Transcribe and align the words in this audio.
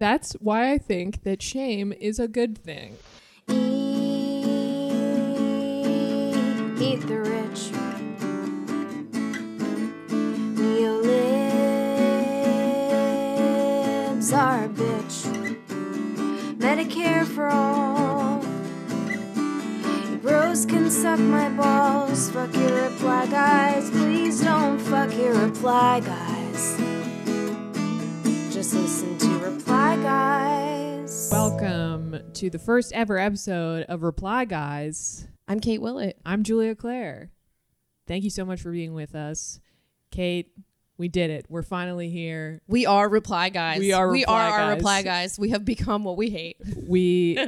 That's 0.00 0.32
why 0.40 0.72
I 0.72 0.78
think 0.78 1.22
that 1.24 1.42
shame 1.42 1.92
is 1.92 2.18
a 2.18 2.26
good 2.26 2.56
thing. 2.56 2.96
Eat, 3.48 3.56
eat 6.80 7.06
the 7.06 7.20
rich. 7.20 7.70
Neolibs 10.56 11.12
are 14.34 14.64
a 14.64 14.68
bitch. 14.70 15.26
Medicare 16.56 17.26
for 17.26 17.48
all. 17.48 18.40
Bros 20.22 20.64
can 20.64 20.90
suck 20.90 21.20
my 21.20 21.50
balls. 21.50 22.30
Fuck 22.30 22.54
your 22.56 22.84
reply 22.88 23.26
guys. 23.26 23.90
Please 23.90 24.40
don't 24.40 24.78
fuck 24.78 25.14
your 25.14 25.34
reply 25.34 26.00
guys. 26.00 26.78
Just 28.50 28.74
listen 28.74 29.16
to 29.18 29.28
reply 29.38 29.79
guys. 30.02 31.28
Welcome 31.30 32.20
to 32.34 32.48
the 32.48 32.58
first 32.58 32.92
ever 32.92 33.18
episode 33.18 33.84
of 33.84 34.02
Reply 34.02 34.46
Guys. 34.46 35.26
I'm 35.46 35.60
Kate 35.60 35.80
Willett. 35.82 36.18
I'm 36.24 36.42
Julia 36.42 36.74
Claire. 36.74 37.30
Thank 38.06 38.24
you 38.24 38.30
so 38.30 38.44
much 38.44 38.60
for 38.62 38.72
being 38.72 38.94
with 38.94 39.14
us. 39.14 39.60
Kate, 40.10 40.52
we 40.96 41.08
did 41.08 41.30
it. 41.30 41.46
We're 41.48 41.62
finally 41.62 42.08
here. 42.08 42.62
We 42.66 42.86
are 42.86 43.08
reply 43.08 43.50
guys. 43.50 43.78
We 43.78 43.92
are 43.92 44.10
we 44.10 44.20
reply 44.20 44.34
are 44.34 44.50
our 44.50 44.58
guys. 44.70 44.76
reply 44.76 45.02
guys. 45.02 45.38
We 45.38 45.50
have 45.50 45.64
become 45.64 46.04
what 46.04 46.16
we 46.16 46.30
hate. 46.30 46.56
We 46.86 47.38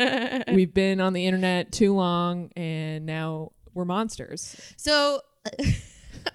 we've 0.52 0.74
been 0.74 1.00
on 1.00 1.14
the 1.14 1.26
internet 1.26 1.72
too 1.72 1.94
long 1.94 2.50
and 2.54 3.06
now 3.06 3.52
we're 3.72 3.86
monsters. 3.86 4.74
So, 4.76 5.20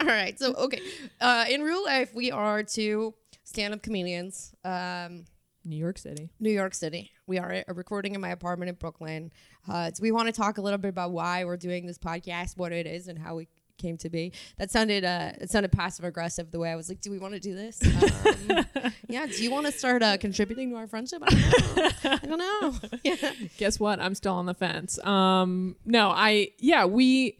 all 0.02 0.08
right. 0.08 0.38
So, 0.40 0.54
okay. 0.54 0.82
Uh, 1.22 1.46
in 1.50 1.62
real 1.62 1.84
life, 1.84 2.14
we 2.16 2.32
are 2.32 2.64
two 2.64 3.14
stand-up 3.44 3.84
comedians. 3.84 4.54
Um, 4.66 5.26
New 5.68 5.76
York 5.76 5.98
City. 5.98 6.30
New 6.40 6.50
York 6.50 6.74
City. 6.74 7.12
We 7.28 7.38
are 7.38 7.64
recording 7.68 8.16
in 8.16 8.22
my 8.22 8.30
apartment 8.30 8.70
in 8.70 8.76
Brooklyn. 8.76 9.32
Uh, 9.70 9.92
so 9.94 10.02
we 10.02 10.12
want 10.12 10.28
to 10.28 10.32
talk 10.32 10.58
a 10.58 10.62
little 10.62 10.78
bit 10.78 10.90
about 10.90 11.12
why 11.12 11.44
we're 11.44 11.58
doing 11.58 11.86
this 11.86 11.98
podcast, 11.98 12.58
what 12.58 12.72
it 12.72 12.88
is, 12.88 13.08
and 13.10 13.20
how 13.20 13.36
we 13.36 13.50
came 13.78 13.98
to 13.98 14.10
be. 14.10 14.32
That 14.58 14.72
sounded 14.72 15.04
uh, 15.04 15.34
it 15.42 15.52
sounded 15.52 15.72
passive 15.72 16.06
aggressive 16.06 16.52
the 16.52 16.60
way 16.60 16.72
I 16.72 16.76
was 16.76 16.90
like, 16.90 17.02
"Do 17.02 17.12
we 17.12 17.20
want 17.20 17.34
to 17.34 17.40
do 17.40 17.54
this? 17.54 17.82
Um, 17.84 18.66
yeah. 19.08 19.26
Do 19.26 19.44
you 19.44 19.52
want 19.52 19.66
to 19.66 19.72
start 19.72 20.02
uh, 20.02 20.18
contributing 20.18 20.72
to 20.72 20.78
our 20.78 20.88
friendship? 20.88 21.22
I 21.26 21.30
don't 21.30 21.76
know. 21.78 21.92
I 22.04 22.18
don't 22.26 22.40
know. 22.40 22.74
Yeah. 23.04 23.32
guess 23.58 23.80
what? 23.80 24.00
I'm 24.00 24.16
still 24.16 24.34
on 24.34 24.46
the 24.46 24.54
fence. 24.54 24.98
Um, 25.06 25.76
no, 25.86 26.10
I 26.10 26.52
yeah, 26.60 26.86
we 26.86 27.40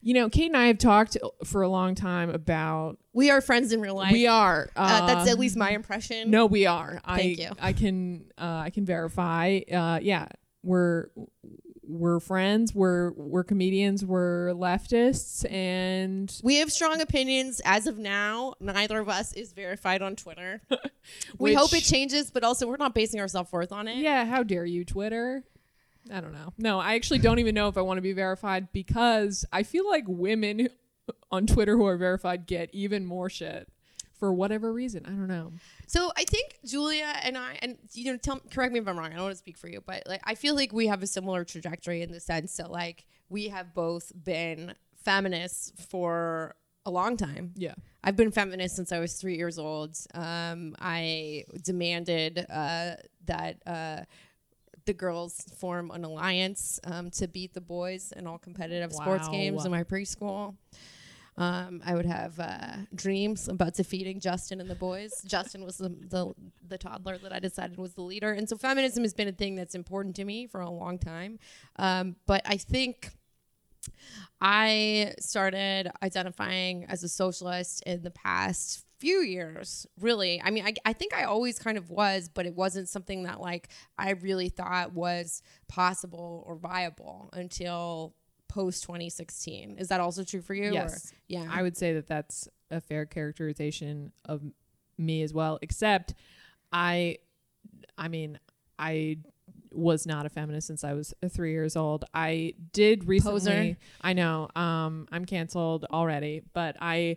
you 0.00 0.14
know, 0.14 0.28
Kate 0.28 0.46
and 0.46 0.56
I 0.56 0.66
have 0.68 0.78
talked 0.78 1.16
for 1.44 1.62
a 1.62 1.68
long 1.68 1.94
time 1.94 2.30
about 2.30 2.98
We 3.12 3.30
are 3.30 3.40
friends 3.40 3.72
in 3.72 3.80
real 3.80 3.94
life. 3.96 4.12
we 4.12 4.26
are 4.26 4.70
Uh, 4.76 5.06
that's 5.06 5.28
uh, 5.28 5.32
at 5.32 5.38
least 5.38 5.56
my 5.56 5.70
impression. 5.70 6.30
No, 6.30 6.46
we 6.46 6.66
are. 6.66 7.00
Thank 7.06 7.40
I, 7.40 7.42
you. 7.42 7.50
I 7.60 7.72
can 7.72 8.24
uh, 8.38 8.62
I 8.66 8.70
can 8.70 8.84
verify. 8.84 9.60
Uh, 9.72 9.98
yeah, 10.02 10.26
we're 10.62 11.08
we're 11.90 12.20
friends. 12.20 12.74
We're 12.74 13.12
we're 13.12 13.44
comedians. 13.44 14.04
We're 14.04 14.52
leftists, 14.52 15.50
and 15.50 16.30
We 16.42 16.56
have 16.56 16.70
strong 16.70 17.00
opinions 17.00 17.62
as 17.64 17.86
of 17.86 17.96
now. 17.98 18.54
Neither 18.60 18.98
of 19.00 19.08
us 19.08 19.32
is 19.32 19.52
verified 19.52 20.02
on 20.02 20.14
Twitter. 20.14 20.60
we 20.70 20.78
Which- 21.52 21.56
hope 21.56 21.72
it 21.72 21.84
changes, 21.84 22.30
but 22.30 22.44
also 22.44 22.66
we're 22.66 22.76
not 22.76 22.94
basing 22.94 23.20
our 23.20 23.28
self 23.28 23.52
worth 23.52 23.72
on 23.72 23.88
it. 23.88 23.96
yeah, 23.96 24.26
how 24.26 24.42
dare 24.42 24.66
you, 24.66 24.84
Twitter? 24.84 25.44
I 26.12 26.20
don't 26.20 26.32
know. 26.32 26.52
No, 26.58 26.78
I 26.78 26.94
actually 26.94 27.18
don't 27.18 27.38
even 27.38 27.54
know 27.54 27.68
if 27.68 27.76
I 27.76 27.82
want 27.82 27.98
to 27.98 28.02
be 28.02 28.12
verified 28.12 28.72
because 28.72 29.44
I 29.52 29.62
feel 29.62 29.88
like 29.88 30.04
women 30.06 30.68
on 31.30 31.46
Twitter 31.46 31.76
who 31.76 31.86
are 31.86 31.96
verified 31.96 32.46
get 32.46 32.70
even 32.72 33.04
more 33.04 33.28
shit 33.28 33.68
for 34.18 34.32
whatever 34.32 34.72
reason. 34.72 35.04
I 35.06 35.10
don't 35.10 35.28
know. 35.28 35.52
So 35.86 36.10
I 36.16 36.24
think 36.24 36.58
Julia 36.64 37.12
and 37.22 37.38
I, 37.38 37.58
and 37.62 37.78
you 37.92 38.12
know, 38.12 38.18
tell 38.18 38.40
correct 38.50 38.72
me 38.72 38.80
if 38.80 38.88
I'm 38.88 38.98
wrong. 38.98 39.12
I 39.12 39.14
don't 39.14 39.24
want 39.24 39.32
to 39.32 39.38
speak 39.38 39.56
for 39.56 39.68
you, 39.68 39.80
but 39.84 40.02
like 40.06 40.20
I 40.24 40.34
feel 40.34 40.54
like 40.54 40.72
we 40.72 40.88
have 40.88 41.02
a 41.02 41.06
similar 41.06 41.44
trajectory 41.44 42.02
in 42.02 42.10
the 42.10 42.20
sense 42.20 42.56
that 42.56 42.70
like 42.70 43.06
we 43.28 43.48
have 43.48 43.74
both 43.74 44.12
been 44.24 44.74
feminists 45.04 45.72
for 45.88 46.54
a 46.84 46.90
long 46.90 47.16
time. 47.16 47.52
Yeah. 47.54 47.74
I've 48.02 48.16
been 48.16 48.32
feminist 48.32 48.76
since 48.76 48.92
I 48.92 48.98
was 48.98 49.14
three 49.14 49.36
years 49.36 49.58
old. 49.58 49.96
Um, 50.14 50.74
I 50.80 51.44
demanded 51.62 52.46
uh, 52.48 52.94
that 53.26 53.62
uh, 53.66 54.04
the 54.88 54.94
girls 54.94 55.44
form 55.58 55.90
an 55.90 56.02
alliance 56.02 56.80
um, 56.84 57.10
to 57.10 57.28
beat 57.28 57.52
the 57.52 57.60
boys 57.60 58.10
in 58.16 58.26
all 58.26 58.38
competitive 58.38 58.90
sports 58.90 59.28
games 59.28 59.66
in 59.66 59.70
my 59.70 59.84
preschool. 59.84 60.56
Um, 61.36 61.82
I 61.84 61.94
would 61.94 62.06
have 62.06 62.40
uh, 62.40 62.76
dreams 62.94 63.48
about 63.48 63.74
defeating 63.74 64.18
Justin 64.18 64.62
and 64.62 64.68
the 64.68 64.74
boys. 64.74 65.12
Justin 65.26 65.62
was 65.62 65.76
the, 65.76 65.90
the 65.90 66.32
the 66.66 66.78
toddler 66.78 67.18
that 67.18 67.32
I 67.34 67.38
decided 67.38 67.76
was 67.76 67.92
the 67.92 68.00
leader, 68.00 68.32
and 68.32 68.48
so 68.48 68.56
feminism 68.56 69.04
has 69.04 69.12
been 69.12 69.28
a 69.28 69.32
thing 69.32 69.56
that's 69.56 69.74
important 69.74 70.16
to 70.16 70.24
me 70.24 70.46
for 70.46 70.62
a 70.62 70.70
long 70.70 70.98
time. 70.98 71.38
Um, 71.76 72.16
but 72.26 72.40
I 72.46 72.56
think 72.56 73.10
I 74.40 75.12
started 75.20 75.92
identifying 76.02 76.86
as 76.86 77.04
a 77.04 77.08
socialist 77.08 77.82
in 77.84 78.02
the 78.02 78.10
past 78.10 78.84
few 78.98 79.20
years, 79.20 79.86
really. 80.00 80.40
I 80.42 80.50
mean, 80.50 80.64
I, 80.66 80.74
I 80.84 80.92
think 80.92 81.14
I 81.14 81.24
always 81.24 81.58
kind 81.58 81.78
of 81.78 81.90
was, 81.90 82.28
but 82.28 82.46
it 82.46 82.54
wasn't 82.54 82.88
something 82.88 83.22
that 83.24 83.40
like 83.40 83.68
I 83.96 84.10
really 84.10 84.48
thought 84.48 84.92
was 84.92 85.42
possible 85.68 86.42
or 86.46 86.56
viable 86.56 87.30
until 87.32 88.14
post 88.48 88.82
2016. 88.84 89.76
Is 89.78 89.88
that 89.88 90.00
also 90.00 90.24
true 90.24 90.40
for 90.40 90.54
you? 90.54 90.70
or- 90.70 90.72
Yes. 90.72 91.12
yeah. 91.28 91.46
I 91.50 91.62
would 91.62 91.76
say 91.76 91.92
that 91.94 92.06
that's 92.06 92.48
a 92.70 92.80
fair 92.80 93.06
characterization 93.06 94.12
of 94.24 94.42
me 94.96 95.22
as 95.22 95.32
well. 95.32 95.58
Except, 95.62 96.14
I, 96.72 97.18
I 97.96 98.08
mean, 98.08 98.38
I 98.78 99.18
was 99.70 100.06
not 100.06 100.24
a 100.26 100.30
feminist 100.30 100.66
since 100.66 100.82
I 100.82 100.94
was 100.94 101.12
three 101.28 101.52
years 101.52 101.76
old. 101.76 102.04
I 102.14 102.54
did 102.72 103.06
recently. 103.06 103.38
Poser. 103.40 103.76
I 104.00 104.12
know. 104.14 104.48
Um, 104.56 105.06
I'm 105.12 105.24
canceled 105.24 105.84
already, 105.92 106.42
but 106.52 106.76
I. 106.80 107.16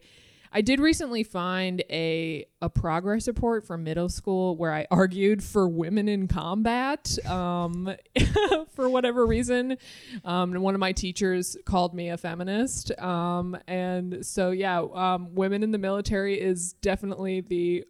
I 0.53 0.61
did 0.61 0.79
recently 0.81 1.23
find 1.23 1.81
a 1.89 2.45
a 2.61 2.69
progress 2.69 3.27
report 3.27 3.65
from 3.65 3.83
middle 3.83 4.09
school 4.09 4.57
where 4.57 4.73
I 4.73 4.85
argued 4.91 5.41
for 5.41 5.67
women 5.67 6.09
in 6.09 6.27
combat 6.27 7.17
um, 7.25 7.95
for 8.75 8.89
whatever 8.89 9.25
reason. 9.25 9.77
Um, 10.25 10.51
and 10.51 10.61
one 10.61 10.75
of 10.75 10.79
my 10.79 10.91
teachers 10.91 11.55
called 11.65 11.93
me 11.93 12.09
a 12.09 12.17
feminist. 12.17 12.91
Um, 12.99 13.57
and 13.67 14.25
so, 14.25 14.51
yeah, 14.51 14.85
um, 14.93 15.33
women 15.33 15.63
in 15.63 15.71
the 15.71 15.77
military 15.77 16.39
is 16.39 16.73
definitely 16.73 17.41
the 17.41 17.85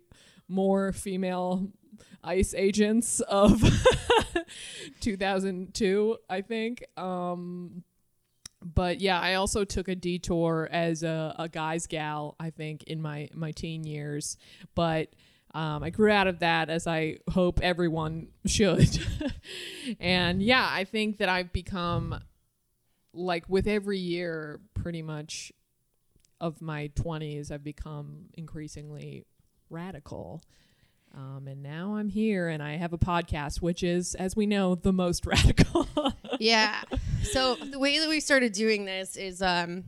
more 0.48 0.92
female 0.92 1.68
ICE 2.24 2.54
agents 2.54 3.22
of 3.22 3.62
2002, 5.02 6.18
I 6.30 6.42
think. 6.42 6.86
Um, 6.96 7.84
but 8.64 9.02
yeah, 9.02 9.20
I 9.20 9.36
also 9.36 9.64
took 9.64 9.88
a 9.88 9.96
detour 9.96 10.70
as 10.72 11.04
a, 11.04 11.36
a 11.38 11.50
guy's 11.50 11.88
gal, 11.88 12.36
I 12.40 12.52
think, 12.52 12.84
in 12.84 13.02
my, 13.02 13.30
my 13.34 13.52
teen 13.52 13.84
years. 13.84 14.38
But 14.76 15.10
um, 15.54 15.84
I 15.84 15.90
grew 15.90 16.12
out 16.12 16.28
of 16.28 16.40
that 16.40 16.70
as 16.70 16.88
I 16.88 17.18
hope 17.30 17.60
everyone 17.62 18.28
should. 18.46 19.00
and 20.00 20.42
yeah, 20.42 20.68
I 20.72 20.84
think 20.84 21.18
that 21.18 21.30
I've 21.30 21.52
become, 21.52 22.20
like, 23.14 23.50
with 23.50 23.68
every 23.68 23.98
year, 23.98 24.60
pretty 24.74 25.02
much 25.02 25.52
of 26.40 26.62
my 26.62 26.90
20s, 26.96 27.52
I've 27.52 27.64
become 27.64 28.26
increasingly 28.36 29.26
radical. 29.70 30.42
Um, 31.14 31.48
and 31.48 31.62
now 31.62 31.96
I'm 31.96 32.08
here 32.10 32.48
and 32.48 32.64
I 32.64 32.78
have 32.78 32.94
a 32.94 32.98
podcast, 32.98 33.62
which 33.62 33.84
is, 33.84 34.16
as 34.16 34.36
we 34.36 34.46
know, 34.46 34.76
the 34.76 34.94
most 34.94 35.26
radical. 35.26 35.88
yeah. 36.40 36.82
So 37.24 37.54
the 37.56 37.78
way 37.78 38.00
that 38.00 38.10
we 38.10 38.20
started 38.20 38.52
doing 38.52 38.86
this 38.86 39.16
is, 39.16 39.44
um, 39.44 39.84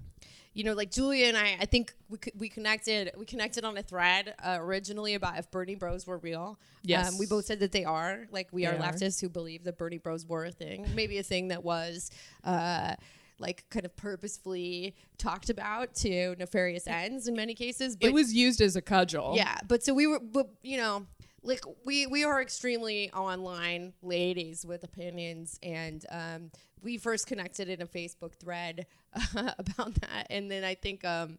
you 0.53 0.63
know, 0.63 0.73
like 0.73 0.91
Julia 0.91 1.25
and 1.25 1.35
I, 1.35 1.57
I 1.61 1.65
think 1.65 1.95
we, 2.09 2.19
we 2.37 2.47
connected. 2.47 3.11
We 3.17 3.25
connected 3.25 3.65
on 3.65 3.75
a 3.75 3.81
thread 3.81 4.35
uh, 4.45 4.57
originally 4.59 5.15
about 5.15 5.39
if 5.39 5.49
Bernie 5.49 5.73
Bros 5.73 6.05
were 6.05 6.19
real. 6.19 6.59
Yes. 6.83 7.09
um, 7.11 7.17
we 7.17 7.25
both 7.25 7.45
said 7.45 7.59
that 7.61 7.71
they 7.71 7.85
are. 7.85 8.27
Like 8.29 8.49
we 8.51 8.61
They 8.61 8.67
are 8.67 8.75
are. 8.75 8.77
leftists 8.77 9.19
who 9.19 9.29
believe 9.29 9.63
that 9.63 9.79
Bernie 9.79 9.97
Bros 9.97 10.27
were 10.27 10.45
a 10.45 10.51
thing, 10.51 10.87
maybe 10.93 11.17
a 11.17 11.23
thing 11.23 11.47
that 11.47 11.63
was. 11.63 12.11
Uh, 12.43 12.93
like 13.39 13.65
kind 13.69 13.85
of 13.85 13.95
purposefully 13.95 14.95
talked 15.17 15.49
about 15.49 15.95
to 15.95 16.35
nefarious 16.37 16.87
ends 16.87 17.27
in 17.27 17.35
many 17.35 17.53
cases. 17.53 17.95
But 17.95 18.09
it 18.09 18.13
was 18.13 18.33
used 18.33 18.61
as 18.61 18.75
a 18.75 18.81
cudgel. 18.81 19.35
yeah, 19.35 19.57
but 19.67 19.83
so 19.83 19.93
we 19.93 20.07
were, 20.07 20.19
but 20.19 20.49
you 20.61 20.77
know, 20.77 21.05
like 21.41 21.61
we 21.85 22.07
we 22.07 22.23
are 22.23 22.41
extremely 22.41 23.11
online 23.11 23.93
ladies 24.01 24.65
with 24.65 24.83
opinions, 24.83 25.59
and 25.61 26.05
um, 26.09 26.51
we 26.81 26.97
first 26.97 27.27
connected 27.27 27.69
in 27.69 27.81
a 27.81 27.87
Facebook 27.87 28.33
thread 28.35 28.85
about 29.35 29.95
that, 29.95 30.27
and 30.29 30.49
then 30.49 30.63
I 30.63 30.75
think. 30.75 31.05
Um, 31.05 31.37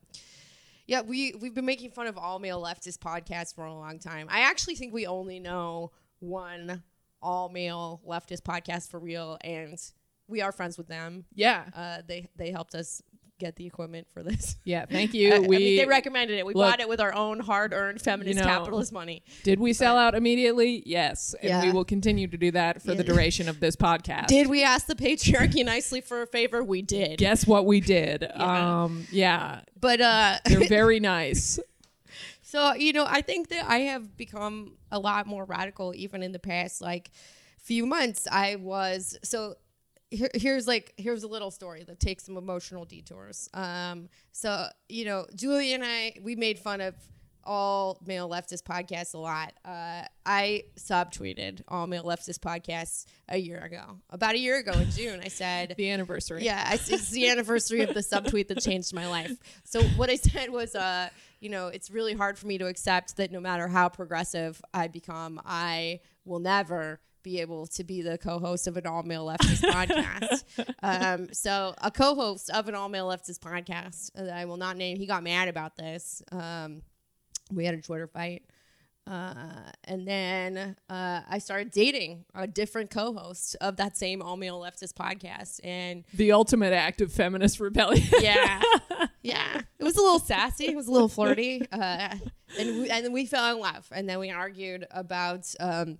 yeah, 0.86 1.00
we 1.00 1.34
we've 1.40 1.54
been 1.54 1.64
making 1.64 1.92
fun 1.92 2.08
of 2.08 2.18
all 2.18 2.38
male 2.38 2.62
leftist 2.62 2.98
podcasts 2.98 3.54
for 3.54 3.64
a 3.64 3.72
long 3.72 3.98
time. 3.98 4.26
I 4.30 4.40
actually 4.40 4.74
think 4.74 4.92
we 4.92 5.06
only 5.06 5.40
know 5.40 5.92
one 6.18 6.82
all 7.22 7.48
male 7.48 8.02
leftist 8.06 8.42
podcast 8.42 8.90
for 8.90 9.00
real, 9.00 9.38
and 9.42 9.80
we 10.28 10.40
are 10.42 10.52
friends 10.52 10.78
with 10.78 10.88
them. 10.88 11.24
Yeah. 11.34 11.64
Uh, 11.74 11.98
they 12.06 12.28
they 12.36 12.50
helped 12.50 12.74
us 12.74 13.02
get 13.40 13.56
the 13.56 13.66
equipment 13.66 14.06
for 14.14 14.22
this. 14.22 14.56
Yeah, 14.64 14.86
thank 14.86 15.12
you. 15.20 15.32
I- 15.32 15.36
I 15.36 15.38
mean, 15.40 15.76
they 15.76 15.86
recommended 15.86 16.38
it. 16.38 16.46
We 16.46 16.54
look, 16.54 16.70
bought 16.70 16.78
it 16.80 16.88
with 16.88 17.00
our 17.00 17.12
own 17.12 17.40
hard-earned 17.40 18.00
feminist 18.00 18.38
know, 18.38 18.44
capitalist 18.44 18.92
money. 18.92 19.24
did 19.42 19.58
we 19.58 19.72
sell 19.72 19.98
out 19.98 20.14
immediately? 20.14 20.84
Yes, 20.86 21.34
and 21.42 21.66
we 21.66 21.72
will 21.72 21.84
continue 21.84 22.28
to 22.28 22.36
do 22.38 22.52
that 22.52 22.80
for 22.80 22.94
the 22.94 23.02
duration 23.02 23.48
of 23.48 23.58
this 23.58 23.74
podcast. 23.74 24.28
Did 24.28 24.46
we 24.46 24.62
ask 24.62 24.86
the 24.86 24.94
patriarchy 24.94 25.64
nicely 25.64 26.00
for 26.00 26.22
a 26.22 26.26
favor? 26.28 26.62
We 26.62 26.80
did. 26.82 27.18
guess 27.18 27.44
what 27.46 27.66
we 27.66 27.80
did? 27.80 28.22
Yeah. 28.36 28.82
Um, 28.84 29.06
yeah, 29.10 29.60
But 29.80 30.00
uh, 30.00 30.38
they're 30.46 30.68
very 30.68 31.00
nice. 31.00 31.58
So, 32.42 32.72
you 32.74 32.92
know, 32.92 33.04
I 33.08 33.20
think 33.20 33.48
that 33.48 33.68
I 33.68 33.78
have 33.80 34.16
become 34.16 34.76
a 34.92 34.98
lot 35.00 35.26
more 35.26 35.44
radical 35.44 35.92
even 35.94 36.22
in 36.22 36.30
the 36.30 36.38
past 36.38 36.80
like 36.80 37.10
few 37.60 37.84
months. 37.84 38.28
I 38.30 38.56
was 38.56 39.18
so 39.24 39.56
here, 40.14 40.30
here's 40.34 40.66
like 40.66 40.94
here's 40.96 41.22
a 41.22 41.28
little 41.28 41.50
story 41.50 41.84
that 41.84 42.00
takes 42.00 42.24
some 42.24 42.36
emotional 42.36 42.84
detours. 42.84 43.48
Um 43.54 44.08
so, 44.32 44.66
you 44.88 45.04
know, 45.04 45.26
Julie 45.34 45.74
and 45.74 45.84
I 45.84 46.14
we 46.22 46.36
made 46.36 46.58
fun 46.58 46.80
of 46.80 46.94
all 47.46 48.00
male 48.06 48.28
leftist 48.28 48.62
podcasts 48.62 49.14
a 49.14 49.18
lot. 49.18 49.52
Uh, 49.64 50.02
I 50.24 50.64
subtweeted 50.78 51.60
all 51.68 51.86
male 51.86 52.04
leftist 52.04 52.38
podcasts 52.38 53.04
a 53.28 53.36
year 53.36 53.58
ago. 53.58 53.98
About 54.10 54.34
a 54.34 54.38
year 54.38 54.58
ago 54.58 54.72
in 54.72 54.90
June, 54.90 55.20
I 55.22 55.28
said 55.28 55.74
The 55.76 55.90
anniversary. 55.90 56.44
yeah, 56.44 56.64
I, 56.66 56.74
it's 56.74 57.10
the 57.10 57.28
anniversary 57.28 57.82
of 57.82 57.92
the 57.94 58.00
subtweet 58.00 58.48
that 58.48 58.60
changed 58.60 58.94
my 58.94 59.06
life. 59.08 59.36
So 59.64 59.82
what 59.82 60.10
I 60.10 60.16
said 60.16 60.50
was, 60.50 60.74
uh, 60.74 61.10
you 61.40 61.50
know, 61.50 61.68
it's 61.68 61.90
really 61.90 62.14
hard 62.14 62.38
for 62.38 62.46
me 62.46 62.58
to 62.58 62.66
accept 62.66 63.16
that 63.18 63.30
no 63.30 63.40
matter 63.40 63.68
how 63.68 63.88
progressive 63.90 64.62
I 64.72 64.88
become, 64.88 65.40
I 65.44 66.00
will 66.24 66.40
never 66.40 67.00
be 67.24 67.40
able 67.40 67.66
to 67.66 67.82
be 67.82 68.02
the 68.02 68.16
co-host 68.18 68.68
of 68.68 68.76
an 68.76 68.86
all-male 68.86 69.26
leftist 69.26 69.62
podcast. 69.62 70.44
Um, 70.84 71.32
so 71.32 71.74
a 71.82 71.90
co-host 71.90 72.50
of 72.50 72.68
an 72.68 72.74
all-male 72.74 73.08
leftist 73.08 73.40
podcast 73.40 74.12
that 74.14 74.28
I 74.28 74.44
will 74.44 74.58
not 74.58 74.76
name, 74.76 74.98
he 74.98 75.06
got 75.06 75.22
mad 75.24 75.48
about 75.48 75.76
this. 75.76 76.22
Um, 76.30 76.82
we 77.50 77.64
had 77.64 77.74
a 77.74 77.80
Twitter 77.80 78.06
fight. 78.06 78.42
Uh, 79.06 79.34
and 79.84 80.06
then 80.06 80.76
uh, 80.88 81.20
I 81.28 81.38
started 81.38 81.70
dating 81.70 82.24
a 82.34 82.46
different 82.46 82.90
co-host 82.90 83.56
of 83.60 83.76
that 83.76 83.96
same 83.96 84.22
all 84.22 84.36
male 84.36 84.60
leftist 84.60 84.94
podcast, 84.94 85.60
and 85.64 86.04
The 86.14 86.32
ultimate 86.32 86.72
act 86.72 87.00
of 87.00 87.12
feminist 87.12 87.60
rebellion. 87.60 88.06
yeah, 88.20 88.62
yeah, 89.22 89.60
it 89.78 89.84
was 89.84 89.96
a 89.96 90.00
little 90.02 90.20
sassy, 90.20 90.68
it 90.68 90.76
was 90.76 90.86
a 90.88 90.92
little 90.92 91.08
flirty, 91.08 91.66
uh, 91.70 92.14
and 92.58 92.68
we, 92.78 92.90
and 92.90 93.04
then 93.04 93.12
we 93.12 93.26
fell 93.26 93.54
in 93.54 93.60
love, 93.60 93.86
and 93.92 94.08
then 94.08 94.18
we 94.20 94.30
argued 94.30 94.86
about 94.90 95.52
um, 95.60 95.98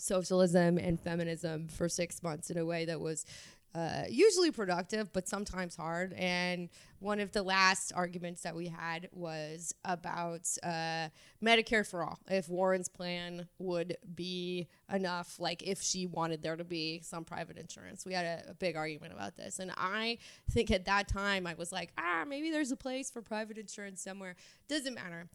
socialism 0.00 0.78
and 0.78 1.00
feminism 1.00 1.68
for 1.68 1.88
six 1.88 2.22
months 2.22 2.50
in 2.50 2.58
a 2.58 2.64
way 2.64 2.84
that 2.84 3.00
was 3.00 3.24
uh, 3.72 4.02
usually 4.08 4.50
productive, 4.50 5.12
but 5.12 5.28
sometimes 5.28 5.76
hard. 5.76 6.12
And 6.14 6.68
one 6.98 7.20
of 7.20 7.30
the 7.32 7.42
last 7.42 7.92
arguments 7.94 8.42
that 8.42 8.54
we 8.56 8.66
had 8.66 9.08
was 9.12 9.72
about 9.84 10.48
uh, 10.62 11.08
Medicare 11.42 11.88
for 11.88 12.02
all. 12.02 12.18
If 12.28 12.48
Warren's 12.48 12.88
plan 12.88 13.46
would 13.58 13.96
be 14.14 14.66
enough, 14.92 15.38
like 15.38 15.62
if 15.62 15.80
she 15.80 16.06
wanted 16.06 16.42
there 16.42 16.56
to 16.56 16.64
be 16.64 17.00
some 17.04 17.24
private 17.24 17.58
insurance. 17.58 18.04
We 18.04 18.12
had 18.12 18.26
a, 18.26 18.50
a 18.50 18.54
big 18.54 18.76
argument 18.76 19.12
about 19.12 19.36
this. 19.36 19.60
And 19.60 19.70
I 19.76 20.18
think 20.50 20.72
at 20.72 20.86
that 20.86 21.06
time, 21.06 21.46
I 21.46 21.54
was 21.54 21.70
like, 21.70 21.92
ah, 21.96 22.24
maybe 22.26 22.50
there's 22.50 22.72
a 22.72 22.76
place 22.76 23.08
for 23.08 23.22
private 23.22 23.56
insurance 23.56 24.02
somewhere. 24.02 24.34
Doesn't 24.68 24.94
matter. 24.94 25.28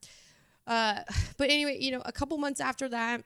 Uh, 0.68 1.02
but 1.38 1.50
anyway, 1.50 1.78
you 1.80 1.92
know, 1.92 2.02
a 2.06 2.12
couple 2.12 2.38
months 2.38 2.60
after 2.60 2.90
that, 2.90 3.24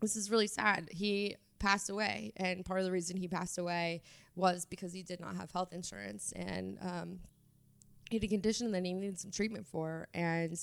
this 0.00 0.16
is 0.16 0.30
really 0.30 0.46
sad. 0.46 0.88
He 0.92 1.36
passed 1.58 1.90
away, 1.90 2.32
and 2.36 2.64
part 2.64 2.80
of 2.80 2.86
the 2.86 2.92
reason 2.92 3.16
he 3.16 3.28
passed 3.28 3.58
away 3.58 4.02
was 4.36 4.64
because 4.64 4.92
he 4.92 5.02
did 5.02 5.20
not 5.20 5.36
have 5.36 5.50
health 5.50 5.72
insurance, 5.72 6.32
and 6.36 6.78
um, 6.80 7.18
he 8.10 8.16
had 8.16 8.24
a 8.24 8.28
condition 8.28 8.72
that 8.72 8.84
he 8.84 8.94
needed 8.94 9.18
some 9.18 9.30
treatment 9.30 9.66
for, 9.66 10.08
and 10.14 10.58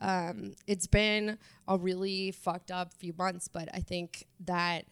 um, 0.00 0.52
it's 0.66 0.86
been 0.86 1.38
a 1.66 1.76
really 1.76 2.30
fucked 2.30 2.70
up 2.70 2.94
few 2.94 3.12
months. 3.16 3.48
But 3.48 3.68
I 3.74 3.80
think 3.80 4.26
that. 4.44 4.84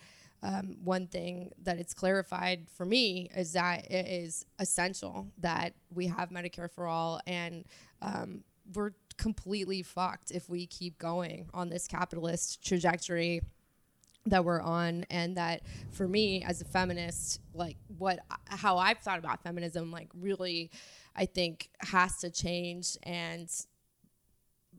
Um, 0.43 0.77
one 0.85 1.07
thing 1.07 1.53
that 1.63 1.79
it's 1.79 1.95
clarified 1.95 2.69
for 2.69 2.85
me 2.85 3.31
is 3.35 3.55
that 3.55 3.91
it 3.91 4.07
is 4.07 4.45
essential 4.59 5.29
that 5.39 5.73
we 5.89 6.09
have 6.09 6.29
Medicare 6.29 6.71
for 6.71 6.87
all, 6.87 7.19
and 7.27 7.65
um, 8.03 8.45
we're 8.75 8.91
completely 9.17 9.83
fucked 9.83 10.31
if 10.31 10.51
we 10.51 10.67
keep 10.67 10.99
going 10.99 11.49
on 11.55 11.71
this 11.71 11.87
capitalist 11.87 12.63
trajectory 12.63 13.41
that 14.27 14.45
we're 14.45 14.61
on 14.61 15.05
and 15.11 15.37
that 15.37 15.63
for 15.91 16.09
me 16.09 16.43
as 16.45 16.61
a 16.61 16.65
feminist 16.65 17.41
like 17.53 17.77
what 17.99 18.21
how 18.47 18.79
i've 18.79 18.99
thought 18.99 19.19
about 19.19 19.43
feminism 19.43 19.91
like 19.91 20.09
really 20.15 20.71
i 21.15 21.27
think 21.27 21.69
has 21.81 22.19
to 22.19 22.31
change 22.31 22.97
and 23.03 23.51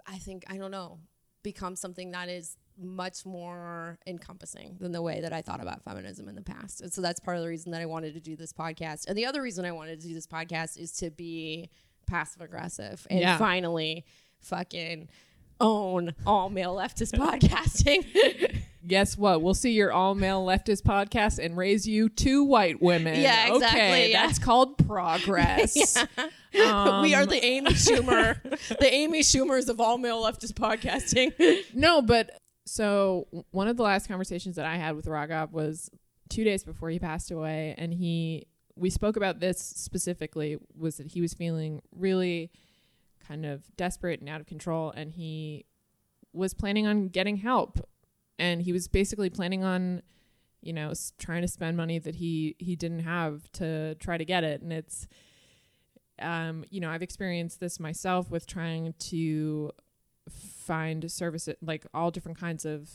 i 0.08 0.18
think 0.18 0.44
i 0.50 0.58
don't 0.58 0.72
know 0.72 0.98
become 1.44 1.76
something 1.76 2.10
that 2.12 2.28
is 2.28 2.58
much 2.78 3.24
more 3.26 3.98
encompassing 4.08 4.76
than 4.82 4.92
the 4.92 5.02
way 5.02 5.22
that 5.22 5.32
I 5.32 5.42
thought 5.42 5.62
about 5.62 5.82
feminism 5.86 6.28
in 6.28 6.36
the 6.36 6.42
past. 6.42 6.82
And 6.82 6.92
so 6.92 7.02
that's 7.02 7.22
part 7.22 7.38
of 7.38 7.44
the 7.44 7.48
reason 7.48 7.72
that 7.72 7.80
I 7.82 7.86
wanted 7.86 8.16
to 8.16 8.20
do 8.20 8.36
this 8.36 8.52
podcast. 8.52 9.08
And 9.08 9.18
the 9.18 9.26
other 9.26 9.42
reason 9.42 9.64
I 9.64 9.72
wanted 9.72 10.02
to 10.02 10.08
do 10.10 10.14
this 10.14 10.28
podcast 10.28 10.78
is 10.78 10.92
to 10.98 11.10
be 11.10 11.70
passive 12.06 12.42
aggressive 12.42 13.08
and 13.10 13.22
Yeah. 13.22 13.38
finally 13.38 14.04
fucking 14.40 15.08
own 15.62 16.16
all 16.26 16.50
male 16.50 16.76
leftist 16.76 17.14
podcasting. 17.18 18.64
Guess 18.88 19.18
what? 19.18 19.42
We'll 19.42 19.54
see 19.54 19.72
your 19.72 19.92
all 19.92 20.14
male 20.16 20.46
leftist 20.46 20.84
podcast 20.84 21.44
and 21.44 21.58
raise 21.58 21.88
you 21.88 22.10
two 22.10 22.44
white 22.44 22.82
women. 22.82 23.20
Yeah, 23.20 23.54
exactly, 23.54 23.80
Okay, 23.82 24.12
yeah. 24.12 24.26
that's 24.28 24.40
called 24.40 24.78
progress. 24.86 25.76
we 26.54 26.62
Um, 26.62 27.04
are 27.14 27.26
the 27.26 27.44
Amy 27.44 27.72
Schumer, 27.72 28.42
the 28.80 28.94
Amy 28.94 29.22
Schumers 29.22 29.70
of 29.70 29.80
all 29.82 29.98
male 29.98 30.24
leftist 30.24 30.54
podcasting. 30.54 31.34
No, 31.74 32.02
but 32.02 32.40
so 32.66 33.28
one 33.52 33.68
of 33.68 33.78
the 33.78 33.84
last 33.84 34.08
conversations 34.08 34.56
that 34.56 34.66
I 34.66 34.76
had 34.78 34.96
with 34.96 35.06
Raghav 35.06 35.52
was 35.52 35.90
two 36.30 36.44
days 36.44 36.64
before 36.64 36.90
he 36.90 37.00
passed 37.00 37.32
away, 37.32 37.76
and 37.78 37.94
he 37.94 38.48
we 38.78 38.90
spoke 38.90 39.16
about 39.16 39.40
this 39.40 39.60
specifically 39.60 40.58
was 40.78 40.98
that 40.98 41.08
he 41.08 41.22
was 41.22 41.34
feeling 41.34 41.82
really 41.96 42.52
kind 43.28 43.46
of 43.46 43.64
desperate 43.78 44.20
and 44.20 44.28
out 44.30 44.42
of 44.42 44.48
control, 44.48 44.92
and 44.92 45.12
he 45.14 45.66
was 46.34 46.54
planning 46.54 46.86
on 46.86 47.08
getting 47.08 47.38
help, 47.38 47.80
and 48.40 48.62
he 48.62 48.72
was 48.72 48.88
basically 48.88 49.30
planning 49.30 49.64
on 49.64 50.02
you 50.62 50.74
know 50.74 50.90
s- 50.92 51.14
trying 51.20 51.42
to 51.42 51.48
spend 51.48 51.78
money 51.78 52.00
that 52.00 52.16
he 52.16 52.56
he 52.60 52.76
didn't 52.76 53.00
have 53.02 53.52
to 53.54 53.96
try 53.96 54.18
to 54.18 54.26
get 54.26 54.44
it, 54.44 54.62
and 54.62 54.72
it's 54.74 55.08
um, 56.20 56.64
you 56.70 56.80
know 56.80 56.90
I've 56.90 57.04
experienced 57.04 57.60
this 57.60 57.80
myself 57.80 58.30
with 58.32 58.48
trying 58.48 58.94
to 59.00 59.72
find 60.30 61.10
services 61.12 61.56
like 61.62 61.86
all 61.94 62.12
different 62.12 62.40
kinds 62.40 62.66
of 62.66 62.90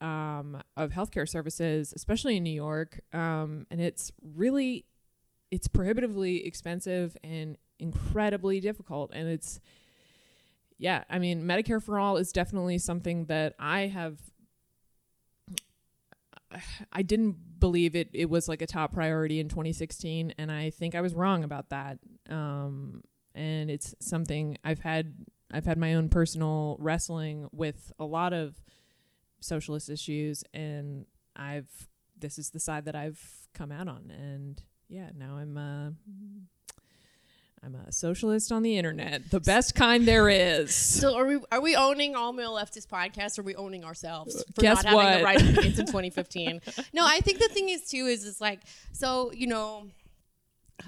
um, 0.00 0.62
of 0.76 0.90
healthcare 0.90 1.28
services, 1.28 1.92
especially 1.96 2.36
in 2.36 2.42
New 2.42 2.50
York. 2.50 3.00
Um, 3.12 3.66
and 3.70 3.80
it's 3.80 4.12
really 4.34 4.84
it's 5.50 5.68
prohibitively 5.68 6.44
expensive 6.46 7.16
and 7.22 7.56
incredibly 7.78 8.60
difficult. 8.60 9.10
And 9.14 9.28
it's 9.28 9.60
yeah, 10.78 11.04
I 11.08 11.18
mean, 11.18 11.44
Medicare 11.44 11.82
for 11.82 11.98
all 11.98 12.16
is 12.16 12.32
definitely 12.32 12.78
something 12.78 13.26
that 13.26 13.54
I 13.58 13.82
have. 13.82 14.18
I 16.92 17.02
didn't 17.02 17.60
believe 17.60 17.96
it. 17.96 18.10
It 18.12 18.30
was 18.30 18.48
like 18.48 18.62
a 18.62 18.66
top 18.66 18.92
priority 18.92 19.40
in 19.40 19.48
2016, 19.48 20.34
and 20.38 20.50
I 20.50 20.70
think 20.70 20.94
I 20.94 21.00
was 21.00 21.14
wrong 21.14 21.44
about 21.44 21.70
that. 21.70 21.98
Um, 22.28 23.02
and 23.34 23.70
it's 23.70 23.94
something 24.00 24.56
I've 24.64 24.80
had 24.80 25.14
I've 25.52 25.66
had 25.66 25.78
my 25.78 25.94
own 25.94 26.08
personal 26.08 26.76
wrestling 26.80 27.48
with 27.52 27.92
a 27.98 28.04
lot 28.04 28.32
of 28.32 28.60
socialist 29.40 29.90
issues 29.90 30.42
and 30.54 31.06
I've 31.36 31.88
this 32.18 32.38
is 32.38 32.50
the 32.50 32.60
side 32.60 32.84
that 32.86 32.94
I've 32.94 33.20
come 33.52 33.70
out 33.70 33.88
on 33.88 34.10
and 34.10 34.62
yeah, 34.88 35.10
now 35.16 35.36
I'm 35.36 35.56
uh 35.56 35.90
I'm 37.64 37.74
a 37.74 37.92
socialist 37.92 38.52
on 38.52 38.62
the 38.62 38.76
internet, 38.76 39.30
the 39.30 39.40
best 39.40 39.74
kind 39.74 40.06
there 40.06 40.28
is. 40.28 40.74
So 40.74 41.16
are 41.16 41.24
we 41.24 41.38
are 41.50 41.62
we 41.62 41.74
owning 41.76 42.14
all 42.14 42.32
male 42.32 42.52
leftist 42.52 42.88
podcasts? 42.88 43.38
Or 43.38 43.40
are 43.40 43.44
we 43.44 43.54
owning 43.54 43.84
ourselves 43.84 44.44
for 44.54 44.60
Guess 44.60 44.84
not 44.84 44.92
having 44.92 45.18
the 45.18 45.24
right 45.24 45.40
opinions 45.40 45.78
in 45.78 45.86
2015? 45.86 46.60
no, 46.92 47.06
I 47.06 47.20
think 47.20 47.38
the 47.38 47.48
thing 47.48 47.70
is 47.70 47.88
too 47.88 48.06
is 48.06 48.26
it's 48.26 48.40
like 48.40 48.60
so 48.92 49.32
you 49.32 49.46
know, 49.46 49.86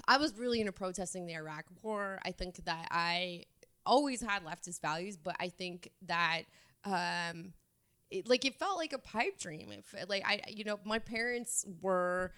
I 0.06 0.18
was 0.18 0.37
really 0.37 0.61
into 0.61 0.73
protesting 0.73 1.26
the 1.26 1.35
Iraq 1.35 1.64
War. 1.83 2.21
I 2.25 2.33
think 2.33 2.62
that 2.66 2.88
I 2.90 3.45
always 3.87 4.21
had 4.21 4.45
leftist 4.45 4.83
values, 4.83 5.16
but 5.16 5.37
I 5.40 5.49
think 5.49 5.90
that 6.02 6.42
um, 6.85 7.54
it, 8.11 8.28
like 8.28 8.45
it 8.45 8.54
felt 8.59 8.76
like 8.76 8.92
a 8.92 8.99
pipe 8.99 9.38
dream. 9.38 9.71
If 9.73 9.95
like 10.11 10.25
I 10.26 10.42
you 10.49 10.64
know 10.64 10.78
my 10.85 10.99
parents 10.99 11.64
were 11.80 12.33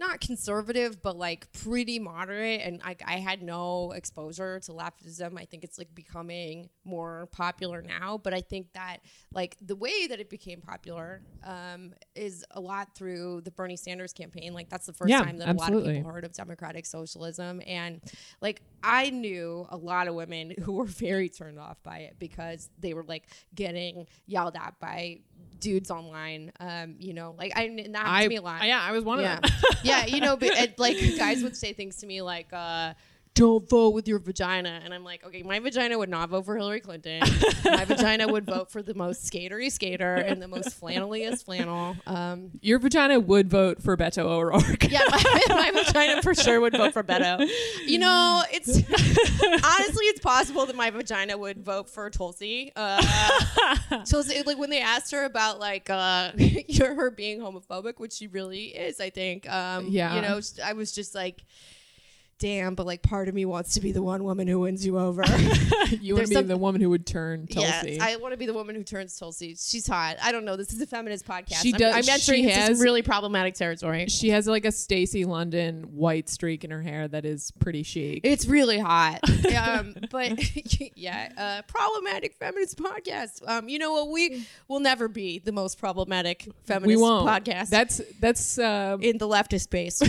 not 0.00 0.20
conservative, 0.20 1.02
but 1.02 1.16
like 1.16 1.52
pretty 1.52 1.98
moderate. 2.00 2.62
And 2.62 2.80
I, 2.84 2.96
I 3.06 3.18
had 3.18 3.42
no 3.42 3.92
exposure 3.92 4.58
to 4.60 4.72
leftism. 4.72 5.38
I 5.38 5.44
think 5.44 5.62
it's 5.62 5.78
like 5.78 5.94
becoming 5.94 6.68
more 6.84 7.28
popular 7.30 7.82
now. 7.82 8.18
But 8.18 8.34
I 8.34 8.40
think 8.40 8.72
that 8.72 8.98
like 9.32 9.56
the 9.60 9.76
way 9.76 10.08
that 10.08 10.18
it 10.18 10.28
became 10.28 10.60
popular 10.60 11.22
um, 11.44 11.92
is 12.16 12.44
a 12.50 12.60
lot 12.60 12.96
through 12.96 13.42
the 13.42 13.50
Bernie 13.52 13.76
Sanders 13.76 14.12
campaign. 14.12 14.54
Like 14.54 14.68
that's 14.68 14.86
the 14.86 14.92
first 14.92 15.10
Yeah, 15.10 15.22
time 15.22 15.38
that 15.38 15.48
a 15.48 15.52
lot 15.52 15.68
of 15.68 15.76
absolutely. 15.76 15.96
people 15.98 16.10
heard 16.10 16.24
of 16.24 16.32
democratic 16.32 16.86
socialism. 16.86 17.60
And 17.66 18.00
like 18.40 18.62
I 18.82 19.10
knew 19.10 19.66
a 19.68 19.76
lot 19.76 20.08
of 20.08 20.14
women 20.14 20.54
who 20.62 20.72
were 20.72 20.84
very 20.86 21.28
turned 21.28 21.58
off 21.58 21.82
by 21.82 21.98
it 21.98 22.16
because 22.18 22.70
they 22.78 22.94
were 22.94 23.04
like 23.04 23.28
getting 23.54 24.06
yelled 24.26 24.56
at 24.56 24.74
by 24.80 25.20
dudes 25.60 25.90
online. 25.90 26.52
Um, 26.60 26.96
you 26.98 27.12
know, 27.14 27.34
like 27.38 27.52
I 27.56 27.62
and 27.64 27.94
that 27.94 27.98
happened 27.98 28.16
I 28.16 28.22
to 28.24 28.28
me 28.28 28.36
a 28.36 28.42
lot. 28.42 28.66
yeah, 28.66 28.80
I 28.82 28.92
was 28.92 29.04
one 29.04 29.20
Yeah, 29.20 29.36
of 29.36 29.42
them. 29.42 29.50
yeah, 29.84 30.06
you 30.06 30.20
know, 30.20 30.36
but 30.36 30.48
it, 30.48 30.78
like 30.78 30.96
guys 31.18 31.42
would 31.42 31.56
say 31.56 31.72
things 31.72 31.96
to 31.98 32.06
me 32.06 32.22
like, 32.22 32.48
uh, 32.52 32.94
"Don't 33.34 33.68
vote 33.68 33.90
with 33.94 34.06
your 34.08 34.18
vagina," 34.18 34.80
and 34.84 34.92
I'm 34.92 35.04
like, 35.04 35.24
okay, 35.24 35.42
my 35.42 35.58
vagina 35.60 35.96
would 35.96 36.08
not 36.08 36.28
vote 36.30 36.44
for 36.44 36.56
Hillary 36.56 36.80
Clinton. 36.80 37.20
my 37.64 37.84
vagina 37.84 38.26
would 38.28 38.44
vote 38.44 38.70
for 38.70 38.82
the 38.82 38.94
most 38.94 39.24
skatery 39.24 39.70
skater 39.70 40.14
and 40.16 40.42
the 40.42 40.48
most 40.48 40.80
flanneliest 40.80 41.44
flannel. 41.44 41.96
Um, 42.06 42.50
Your 42.60 42.78
vagina 42.78 43.18
would 43.20 43.48
vote 43.48 43.82
for 43.82 43.96
Beto 43.96 44.24
O'Rourke. 44.24 44.90
yeah, 44.90 45.02
my, 45.10 45.42
my 45.48 45.70
vagina 45.84 46.22
for 46.22 46.34
sure 46.34 46.60
would 46.60 46.76
vote 46.76 46.92
for 46.92 47.02
Beto. 47.02 47.48
You 47.86 47.98
know, 47.98 48.42
it's 48.52 48.68
honestly, 48.76 50.04
it's 50.06 50.20
possible 50.20 50.66
that 50.66 50.76
my 50.76 50.90
vagina 50.90 51.36
would 51.38 51.64
vote 51.64 51.88
for 51.88 52.10
Tulsi. 52.10 52.72
Uh, 52.76 53.00
Tulsi, 54.06 54.42
like 54.44 54.58
when 54.58 54.70
they 54.70 54.80
asked 54.80 55.12
her 55.12 55.24
about 55.24 55.58
like 55.60 55.88
uh, 55.88 56.32
her 56.78 57.10
being 57.10 57.40
homophobic, 57.40 57.98
which 57.98 58.12
she 58.14 58.26
really 58.26 58.66
is, 58.66 59.00
I 59.00 59.10
think. 59.10 59.48
Um, 59.50 59.86
Yeah. 59.88 60.14
you 60.16 60.22
know, 60.22 60.40
I 60.64 60.72
was 60.74 60.92
just 60.92 61.14
like. 61.14 61.44
Damn, 62.40 62.74
but 62.74 62.86
like 62.86 63.02
part 63.02 63.28
of 63.28 63.34
me 63.34 63.44
wants 63.44 63.74
to 63.74 63.82
be 63.82 63.92
the 63.92 64.02
one 64.02 64.24
woman 64.24 64.48
who 64.48 64.60
wins 64.60 64.84
you 64.84 64.98
over. 64.98 65.22
you 66.00 66.14
want 66.14 66.24
to 66.24 66.30
be 66.30 66.34
some- 66.34 66.46
the 66.46 66.56
woman 66.56 66.80
who 66.80 66.88
would 66.88 67.06
turn 67.06 67.46
Tulsi. 67.46 67.92
Yes, 67.92 68.00
I 68.00 68.16
want 68.16 68.32
to 68.32 68.38
be 68.38 68.46
the 68.46 68.54
woman 68.54 68.74
who 68.74 68.82
turns 68.82 69.18
Tulsi. 69.18 69.54
She's 69.58 69.86
hot. 69.86 70.16
I 70.22 70.32
don't 70.32 70.46
know. 70.46 70.56
This 70.56 70.72
is 70.72 70.80
a 70.80 70.86
feminist 70.86 71.26
podcast. 71.26 71.60
She 71.60 71.74
I'm, 71.74 71.78
does- 71.78 71.94
I'm 71.94 72.14
entering 72.14 72.44
she 72.44 72.50
has- 72.50 72.80
really 72.80 73.02
problematic 73.02 73.54
territory. 73.54 74.06
she 74.06 74.30
has 74.30 74.46
like 74.46 74.64
a 74.64 74.72
Stacy 74.72 75.26
London 75.26 75.82
white 75.92 76.30
streak 76.30 76.64
in 76.64 76.70
her 76.70 76.80
hair 76.80 77.08
that 77.08 77.26
is 77.26 77.50
pretty 77.58 77.82
chic. 77.82 78.20
It's 78.24 78.46
really 78.46 78.78
hot. 78.78 79.20
um, 79.56 79.94
but 80.10 80.32
yeah, 80.96 81.32
uh, 81.36 81.62
problematic 81.68 82.34
feminist 82.34 82.78
podcast. 82.78 83.46
Um, 83.46 83.68
you 83.68 83.78
know 83.78 83.92
what? 83.92 84.08
We 84.10 84.46
will 84.66 84.80
never 84.80 85.08
be 85.08 85.40
the 85.40 85.52
most 85.52 85.78
problematic 85.78 86.48
feminist 86.64 86.86
we 86.86 86.96
won't. 86.96 87.28
podcast 87.28 87.68
That's 87.68 88.00
that's 88.18 88.58
uh, 88.58 88.96
in 89.00 89.18
the 89.18 89.28
leftist 89.28 89.62
space. 89.62 90.00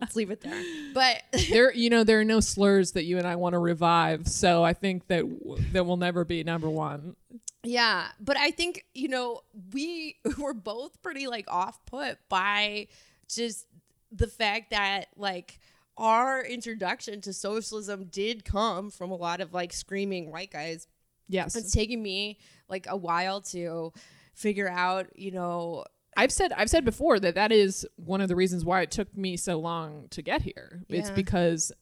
Let's 0.00 0.14
leave 0.14 0.30
it 0.30 0.40
there. 0.40 0.62
But 0.94 1.22
there. 1.50 1.72
You 1.72 1.90
know, 1.90 2.04
there 2.04 2.20
are 2.20 2.24
no 2.24 2.40
slurs 2.40 2.92
that 2.92 3.04
you 3.04 3.18
and 3.18 3.26
I 3.26 3.36
want 3.36 3.54
to 3.54 3.58
revive. 3.58 4.28
So 4.28 4.62
I 4.64 4.72
think 4.72 5.06
that 5.08 5.20
w- 5.20 5.62
that 5.72 5.84
will 5.84 5.96
never 5.96 6.24
be 6.24 6.44
number 6.44 6.68
one. 6.70 7.16
yeah, 7.64 8.08
but 8.20 8.36
I 8.36 8.50
think 8.50 8.84
you 8.94 9.08
know 9.08 9.40
we 9.72 10.16
were 10.38 10.54
both 10.54 11.02
pretty 11.02 11.26
like 11.26 11.46
off 11.48 11.84
put 11.86 12.18
by 12.28 12.88
just 13.28 13.66
the 14.12 14.26
fact 14.26 14.70
that 14.70 15.08
like 15.16 15.58
our 15.96 16.42
introduction 16.44 17.20
to 17.22 17.32
socialism 17.32 18.04
did 18.04 18.44
come 18.44 18.90
from 18.90 19.10
a 19.10 19.16
lot 19.16 19.40
of 19.40 19.52
like 19.52 19.72
screaming 19.72 20.30
white 20.30 20.50
guys 20.50 20.86
Yes, 21.30 21.56
it's 21.56 21.72
taking 21.72 22.02
me 22.02 22.38
like 22.70 22.86
a 22.88 22.96
while 22.96 23.42
to 23.52 23.92
figure 24.34 24.68
out 24.68 25.08
you 25.14 25.30
know 25.30 25.84
I've 26.18 26.32
said 26.32 26.52
I've 26.52 26.68
said 26.68 26.84
before 26.84 27.20
that 27.20 27.36
that 27.36 27.52
is 27.52 27.86
one 27.96 28.20
of 28.20 28.28
the 28.28 28.36
reasons 28.36 28.64
why 28.64 28.82
it 28.82 28.90
took 28.90 29.16
me 29.16 29.36
so 29.36 29.58
long 29.58 30.08
to 30.10 30.20
get 30.20 30.42
here. 30.42 30.82
It's 30.88 31.10
because 31.10 31.72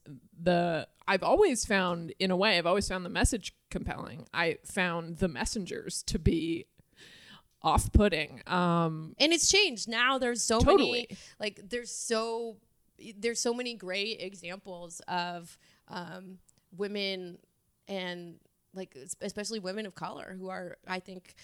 the 0.40 0.86
I've 1.08 1.22
always 1.22 1.64
found 1.64 2.12
in 2.18 2.30
a 2.30 2.36
way 2.36 2.58
I've 2.58 2.66
always 2.66 2.86
found 2.86 3.04
the 3.04 3.10
message 3.10 3.54
compelling. 3.70 4.26
I 4.34 4.58
found 4.64 5.18
the 5.18 5.28
messengers 5.28 6.02
to 6.04 6.18
be 6.18 6.66
off-putting. 7.62 8.42
Um 8.46 9.14
and 9.18 9.32
it's 9.32 9.48
changed 9.48 9.88
now 9.88 10.18
there's 10.18 10.42
so 10.42 10.60
Totally. 10.60 10.90
many 10.90 11.08
like 11.40 11.60
there's 11.68 11.90
so 11.90 12.58
there's 13.18 13.40
so 13.40 13.54
many 13.54 13.74
great 13.74 14.20
examples 14.20 15.00
of 15.08 15.56
um, 15.88 16.38
women 16.76 17.38
and 17.88 18.36
like 18.76 18.96
especially 19.22 19.58
women 19.58 19.86
of 19.86 19.94
color 19.94 20.36
who 20.38 20.48
are 20.48 20.76
i 20.86 21.00
think 21.00 21.34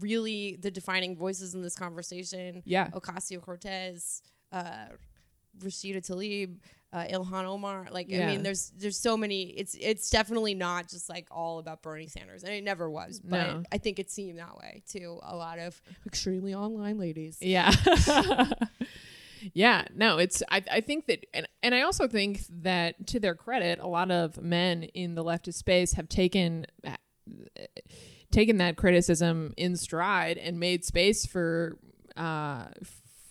really 0.00 0.56
the 0.60 0.70
defining 0.70 1.16
voices 1.16 1.54
in 1.54 1.62
this 1.62 1.74
conversation 1.76 2.62
Yeah. 2.64 2.88
ocasio-cortez 2.94 4.22
uh, 4.52 4.86
rashida 5.58 6.00
tlaib 6.00 6.56
uh, 6.94 7.04
ilhan 7.10 7.44
omar 7.44 7.88
like 7.90 8.08
i 8.12 8.26
mean 8.26 8.42
there's 8.42 8.70
there's 8.76 8.98
so 8.98 9.16
many 9.16 9.42
it's 9.60 9.74
it's 9.80 10.10
definitely 10.10 10.54
not 10.54 10.88
just 10.88 11.08
like 11.08 11.26
all 11.30 11.58
about 11.58 11.82
bernie 11.82 12.06
sanders 12.06 12.42
and 12.44 12.52
it 12.52 12.64
never 12.64 12.90
was 12.90 13.20
but 13.20 13.46
No. 13.46 13.62
i 13.72 13.78
think 13.78 13.98
it 13.98 14.10
seemed 14.10 14.38
that 14.38 14.56
way 14.58 14.82
to 14.94 15.18
a 15.22 15.36
lot 15.36 15.58
of 15.58 15.80
extremely 16.06 16.54
online 16.54 16.98
ladies 16.98 17.36
Yeah. 17.40 17.70
yeah, 19.54 19.86
no, 19.94 20.18
it's 20.18 20.42
I 20.50 20.62
I 20.70 20.80
think 20.80 21.06
that 21.06 21.26
and 21.34 21.46
and 21.62 21.74
I 21.74 21.82
also 21.82 22.08
think 22.08 22.44
that 22.62 23.06
to 23.08 23.20
their 23.20 23.34
credit, 23.34 23.78
a 23.78 23.86
lot 23.86 24.10
of 24.10 24.40
men 24.40 24.82
in 24.82 25.14
the 25.14 25.24
leftist 25.24 25.54
space 25.54 25.94
have 25.94 26.08
taken 26.08 26.66
taken 28.30 28.58
that 28.58 28.76
criticism 28.76 29.52
in 29.56 29.76
stride 29.76 30.38
and 30.38 30.58
made 30.58 30.84
space 30.84 31.26
for 31.26 31.78
uh 32.16 32.64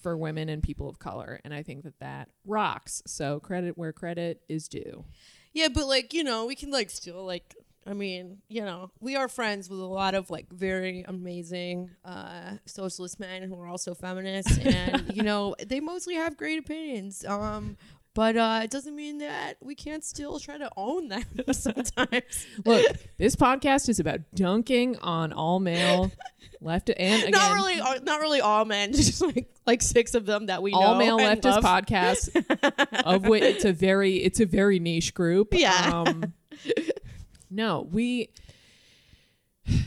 for 0.02 0.18
women 0.18 0.50
and 0.50 0.64
people 0.64 0.90
of 0.90 0.98
color 0.98 1.40
and 1.44 1.54
I 1.54 1.64
think 1.64 1.84
that 1.84 2.00
that 2.00 2.30
rocks. 2.46 3.04
So 3.06 3.40
credit 3.40 3.78
where 3.78 3.94
credit 3.94 4.42
is 4.50 4.68
due. 4.68 5.06
Yeah, 5.54 5.68
but 5.74 5.88
like, 5.88 6.14
you 6.14 6.24
know, 6.24 6.46
we 6.46 6.56
can 6.56 6.72
like 6.72 6.90
still 6.90 7.26
like 7.26 7.56
I 7.86 7.94
mean, 7.94 8.38
you 8.48 8.62
know, 8.62 8.92
we 9.00 9.16
are 9.16 9.28
friends 9.28 9.70
with 9.70 9.80
a 9.80 9.86
lot 9.86 10.14
of 10.14 10.30
like 10.30 10.48
very 10.52 11.04
amazing 11.08 11.90
uh 12.06 12.58
socialist 12.66 13.20
men 13.20 13.44
who 13.44 13.60
are 13.60 13.68
also 13.68 13.94
feminists 13.96 14.58
and 14.64 15.16
you 15.16 15.24
know, 15.24 15.56
they 15.66 15.80
mostly 15.80 16.16
have 16.16 16.38
great 16.38 16.60
opinions. 16.60 17.26
Um 17.26 17.78
but 18.14 18.38
uh 18.38 18.62
it 18.64 18.70
doesn't 18.70 18.96
mean 18.96 19.18
that 19.20 19.56
we 19.62 19.74
can't 19.74 20.04
still 20.04 20.38
try 20.40 20.58
to 20.58 20.70
own 20.78 21.08
them 21.08 21.24
sometimes. 21.54 22.46
Look, 22.66 22.86
this 23.18 23.36
podcast 23.36 23.90
is 23.90 24.00
about 24.00 24.20
dunking 24.36 24.98
on 25.00 25.34
all 25.34 25.60
male 25.60 26.12
left 26.64 26.92
and 26.96 27.24
again 27.24 27.32
not 27.32 27.56
really 27.56 27.80
uh, 27.80 28.00
not 28.04 28.20
really 28.22 28.42
all 28.42 28.66
men, 28.66 28.94
just 28.94 29.22
like 29.24 29.50
like 29.66 29.82
six 29.82 30.14
of 30.14 30.28
them 30.28 30.46
that 30.48 30.62
we 30.62 30.72
all 30.74 30.94
know. 30.94 31.00
male 31.00 31.18
leftist 31.18 31.64
love. 31.64 31.64
podcast 31.64 33.04
of 33.06 33.26
which 33.26 33.42
it's 33.44 33.66
a 33.66 33.74
very 33.74 34.18
it's 34.18 34.40
a 34.40 34.46
very 34.46 34.78
niche 34.80 35.14
group 35.16 35.48
Yeah. 35.54 35.90
um 36.06 36.34
no 37.52 37.88
we 37.92 38.30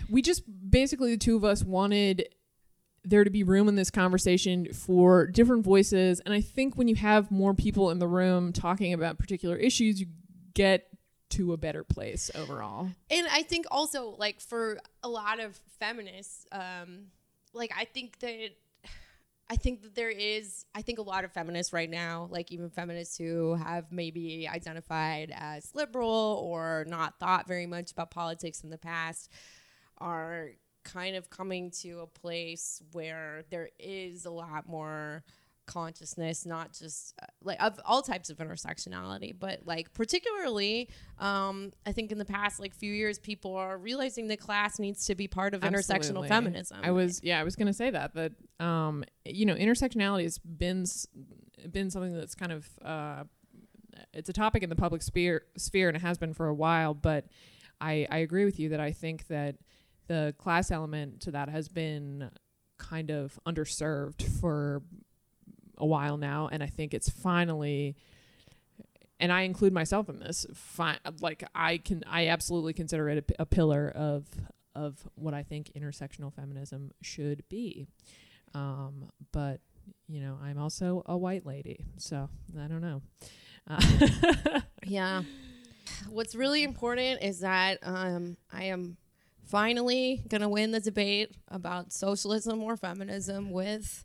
we 0.09 0.23
just 0.23 0.43
basically 0.71 1.11
the 1.11 1.19
two 1.19 1.37
of 1.37 1.45
us 1.45 1.65
wanted 1.65 2.29
there 3.03 3.25
to 3.25 3.31
be 3.31 3.43
room 3.43 3.69
in 3.69 3.75
this 3.75 3.91
conversation 3.91 4.73
for 4.73 5.27
different 5.27 5.65
voices. 5.65 6.21
And 6.21 6.33
i 6.33 6.41
think 6.41 6.77
when 6.77 6.89
you 6.89 6.95
have 6.95 7.31
more 7.31 7.55
people 7.55 7.91
in 7.91 7.99
the 7.99 8.09
room 8.09 8.53
talking 8.53 8.93
about 8.93 9.19
particular 9.19 9.57
issues 9.57 10.01
you 10.01 10.07
get 10.55 10.89
to 11.35 11.53
a 11.53 11.57
better 11.57 11.83
place 11.83 12.31
overall. 12.35 12.89
And 13.11 13.27
I 13.31 13.43
think 13.43 13.67
also 13.71 14.15
like 14.19 14.41
for 14.41 14.79
a 15.03 15.09
lot 15.09 15.41
of 15.41 15.59
feminists, 15.81 16.47
um, 16.53 17.07
like 17.53 17.73
I 17.77 17.85
think 17.85 18.21
that 18.21 18.51
I 19.51 19.57
think 19.57 19.83
that 19.83 19.95
there 19.95 20.11
is 20.11 20.65
I 20.75 20.83
think 20.83 20.99
a 20.99 21.03
lot 21.03 21.25
of 21.25 21.33
feminists 21.33 21.73
right 21.73 21.91
now, 21.91 22.29
like 22.31 22.51
even 22.51 22.71
feminists 22.71 23.19
who 23.19 23.55
have 23.55 23.93
maybe 23.93 24.49
identified 24.49 25.33
as 25.35 25.75
liberal 25.75 26.41
or 26.43 26.85
not 26.89 27.19
thought 27.19 27.47
very 27.47 27.67
much 27.67 27.93
about 27.93 28.11
politics 28.11 28.63
in 28.63 28.71
the 28.71 28.79
past, 28.79 29.31
are 29.99 30.51
kind 30.85 31.17
of 31.17 31.31
coming 31.31 31.71
to 31.71 32.01
a 32.01 32.07
place 32.07 32.83
where 32.93 33.45
there 33.51 33.71
is 33.79 34.25
a 34.25 34.31
lot 34.31 34.69
more 34.69 35.25
consciousness 35.67 36.45
not 36.45 36.73
just 36.73 37.15
uh, 37.23 37.27
like 37.43 37.63
of 37.63 37.81
all 37.85 38.03
types 38.03 38.31
of 38.31 38.39
intersectionality 38.39 39.33
but 39.39 39.61
like 39.65 39.93
particularly 39.95 40.89
um 41.19 41.71
i 41.87 41.93
think 41.93 42.13
in 42.13 42.19
the 42.19 42.25
past 42.25 42.61
like 42.61 42.75
few 42.75 42.93
years 42.93 43.19
people 43.19 43.55
are 43.57 43.79
realizing 43.79 44.29
that 44.29 44.39
class 44.39 44.79
needs 44.79 45.07
to 45.07 45.15
be 45.15 45.27
part 45.27 45.55
of 45.55 45.63
intersectional 45.63 46.27
feminism 46.29 46.79
I 46.83 46.91
was 46.91 47.21
yeah, 47.23 47.41
I 47.41 47.45
was 47.45 47.57
gonna 47.57 47.73
say 47.73 47.91
that 47.91 48.15
that 48.15 48.33
um 48.61 49.05
you 49.25 49.47
know 49.47 49.55
intersectionality 49.55 50.25
has 50.25 50.39
been 50.39 50.85
been 51.71 51.91
something 51.91 52.15
that's 52.15 52.35
kind 52.35 52.53
of 52.53 52.69
uh 52.85 53.25
it's 54.13 54.29
a 54.29 54.33
topic 54.33 54.63
in 54.63 54.69
the 54.69 54.77
public 54.77 55.03
sphere 55.03 55.43
sphere 55.57 55.89
and 55.89 55.97
it 55.97 56.01
has 56.01 56.19
been 56.19 56.35
for 56.35 56.47
a 56.47 56.55
while, 56.55 56.95
but 56.95 57.27
I 57.81 58.07
I 58.11 58.19
agree 58.19 58.45
with 58.45 58.59
you 58.59 58.71
that 58.71 58.81
I 58.81 58.93
think 58.93 59.29
that 59.29 59.57
the 60.07 60.35
class 60.39 60.71
element 60.71 61.21
to 61.23 61.31
that 61.33 61.49
has 61.49 61.69
been 61.69 62.31
kind 62.79 63.11
of 63.11 63.39
underserved 63.47 64.23
for 64.41 64.83
a 65.79 65.87
while 65.87 66.17
now, 66.17 66.49
and 66.51 66.63
I 66.63 66.67
think 66.67 66.95
it's 66.95 67.09
finally 67.09 67.97
and 69.21 69.33
I 69.33 69.43
include 69.43 69.73
myself 69.73 70.09
in 70.09 70.19
this. 70.19 70.45
Fi- 70.55 70.99
like 71.21 71.45
I 71.55 71.79
can, 71.79 72.03
I 72.07 72.29
absolutely 72.29 72.73
consider 72.73 73.09
it 73.09 73.19
a, 73.19 73.23
p- 73.23 73.35
a 73.39 73.47
pillar 73.47 73.91
of 73.95 74.27
of 74.75 74.99
what 75.15 75.35
I 75.35 75.45
think 75.45 75.71
intersectional 75.77 76.35
feminism 76.35 76.91
should 77.01 77.45
be. 77.49 77.87
Um, 78.55 79.09
but 79.33 79.61
you 80.09 80.21
know, 80.21 80.39
I'm 80.43 80.59
also 80.59 81.03
a 81.07 81.17
white 81.17 81.47
lady, 81.47 81.85
so 81.97 82.29
I 82.59 82.67
don't 82.67 82.81
know. 82.81 83.03
Uh, 83.69 84.61
Yeah. 84.87 85.23
What's 86.11 86.35
really 86.35 86.63
important 86.63 87.23
is 87.23 87.41
that 87.41 87.79
um, 87.83 88.37
I 88.53 88.65
am 88.65 88.97
finally 89.47 90.23
going 90.29 90.41
to 90.41 90.49
win 90.49 90.71
the 90.73 90.81
debate 90.81 91.31
about 91.49 91.93
socialism 91.93 92.63
or 92.63 92.77
feminism 92.77 93.51
with 93.51 94.05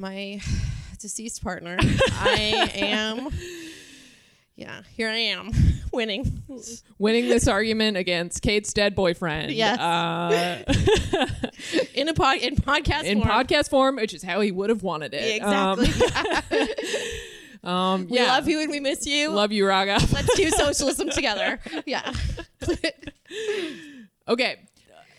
my 0.00 0.40
deceased 0.98 1.44
partner. 1.44 1.76
I 2.12 2.70
am, 2.74 3.28
yeah, 4.56 4.82
here 4.96 5.08
I 5.08 5.16
am 5.16 5.52
winning. 5.92 6.42
winning 6.98 7.28
this 7.28 7.46
argument 7.46 7.96
against 7.96 8.42
Kate's 8.42 8.72
dead 8.72 8.94
boyfriend. 8.94 9.52
Yes. 9.52 9.78
Uh, 9.78 10.64
in 11.94 12.08
a 12.08 12.14
pod, 12.14 12.38
in 12.38 12.56
podcast 12.56 13.04
in 13.04 13.22
form. 13.22 13.28
podcast 13.30 13.70
form, 13.70 13.96
which 13.96 14.14
is 14.14 14.22
how 14.22 14.40
he 14.40 14.50
would 14.50 14.70
have 14.70 14.82
wanted 14.82 15.14
it. 15.14 15.42
Um, 15.42 15.80
Exactly. 15.80 16.68
Um, 17.62 18.08
we 18.08 18.16
yeah. 18.16 18.28
love 18.28 18.48
you 18.48 18.62
and 18.62 18.70
we 18.70 18.80
miss 18.80 19.04
you. 19.04 19.28
Love 19.28 19.52
you, 19.52 19.66
Raga. 19.66 19.98
Let's 20.14 20.34
do 20.34 20.48
socialism 20.48 21.10
together. 21.10 21.60
Yeah. 21.84 22.10
Okay. 24.26 24.56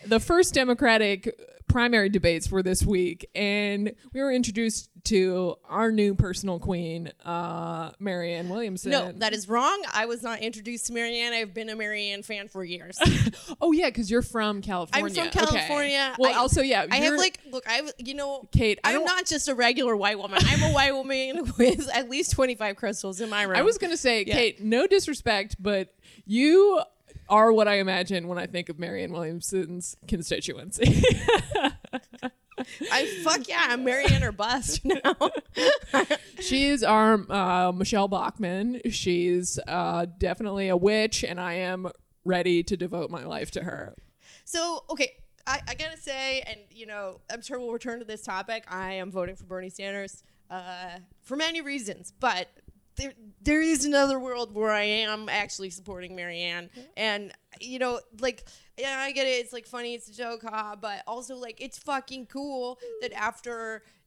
The 0.07 0.19
first 0.19 0.55
Democratic 0.55 1.39
primary 1.71 2.09
debates 2.09 2.51
were 2.51 2.61
this 2.63 2.83
week, 2.83 3.29
and 3.33 3.93
we 4.13 4.21
were 4.21 4.31
introduced 4.31 4.89
to 5.05 5.55
our 5.67 5.91
new 5.91 6.13
personal 6.13 6.59
queen, 6.59 7.11
uh, 7.25 7.91
Marianne 7.99 8.49
Williamson. 8.49 8.91
no, 8.91 9.11
that 9.13 9.33
is 9.33 9.49
wrong. 9.49 9.81
I 9.91 10.05
was 10.05 10.21
not 10.21 10.41
introduced 10.41 10.85
to 10.87 10.93
Marianne. 10.93 11.33
I've 11.33 11.53
been 11.55 11.69
a 11.69 11.75
Marianne 11.75 12.21
fan 12.23 12.47
for 12.49 12.63
years. 12.63 12.99
oh 13.61 13.71
yeah, 13.71 13.87
because 13.87 14.11
you're 14.11 14.21
from 14.21 14.61
California. 14.61 15.21
I'm 15.23 15.31
from 15.31 15.41
Okay. 15.41 15.51
California. 15.57 16.15
Well, 16.19 16.31
I- 16.33 16.37
also 16.37 16.61
yeah, 16.61 16.85
I 16.91 16.97
have 16.97 17.15
like, 17.15 17.39
look, 17.51 17.63
I 17.67 17.81
you 17.97 18.13
know, 18.13 18.47
Kate. 18.51 18.79
I 18.83 18.89
I'm 18.91 18.97
don't. 18.99 19.05
not 19.05 19.25
just 19.25 19.47
a 19.47 19.55
regular 19.55 19.95
white 19.95 20.19
woman. 20.19 20.39
I'm 20.45 20.61
a 20.63 20.73
white 20.73 20.93
woman 20.93 21.51
with 21.57 21.89
at 21.93 22.09
least 22.09 22.31
25 22.33 22.75
crystals 22.75 23.21
in 23.21 23.29
my 23.29 23.43
room. 23.43 23.57
I 23.57 23.63
was 23.63 23.77
gonna 23.79 23.97
say, 23.97 24.23
Yeah. 24.25 24.33
Kate. 24.35 24.61
No 24.61 24.85
disrespect, 24.87 25.55
but 25.59 25.93
you 26.25 26.79
are 27.31 27.51
what 27.51 27.67
I 27.67 27.75
imagine 27.75 28.27
when 28.27 28.37
I 28.37 28.45
think 28.45 28.69
of 28.69 28.77
Marianne 28.77 29.11
Williamson's 29.11 29.95
constituency. 30.07 31.03
I 32.91 33.21
fuck 33.23 33.47
yeah, 33.47 33.65
I'm 33.69 33.83
Marianne 33.83 34.23
or 34.23 34.31
bust 34.31 34.81
now. 34.85 35.15
She 36.39 36.67
is 36.67 36.83
our 36.83 37.23
uh, 37.31 37.71
Michele 37.71 38.07
Bachmann. 38.07 38.81
She's 38.89 39.59
uh, 39.67 40.07
definitely 40.17 40.69
a 40.69 40.77
witch, 40.77 41.23
and 41.23 41.39
I 41.39 41.53
am 41.53 41.89
ready 42.25 42.63
to 42.63 42.75
devote 42.75 43.09
my 43.11 43.23
life 43.25 43.51
to 43.51 43.63
her. 43.63 43.95
so 44.43 44.83
okay, 44.89 45.13
I, 45.47 45.61
I 45.67 45.75
gotta 45.75 45.97
say, 45.97 46.41
and 46.41 46.59
you 46.71 46.85
know, 46.85 47.21
I'm 47.31 47.41
sure 47.41 47.59
we'll 47.59 47.71
return 47.71 47.99
to 47.99 48.05
this 48.05 48.23
topic. 48.23 48.65
I 48.67 48.93
am 48.93 49.11
voting 49.11 49.35
for 49.35 49.45
Bernie 49.45 49.69
Sanders 49.69 50.23
uh, 50.49 50.97
for 51.21 51.35
many 51.35 51.61
reasons, 51.61 52.11
but 52.19 52.47
there 53.01 53.13
there 53.41 53.61
is 53.61 53.85
another 53.85 54.19
world 54.19 54.53
where 54.53 54.71
I 54.71 54.83
am 54.83 55.27
actually 55.29 55.69
supporting 55.71 56.15
Marianne, 56.15 56.69
and 56.95 57.31
you 57.59 57.79
know, 57.79 57.99
like. 58.19 58.45
Yeah, 58.77 58.97
I 58.97 59.11
get 59.11 59.27
it. 59.27 59.31
It's 59.31 59.53
like 59.53 59.67
funny. 59.67 59.93
It's 59.93 60.07
a 60.07 60.13
joke, 60.13 60.41
haha. 60.41 60.75
But 60.75 61.03
also, 61.05 61.35
like, 61.35 61.61
it's 61.61 61.77
fucking 61.77 62.27
cool 62.27 62.79
that 63.01 63.11
after 63.13 63.83
mm, 63.85 64.00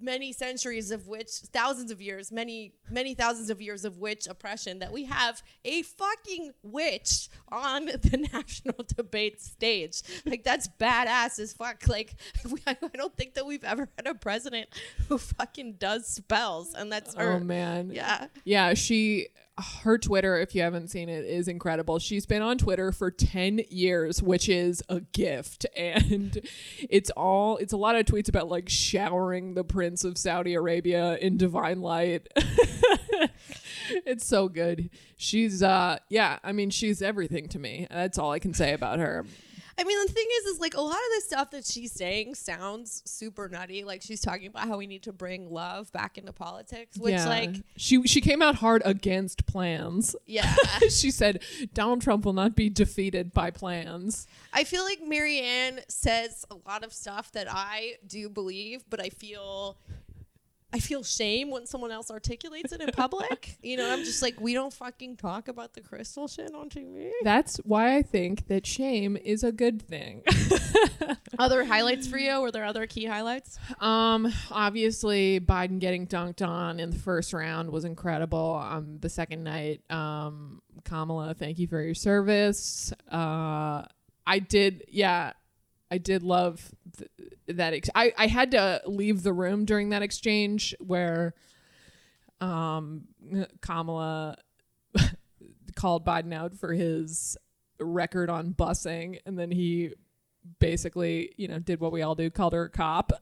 many 0.00 0.32
centuries 0.32 0.90
of 0.90 1.06
which 1.06 1.30
thousands 1.52 1.90
of 1.90 2.00
years 2.00 2.32
many 2.32 2.72
many 2.90 3.14
thousands 3.14 3.50
of 3.50 3.60
years 3.60 3.84
of 3.84 3.98
witch 3.98 4.26
oppression 4.26 4.78
that 4.78 4.92
we 4.92 5.04
have 5.04 5.42
a 5.64 5.82
fucking 5.82 6.52
witch 6.62 7.28
on 7.50 7.86
the 7.86 8.28
national 8.32 8.84
debate 8.96 9.40
stage. 9.40 10.02
Like 10.24 10.44
that's 10.44 10.68
badass 10.80 11.38
as 11.38 11.52
fuck. 11.52 11.86
Like 11.88 12.14
we, 12.50 12.60
i 12.66 12.76
don't 12.94 13.16
think 13.16 13.34
that 13.34 13.46
we've 13.46 13.64
ever 13.64 13.88
had 13.96 14.06
a 14.06 14.14
president 14.14 14.68
who 15.08 15.18
fucking 15.18 15.74
does 15.74 16.06
spells 16.06 16.74
and 16.74 16.90
that's 16.90 17.14
her 17.14 17.32
Oh 17.34 17.40
man, 17.40 17.90
yeah. 17.92 18.26
Yeah. 18.44 18.74
She, 18.74 19.28
her 19.60 19.98
Twitter, 19.98 20.36
if 20.36 20.54
you 20.54 20.62
haven't 20.62 20.88
seen 20.88 21.08
it, 21.08 21.24
is 21.24 21.48
incredible. 21.48 21.98
She's 21.98 22.26
been 22.26 22.42
on 22.42 22.58
Twitter 22.58 22.92
for 22.92 23.10
ten 23.10 23.60
years, 23.68 24.22
which 24.22 24.48
is 24.48 24.82
a 24.88 25.00
gift, 25.00 25.66
and 25.76 26.40
it's 26.78 27.10
all 27.10 27.56
it's 27.58 27.72
a 27.72 27.76
lot 27.76 27.96
of 27.96 28.06
tweets 28.06 28.28
about 28.28 28.48
like 28.48 28.68
showering 28.68 29.54
the 29.54 29.64
Prince 29.64 30.04
of 30.04 30.18
Saudi 30.18 30.54
Arabia 30.54 31.16
in 31.16 31.36
divine 31.36 31.80
light. 31.80 32.28
it's 33.90 34.26
so 34.26 34.48
good. 34.48 34.90
She's 35.16 35.62
uh 35.62 35.98
yeah, 36.08 36.38
I 36.42 36.52
mean 36.52 36.70
she's 36.70 37.02
everything 37.02 37.48
to 37.48 37.58
me. 37.58 37.86
That's 37.90 38.18
all 38.18 38.32
I 38.32 38.38
can 38.38 38.54
say 38.54 38.72
about 38.72 38.98
her. 38.98 39.24
I 39.80 39.84
mean, 39.84 39.98
the 40.06 40.12
thing 40.12 40.26
is, 40.40 40.44
is 40.44 40.60
like 40.60 40.74
a 40.74 40.80
lot 40.80 40.92
of 40.92 40.98
the 41.16 41.20
stuff 41.22 41.50
that 41.52 41.64
she's 41.64 41.90
saying 41.90 42.34
sounds 42.34 43.02
super 43.06 43.48
nutty. 43.48 43.82
Like 43.82 44.02
she's 44.02 44.20
talking 44.20 44.48
about 44.48 44.68
how 44.68 44.76
we 44.76 44.86
need 44.86 45.04
to 45.04 45.12
bring 45.12 45.50
love 45.50 45.90
back 45.92 46.18
into 46.18 46.34
politics, 46.34 46.98
which, 46.98 47.14
yeah. 47.14 47.26
like, 47.26 47.54
she 47.78 48.06
she 48.06 48.20
came 48.20 48.42
out 48.42 48.56
hard 48.56 48.82
against 48.84 49.46
plans. 49.46 50.14
yeah, 50.26 50.54
she 50.90 51.10
said 51.10 51.42
Donald 51.72 52.02
Trump 52.02 52.26
will 52.26 52.34
not 52.34 52.54
be 52.54 52.68
defeated 52.68 53.32
by 53.32 53.50
plans. 53.50 54.26
I 54.52 54.64
feel 54.64 54.84
like 54.84 55.00
Marianne 55.02 55.80
says 55.88 56.44
a 56.50 56.56
lot 56.68 56.84
of 56.84 56.92
stuff 56.92 57.32
that 57.32 57.46
I 57.50 57.94
do 58.06 58.28
believe, 58.28 58.84
but 58.90 59.00
I 59.00 59.08
feel 59.08 59.78
I 60.72 60.78
feel 60.78 61.02
shame 61.02 61.50
when 61.50 61.66
someone 61.66 61.90
else 61.90 62.10
articulates 62.10 62.72
it 62.72 62.80
in 62.80 62.90
public. 62.92 63.58
you 63.62 63.76
know, 63.76 63.90
I'm 63.90 64.04
just 64.04 64.22
like, 64.22 64.40
we 64.40 64.54
don't 64.54 64.72
fucking 64.72 65.16
talk 65.16 65.48
about 65.48 65.74
the 65.74 65.80
crystal 65.80 66.28
shit 66.28 66.54
on 66.54 66.68
TV. 66.68 67.10
That's 67.24 67.56
why 67.58 67.96
I 67.96 68.02
think 68.02 68.46
that 68.46 68.66
shame 68.66 69.16
is 69.16 69.42
a 69.42 69.52
good 69.52 69.82
thing. 69.82 70.22
Other 71.38 71.64
highlights 71.64 72.06
for 72.06 72.18
you? 72.18 72.40
Were 72.40 72.50
there 72.50 72.64
other 72.64 72.86
key 72.86 73.06
highlights? 73.06 73.58
um, 73.80 74.32
obviously 74.50 75.40
Biden 75.40 75.78
getting 75.78 76.06
dunked 76.06 76.46
on 76.46 76.78
in 76.78 76.90
the 76.90 76.98
first 76.98 77.32
round 77.32 77.70
was 77.70 77.84
incredible. 77.84 78.54
Um, 78.62 78.98
the 79.00 79.08
second 79.08 79.44
night, 79.44 79.80
um, 79.90 80.60
Kamala, 80.84 81.34
thank 81.34 81.58
you 81.58 81.66
for 81.66 81.80
your 81.80 81.94
service. 81.94 82.92
Uh, 83.10 83.84
I 84.26 84.38
did, 84.38 84.84
yeah, 84.88 85.32
I 85.90 85.98
did 85.98 86.22
love 86.22 86.70
th- 86.96 87.10
that. 87.48 87.74
Ex- 87.74 87.90
I 87.94 88.12
I 88.16 88.26
had 88.26 88.52
to 88.52 88.82
leave 88.86 89.22
the 89.22 89.32
room 89.32 89.64
during 89.64 89.90
that 89.90 90.02
exchange 90.02 90.74
where, 90.80 91.34
um, 92.40 93.04
Kamala 93.60 94.36
called 95.74 96.04
Biden 96.04 96.32
out 96.32 96.54
for 96.54 96.72
his 96.72 97.36
record 97.80 98.30
on 98.30 98.54
busing, 98.54 99.18
and 99.26 99.38
then 99.38 99.50
he 99.50 99.94
basically, 100.58 101.32
you 101.36 101.48
know, 101.48 101.58
did 101.58 101.80
what 101.80 101.92
we 101.92 102.02
all 102.02 102.14
do, 102.14 102.30
called 102.30 102.52
her 102.52 102.64
a 102.64 102.70
cop. 102.70 103.12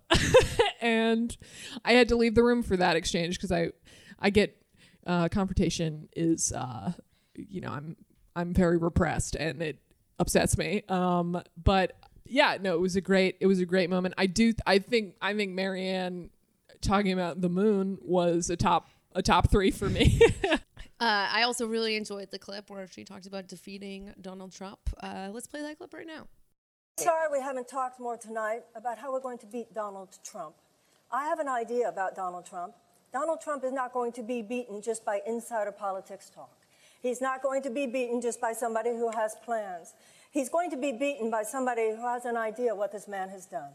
and 0.81 1.37
I 1.85 1.92
had 1.92 2.09
to 2.09 2.16
leave 2.16 2.35
the 2.35 2.44
room 2.44 2.62
for 2.62 2.76
that 2.76 2.96
exchange 2.96 3.37
because 3.37 3.52
I, 3.52 3.70
I 4.18 4.31
get 4.31 4.61
uh, 5.07 5.28
confrontation 5.28 6.09
is, 6.14 6.52
uh, 6.52 6.92
you 7.35 7.61
know, 7.61 7.70
I'm 7.70 7.96
I'm 8.37 8.54
very 8.54 8.76
repressed 8.76 9.35
and 9.35 9.61
it 9.62 9.81
upsets 10.18 10.57
me. 10.57 10.83
Um, 10.88 11.42
but 11.62 11.98
yeah, 12.29 12.59
no, 12.61 12.75
it 12.75 12.81
was 12.81 12.97
a 12.97 13.01
great 13.01 13.37
it 13.41 13.47
was 13.47 13.61
a 13.61 13.67
great 13.67 13.91
moment. 13.91 14.14
I 14.19 14.27
do 14.27 14.53
I 14.67 14.79
think 14.79 15.14
I 15.21 15.35
think 15.35 15.53
Marianne 15.53 16.31
talking 16.81 17.12
about 17.12 17.41
the 17.41 17.49
moon 17.49 17.99
was 18.01 18.51
a 18.51 18.57
top 18.57 18.88
a 19.14 19.23
top 19.23 19.51
three 19.51 19.71
for 19.71 19.88
me. 19.88 20.21
Uh, 21.01 21.29
I 21.31 21.43
also 21.45 21.64
really 21.64 21.95
enjoyed 21.95 22.33
the 22.33 22.41
clip 22.41 22.71
where 22.71 22.88
she 22.88 23.05
talked 23.05 23.27
about 23.27 23.47
defeating 23.47 24.12
Donald 24.21 24.53
Trump. 24.53 24.81
Uh, 25.01 25.29
let's 25.31 25.47
play 25.47 25.62
that 25.62 25.79
clip 25.79 25.95
right 25.95 26.07
now. 26.07 26.27
Sorry 26.97 27.29
we 27.31 27.41
haven't 27.41 27.69
talked 27.69 28.01
more 28.01 28.17
tonight 28.17 28.62
about 28.75 28.99
how 28.99 29.12
we're 29.12 29.21
going 29.21 29.38
to 29.38 29.47
beat 29.47 29.73
Donald 29.73 30.19
Trump. 30.25 30.57
I 31.12 31.29
have 31.29 31.38
an 31.38 31.49
idea 31.49 31.88
about 31.88 32.17
Donald 32.17 32.47
Trump. 32.47 32.75
Donald 33.12 33.41
Trump 33.41 33.62
is 33.62 33.73
not 33.73 33.93
going 33.93 34.11
to 34.11 34.25
be 34.25 34.43
beaten 34.43 34.83
just 34.83 35.05
by 35.05 35.21
insider 35.25 35.71
politics 35.71 36.31
talk. 36.35 36.59
He's 37.01 37.21
not 37.21 37.43
going 37.43 37.62
to 37.62 37.71
be 37.71 37.87
beaten 37.87 38.21
just 38.21 38.41
by 38.41 38.53
somebody 38.53 38.91
who 38.91 39.11
has 39.12 39.37
plans. 39.45 39.95
He's 40.31 40.49
going 40.49 40.71
to 40.71 40.77
be 40.77 40.93
beaten 40.93 41.31
by 41.31 41.43
somebody 41.43 41.91
who 41.91 42.07
has 42.07 42.25
an 42.25 42.37
idea 42.37 42.75
what 42.75 42.93
this 42.93 43.09
man 43.09 43.29
has 43.31 43.47
done. 43.47 43.71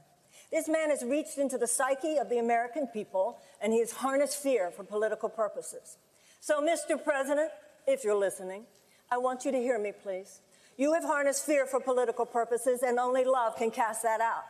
This 0.52 0.68
man 0.68 0.89
has 0.92 1.04
reached 1.04 1.38
into 1.38 1.58
the 1.58 1.68
psyche 1.68 2.18
of 2.18 2.30
the 2.30 2.38
American 2.38 2.88
people 2.88 3.39
and 3.62 3.74
he 3.74 3.80
has 3.80 3.92
harnessed 3.92 4.42
fear 4.42 4.70
for 4.72 4.84
political 4.84 5.30
purposes. 5.30 5.98
So, 6.42 6.62
Mr. 6.62 7.02
President, 7.02 7.52
if 7.88 8.04
you're 8.04 8.16
listening, 8.16 8.66
I 9.10 9.18
want 9.18 9.46
you 9.46 9.52
to 9.52 9.58
hear 9.58 9.80
me, 9.80 9.92
please. 9.92 10.42
You 10.78 10.94
have 10.94 11.04
harnessed 11.04 11.46
fear 11.46 11.66
for 11.66 11.80
political 11.80 12.26
purposes, 12.26 12.82
and 12.82 12.98
only 12.98 13.24
love 13.24 13.56
can 13.56 13.72
cast 13.72 14.04
that 14.04 14.22
out. 14.22 14.44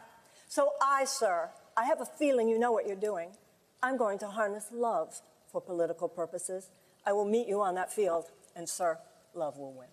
So, 0.48 0.72
I, 0.82 1.06
sir, 1.06 1.50
I 1.76 1.84
have 1.84 2.02
a 2.02 2.06
feeling 2.06 2.48
you 2.48 2.58
know 2.58 2.72
what 2.72 2.88
you're 2.88 2.96
doing. 2.96 3.30
I'm 3.82 3.98
going 3.98 4.20
to 4.20 4.28
harness 4.28 4.68
love 4.72 5.14
for 5.52 5.60
political 5.60 6.08
purposes. 6.08 6.70
I 7.06 7.12
will 7.12 7.26
meet 7.26 7.48
you 7.48 7.62
on 7.62 7.76
that 7.76 7.92
field, 7.92 8.26
and, 8.56 8.68
sir, 8.68 8.98
love 9.34 9.58
will 9.58 9.74
win. 9.74 9.93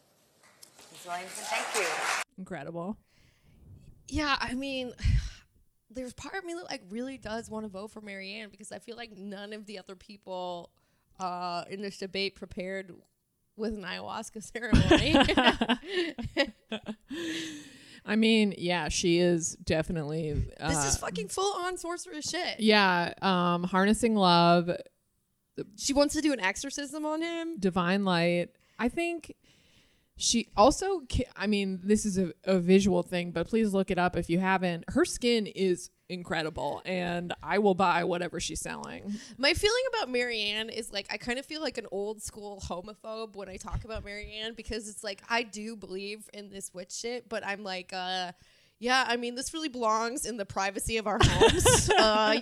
Ms. 1.04 1.06
Williamson, 1.06 1.44
thank 1.44 1.66
you. 1.76 1.90
Incredible. 2.38 2.96
Yeah, 4.08 4.36
I 4.40 4.54
mean, 4.54 4.92
there's 5.90 6.12
part 6.12 6.34
of 6.36 6.44
me 6.44 6.54
that 6.54 6.64
like 6.70 6.82
really 6.90 7.16
does 7.18 7.48
want 7.50 7.64
to 7.64 7.68
vote 7.68 7.90
for 7.90 8.00
Marianne 8.00 8.48
because 8.50 8.72
I 8.72 8.78
feel 8.78 8.96
like 8.96 9.12
none 9.16 9.52
of 9.52 9.66
the 9.66 9.78
other 9.78 9.96
people 9.96 10.70
uh, 11.18 11.64
in 11.70 11.80
this 11.82 11.98
debate 11.98 12.34
prepared 12.34 12.92
with 13.56 13.74
an 13.74 13.82
ayahuasca 13.82 14.42
ceremony. 14.52 15.16
I 18.06 18.16
mean, 18.16 18.54
yeah, 18.56 18.88
she 18.88 19.18
is 19.18 19.56
definitely. 19.56 20.50
Uh, 20.58 20.68
This 20.70 20.84
is 20.86 20.96
fucking 20.96 21.28
full 21.28 21.52
on 21.62 21.76
sorceress 21.76 22.28
shit. 22.30 22.60
yeah, 22.60 23.12
um, 23.20 23.64
harnessing 23.64 24.14
love, 24.16 24.70
She 25.76 25.92
wants 25.92 26.14
to 26.14 26.22
do 26.22 26.32
an 26.32 26.40
exorcism 26.40 27.04
on 27.04 27.20
him. 27.20 27.58
divine 27.58 28.04
light. 28.06 28.48
I 28.78 28.88
think 28.88 29.34
she 30.20 30.48
also. 30.56 31.00
I 31.34 31.46
mean, 31.46 31.80
this 31.82 32.04
is 32.04 32.18
a, 32.18 32.32
a 32.44 32.58
visual 32.58 33.02
thing, 33.02 33.32
but 33.32 33.48
please 33.48 33.72
look 33.72 33.90
it 33.90 33.98
up 33.98 34.16
if 34.16 34.28
you 34.28 34.38
haven't. 34.38 34.84
Her 34.88 35.04
skin 35.04 35.46
is 35.46 35.90
incredible, 36.10 36.82
and 36.84 37.32
I 37.42 37.58
will 37.58 37.74
buy 37.74 38.04
whatever 38.04 38.38
she's 38.38 38.60
selling. 38.60 39.14
My 39.38 39.54
feeling 39.54 39.82
about 39.94 40.10
Marianne 40.10 40.68
is 40.68 40.92
like 40.92 41.06
I 41.10 41.16
kind 41.16 41.38
of 41.38 41.46
feel 41.46 41.62
like 41.62 41.78
an 41.78 41.86
old 41.90 42.22
school 42.22 42.62
homophobe 42.68 43.34
when 43.34 43.48
I 43.48 43.56
talk 43.56 43.84
about 43.84 44.04
Marianne 44.04 44.54
because 44.54 44.88
it's 44.88 45.02
like 45.02 45.22
I 45.28 45.42
do 45.42 45.74
believe 45.74 46.28
in 46.34 46.50
this 46.50 46.72
witch 46.74 46.92
shit, 46.92 47.28
but 47.28 47.44
I'm 47.44 47.64
like, 47.64 47.92
uh, 47.94 48.32
yeah, 48.80 49.04
I 49.06 49.18
mean, 49.18 49.34
this 49.34 49.52
really 49.52 49.68
belongs 49.68 50.24
in 50.24 50.38
the 50.38 50.46
privacy 50.46 50.96
of 50.96 51.06
our 51.06 51.18
homes. 51.22 51.90
uh, 51.98 52.40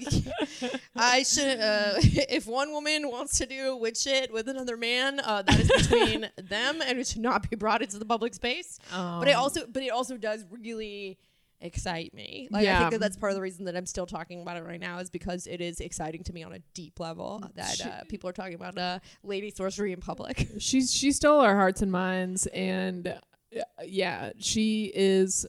I 0.96 1.24
should, 1.24 1.58
uh, 1.58 1.94
if 1.98 2.46
one 2.46 2.70
woman 2.70 3.10
wants 3.10 3.38
to 3.38 3.46
do 3.46 3.76
witch 3.76 3.98
shit 3.98 4.32
with 4.32 4.48
another 4.48 4.76
man, 4.76 5.18
uh, 5.18 5.42
that 5.42 5.58
is 5.58 5.68
between 5.68 6.30
them, 6.36 6.80
and 6.80 6.96
it 6.96 7.08
should 7.08 7.22
not 7.22 7.50
be 7.50 7.56
brought 7.56 7.82
into 7.82 7.98
the 7.98 8.06
public 8.06 8.34
space. 8.34 8.78
but 8.92 9.26
it 9.26 9.32
also, 9.32 9.66
but 9.66 9.82
it 9.82 9.90
also 9.90 10.16
does 10.16 10.44
really 10.48 11.18
excite 11.60 12.14
me. 12.14 12.46
Like 12.52 12.68
I 12.68 12.78
think 12.78 12.92
that 12.92 13.00
that's 13.00 13.16
part 13.16 13.32
of 13.32 13.36
the 13.36 13.42
reason 13.42 13.64
that 13.64 13.76
I'm 13.76 13.86
still 13.86 14.06
talking 14.06 14.40
about 14.40 14.56
it 14.58 14.64
right 14.64 14.80
now 14.80 14.98
is 15.00 15.10
because 15.10 15.48
it 15.48 15.60
is 15.60 15.80
exciting 15.80 16.22
to 16.22 16.32
me 16.32 16.44
on 16.44 16.52
a 16.52 16.60
deep 16.72 17.00
level 17.00 17.42
that 17.56 17.84
uh, 17.84 18.04
people 18.08 18.30
are 18.30 18.32
talking 18.32 18.54
about 18.54 18.78
uh, 18.78 19.00
lady 19.24 19.50
sorcery 19.50 19.92
in 19.92 19.98
public. 19.98 20.48
she's 20.60 20.94
she 20.94 21.10
stole 21.10 21.40
our 21.40 21.56
hearts 21.56 21.82
and 21.82 21.90
minds 21.90 22.46
and 22.46 23.08
uh, 23.08 23.60
yeah 23.84 24.30
she 24.38 24.92
is 24.94 25.46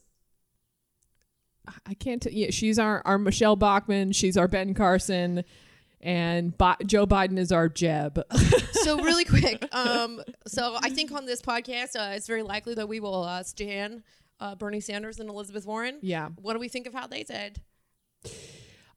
i 1.86 1.94
can't 1.94 2.22
t- 2.22 2.32
yeah 2.32 2.50
she's 2.52 2.78
our 2.80 3.02
our 3.06 3.18
michele 3.18 3.56
bachmann 3.56 4.12
she's 4.12 4.38
our 4.38 4.48
ben 4.48 4.74
carson 4.74 5.44
and 6.02 6.58
Bi- 6.58 6.78
joe 6.86 7.06
biden 7.06 7.38
is 7.38 7.52
our 7.52 7.68
jeb 7.70 8.22
so 8.72 9.02
really 9.02 9.26
quick, 9.26 9.64
um, 9.76 10.22
so 10.48 10.78
I 10.82 10.90
think 10.90 11.12
on 11.12 11.26
this 11.26 11.42
podcast, 11.42 11.96
uh, 11.98 12.14
it's 12.16 12.26
very 12.28 12.42
likely 12.44 12.74
that 12.76 12.88
we 12.88 13.00
will 13.02 13.24
uh, 13.24 13.44
stand 13.44 14.04
uh, 14.40 14.56
Bernie 14.56 14.80
Sanders 14.80 15.20
and 15.20 15.30
Elizabeth 15.30 15.66
Warren. 15.66 16.00
yeah 16.02 16.30
What 16.42 16.54
do 16.54 16.60
we 16.60 16.70
think 16.70 16.88
of 16.88 16.94
how 16.94 17.06
they 17.08 17.24
did? 17.24 17.60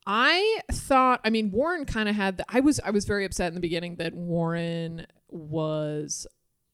i 0.07 0.61
thought 0.73 1.21
i 1.25 1.31
mean 1.31 1.51
warren 1.53 1.85
kind 1.85 2.09
of 2.09 2.15
had 2.17 2.37
the, 2.37 2.45
i 2.49 2.59
was 2.61 2.81
i 2.81 2.91
was 2.91 3.05
very 3.05 3.25
upset 3.25 3.49
in 3.49 3.55
the 3.55 3.61
beginning 3.61 3.95
that 3.97 4.13
warren 4.15 5.07
was 5.29 6.27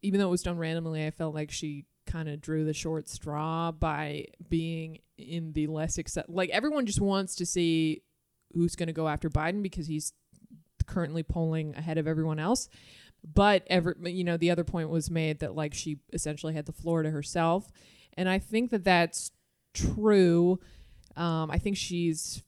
even 0.03 0.19
though 0.19 0.29
it 0.29 0.31
was 0.31 0.43
done 0.43 0.57
randomly 0.57 1.05
i 1.07 1.11
felt 1.11 1.35
like 1.35 1.51
she 1.51 1.85
kind 2.09 2.29
of 2.29 2.41
drew 2.41 2.65
the 2.65 2.75
short 2.75 3.09
straw 3.09 3.71
by 3.71 4.25
being 4.49 4.99
in 5.17 5.53
the 5.53 5.67
less 5.67 5.99
accept 5.99 6.31
like 6.31 6.51
everyone 6.51 6.87
just 6.87 7.01
wants 7.01 7.35
to 7.35 7.45
see 7.45 8.03
who's 8.55 8.77
going 8.77 8.87
to 8.87 8.93
go 8.93 9.09
after 9.09 9.29
biden 9.29 9.63
because 9.63 9.87
he's 9.87 10.13
currently 10.89 11.23
polling 11.23 11.75
ahead 11.77 11.99
of 11.99 12.09
everyone 12.09 12.41
else. 12.41 12.69
But 13.23 13.65
ever 13.69 13.97
you 14.05 14.25
know 14.25 14.37
the 14.37 14.51
other 14.51 14.65
point 14.65 14.89
was 14.89 15.11
made 15.11 15.41
that 15.41 15.55
like 15.55 15.75
she 15.75 15.99
essentially 16.13 16.55
had 16.55 16.67
the 16.67 16.73
floor 16.73 17.03
to 17.03 17.11
herself. 17.11 17.71
And 18.17 18.29
i 18.29 18.39
think 18.39 18.71
that 18.71 18.85
that's 18.85 19.31
true. 19.75 20.59
Um, 21.17 21.51
i 21.51 21.59
think 21.59 21.77
she's 21.77 22.43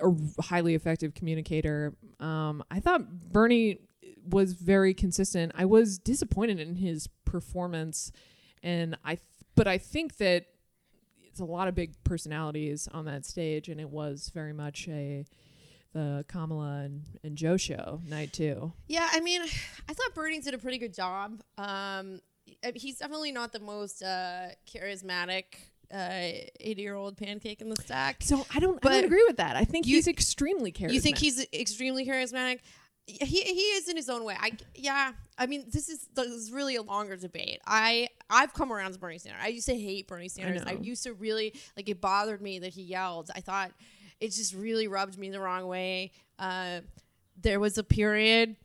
a 0.00 0.42
highly 0.42 0.74
effective 0.74 1.14
communicator. 1.14 1.94
Um, 2.20 2.62
i 2.70 2.80
thought 2.80 3.30
bernie 3.32 3.78
was 4.24 4.52
very 4.52 4.94
consistent. 4.94 5.52
I 5.54 5.64
was 5.64 5.98
disappointed 5.98 6.60
in 6.60 6.76
his 6.76 7.08
performance 7.24 8.12
and 8.62 8.96
i 9.04 9.14
th- 9.14 9.26
but 9.54 9.66
i 9.66 9.78
think 9.78 10.16
that 10.18 10.46
it's 11.24 11.40
a 11.40 11.44
lot 11.44 11.66
of 11.68 11.74
big 11.74 11.92
personalities 12.04 12.88
on 12.92 13.04
that 13.06 13.24
stage 13.24 13.68
and 13.68 13.80
it 13.80 13.88
was 13.88 14.30
very 14.34 14.52
much 14.52 14.86
a 14.88 15.24
the 15.94 16.24
Kamala 16.26 16.84
and, 16.84 17.02
and 17.22 17.36
Joe 17.36 17.58
show 17.58 18.00
night 18.08 18.32
too. 18.32 18.72
Yeah, 18.88 19.06
I 19.12 19.20
mean, 19.20 19.42
I 19.42 19.92
thought 19.92 20.14
Bernie 20.14 20.40
did 20.40 20.54
a 20.54 20.58
pretty 20.58 20.78
good 20.78 20.94
job. 20.94 21.42
Um, 21.58 22.22
uh, 22.64 22.72
he's 22.74 22.96
definitely 22.96 23.30
not 23.30 23.52
the 23.52 23.60
most 23.60 24.02
uh, 24.02 24.48
charismatic 24.66 25.44
eighty-year-old 25.92 27.18
pancake 27.18 27.60
in 27.60 27.68
the 27.68 27.76
stack. 27.76 28.22
So 28.22 28.46
I 28.54 28.58
don't 28.58 28.76
I 28.76 28.78
But 28.80 28.88
don't 28.92 29.04
agree 29.04 29.24
with 29.26 29.36
that. 29.36 29.56
I 29.56 29.64
think 29.64 29.86
you- 29.86 29.96
he's 29.96 30.08
extremely 30.08 30.72
charismatic. 30.72 30.92
You 30.94 31.00
think 31.00 31.18
he's 31.18 31.46
extremely 31.52 32.06
charismatic? 32.06 32.60
He, 33.06 33.42
he 33.42 33.60
is 33.60 33.88
in 33.88 33.96
his 33.96 34.08
own 34.08 34.24
way. 34.24 34.36
I 34.38 34.52
yeah. 34.74 35.12
I 35.36 35.46
mean, 35.46 35.64
this 35.70 35.88
is 35.88 36.08
this 36.14 36.26
is 36.26 36.52
really 36.52 36.76
a 36.76 36.82
longer 36.82 37.16
debate. 37.16 37.60
I 37.66 38.08
I've 38.30 38.54
come 38.54 38.72
around 38.72 38.92
to 38.92 38.98
Bernie 38.98 39.18
Sanders. 39.18 39.42
I 39.42 39.48
used 39.48 39.66
to 39.66 39.76
hate 39.76 40.06
Bernie 40.06 40.28
Sanders. 40.28 40.62
I, 40.64 40.74
know. 40.74 40.80
used 40.80 41.02
to 41.04 41.12
really 41.14 41.54
like 41.76 41.88
it 41.88 42.00
bothered 42.00 42.40
me 42.40 42.60
that 42.60 42.72
he 42.72 42.82
yelled. 42.82 43.30
I 43.34 43.40
thought 43.40 43.72
it 44.20 44.28
just 44.28 44.54
really 44.54 44.86
rubbed 44.86 45.18
me 45.18 45.30
the 45.30 45.40
wrong 45.40 45.66
way. 45.66 46.12
Uh, 46.38 46.80
there 47.40 47.58
was 47.58 47.76
a 47.76 47.82
period 47.82 48.56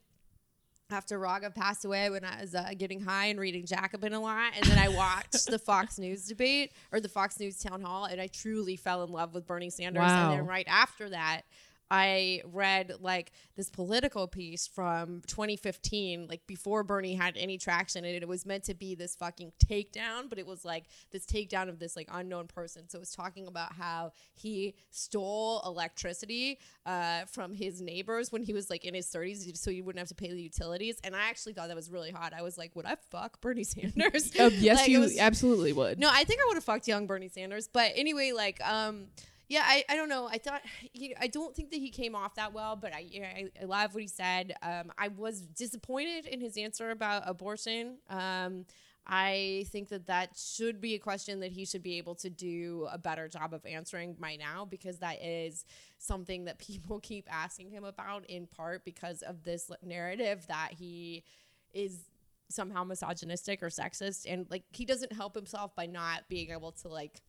after 0.92 1.20
Raga 1.20 1.50
passed 1.50 1.84
away 1.84 2.10
when 2.10 2.24
I 2.24 2.42
was 2.42 2.56
uh, 2.56 2.70
getting 2.78 3.02
high 3.02 3.26
and 3.26 3.40
reading 3.40 3.66
Jacobin 3.66 4.14
a 4.14 4.20
lot, 4.20 4.54
and 4.56 4.66
then 4.66 4.78
I 4.78 4.90
watched 4.90 5.46
the 5.50 5.60
Fox 5.60 6.00
News 6.00 6.26
debate 6.28 6.72
or 6.92 7.00
the 7.00 7.10
Fox 7.10 7.40
News 7.40 7.60
town 7.60 7.82
hall, 7.82 8.06
and 8.06 8.22
I 8.22 8.28
truly 8.28 8.76
fell 8.76 9.04
in 9.04 9.12
love 9.12 9.34
with 9.34 9.46
Bernie 9.46 9.70
Sanders. 9.70 10.02
Wow. 10.02 10.32
And 10.32 10.40
then 10.40 10.46
right 10.48 10.68
after 10.70 11.10
that, 11.10 11.42
I 11.90 12.42
read 12.46 12.94
like 13.00 13.32
this 13.56 13.70
political 13.70 14.28
piece 14.28 14.68
from 14.68 15.22
2015, 15.28 16.28
like 16.28 16.46
before 16.48 16.84
Bernie 16.84 17.16
had 17.16 17.38
any 17.38 17.58
traction, 17.58 18.04
and 18.06 18.16
it 18.16 18.28
was 18.28 18.46
meant 18.46 18.64
to 18.66 18.74
be 18.74 18.96
this 18.96 19.16
fucking 19.16 19.54
takedown, 19.66 20.30
but 20.30 20.38
it 20.38 20.46
was 20.46 20.66
like 20.66 20.86
this 21.12 21.26
takedown 21.26 21.70
of 21.70 21.80
this 21.80 21.96
like 21.96 22.08
unknown 22.12 22.48
person. 22.48 22.90
So 22.90 22.98
it 22.98 23.02
was 23.02 23.12
talking 23.16 23.48
about 23.48 23.74
how 23.74 24.12
he 24.34 24.76
stole 24.92 25.62
electricity 25.66 26.60
uh, 26.86 27.26
from 27.26 27.54
his 27.54 27.82
neighbors 27.82 28.32
when 28.32 28.44
he 28.44 28.54
was 28.54 28.70
like 28.70 28.84
in 28.86 28.94
his 28.94 29.08
30s, 29.08 29.56
so 29.58 29.72
he 29.72 29.82
wouldn't 29.82 30.00
have 30.00 30.10
to 30.10 30.16
pay 30.16 30.32
the 30.32 30.42
utilities. 30.42 30.98
And 31.04 31.16
I 31.16 31.30
actually 31.30 31.54
thought 31.54 31.68
that 31.70 31.76
was 31.76 31.90
really 31.90 32.12
hot. 32.12 32.34
I 32.38 32.42
was 32.42 32.58
like, 32.58 32.76
would 32.76 32.86
I 32.86 32.96
fuck 33.12 33.40
Bernie 33.42 33.64
Sanders? 33.66 34.32
Uh, 34.38 34.50
yes, 34.54 34.78
Like, 34.80 34.90
you 34.90 35.00
was- 35.00 35.18
absolutely 35.18 35.74
would. 35.74 36.00
no, 36.00 36.10
I 36.12 36.24
think 36.26 36.42
I 36.42 36.46
would 36.48 36.56
have 36.56 36.64
fucked 36.64 36.88
young 36.88 37.08
Bernie 37.08 37.30
Sanders. 37.30 37.68
But 37.72 37.94
anyway, 37.96 38.34
like, 38.36 38.60
um, 38.68 39.06
yeah, 39.48 39.64
I, 39.66 39.84
I 39.90 39.96
don't 39.96 40.10
know. 40.10 40.28
I 40.28 40.38
thought 40.38 40.62
you 40.94 41.10
know, 41.10 41.16
I 41.20 41.28
don't 41.28 41.56
think 41.56 41.72
that 41.72 41.78
he 41.78 41.90
came 41.90 42.16
off 42.16 42.36
that 42.36 42.54
well, 42.54 42.76
but 42.76 42.94
I 42.94 43.06
yeah, 43.10 43.28
I, 43.28 43.50
I 43.62 43.66
love 43.66 43.94
what 43.94 44.02
he 44.02 44.08
said. 44.08 44.54
Um, 44.62 44.92
I 44.98 45.08
was 45.10 45.42
disappointed 45.42 46.26
in 46.26 46.42
his 46.42 46.58
answer 46.58 46.90
about 46.92 47.24
abortion. 47.26 47.98
Um, 48.10 48.66
I 49.10 49.66
think 49.70 49.88
that 49.90 50.08
that 50.08 50.32
should 50.38 50.82
be 50.82 50.94
a 50.96 51.00
question 51.00 51.40
that 51.40 51.54
he 51.54 51.66
should 51.66 51.82
be 51.82 51.98
able 51.98 52.16
to 52.16 52.30
do 52.30 52.88
a 52.92 52.98
better 52.98 53.30
job 53.30 53.54
of 53.54 53.66
answering 53.66 54.16
by 54.20 54.36
now 54.36 54.66
because 54.66 55.00
that 55.00 55.24
is 55.24 55.64
something 55.98 56.44
that 56.46 56.60
people 56.60 57.00
keep 57.00 57.26
asking 57.34 57.72
him 57.72 57.86
about 57.86 58.26
in 58.26 58.48
part 58.48 58.84
because 58.84 59.22
of 59.22 59.44
this 59.44 59.72
narrative 59.82 60.46
that 60.48 60.74
he 60.74 61.24
is 61.74 62.00
somehow 62.50 62.84
misogynistic 62.84 63.64
or 63.64 63.68
sexist 63.68 64.26
and 64.28 64.46
like 64.50 64.64
he 64.72 64.86
doesn't 64.86 65.12
help 65.12 65.36
himself 65.36 65.76
by 65.76 65.86
not 65.86 66.24
being 66.30 66.52
able 66.52 66.72
to 66.72 66.88
like 66.88 67.22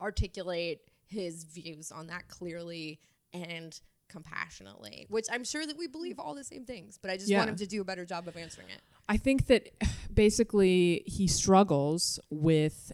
articulate 0.00 0.80
his 1.12 1.44
views 1.44 1.92
on 1.92 2.06
that 2.08 2.26
clearly 2.28 2.98
and 3.32 3.80
compassionately 4.08 5.06
which 5.08 5.26
i'm 5.32 5.44
sure 5.44 5.66
that 5.66 5.76
we 5.78 5.86
believe 5.86 6.18
all 6.18 6.34
the 6.34 6.44
same 6.44 6.64
things 6.64 6.98
but 7.00 7.10
i 7.10 7.16
just 7.16 7.28
Yeah. 7.30 7.38
want 7.38 7.50
him 7.50 7.56
to 7.56 7.66
do 7.66 7.80
a 7.80 7.84
better 7.84 8.04
job 8.04 8.28
of 8.28 8.36
answering 8.36 8.68
it 8.68 8.80
I 9.08 9.16
think 9.16 9.46
that 9.46 9.68
basically 10.14 11.02
he 11.06 11.26
struggles 11.26 12.18
with 12.30 12.92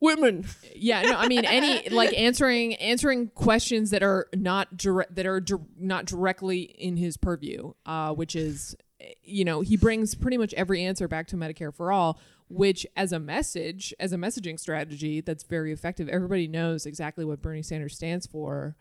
women 0.00 0.44
yeah 0.74 1.02
no 1.02 1.16
i 1.16 1.28
mean 1.28 1.44
any 1.44 1.88
like 1.90 2.12
answering 2.14 2.74
answering 2.76 3.28
questions 3.28 3.90
that 3.90 4.02
are 4.02 4.26
not 4.34 4.76
direct 4.76 5.14
that 5.14 5.26
are 5.26 5.40
dir- 5.40 5.60
not 5.78 6.06
directly 6.06 6.62
in 6.62 6.96
his 6.96 7.16
purview 7.16 7.72
uh 7.86 8.12
which 8.12 8.34
is 8.34 8.74
eh, 9.00 9.12
you 9.22 9.44
know 9.44 9.60
he 9.60 9.76
brings 9.76 10.16
pretty 10.16 10.36
much 10.36 10.52
every 10.54 10.82
answer 10.84 11.06
back 11.06 11.28
to 11.28 11.36
medicare 11.36 11.72
for 11.72 11.92
all 11.92 12.18
which 12.52 12.86
as 12.96 13.12
a 13.12 13.18
message 13.18 13.94
as 13.98 14.12
a 14.12 14.16
messaging 14.16 14.58
strategy 14.58 15.20
that's 15.20 15.44
very 15.44 15.72
effective. 15.72 16.08
Everybody 16.08 16.46
knows 16.48 16.86
exactly 16.86 17.24
what 17.24 17.42
bernie 17.42 17.62
sanders 17.62 17.94
stands 17.94 18.26
for 18.26 18.76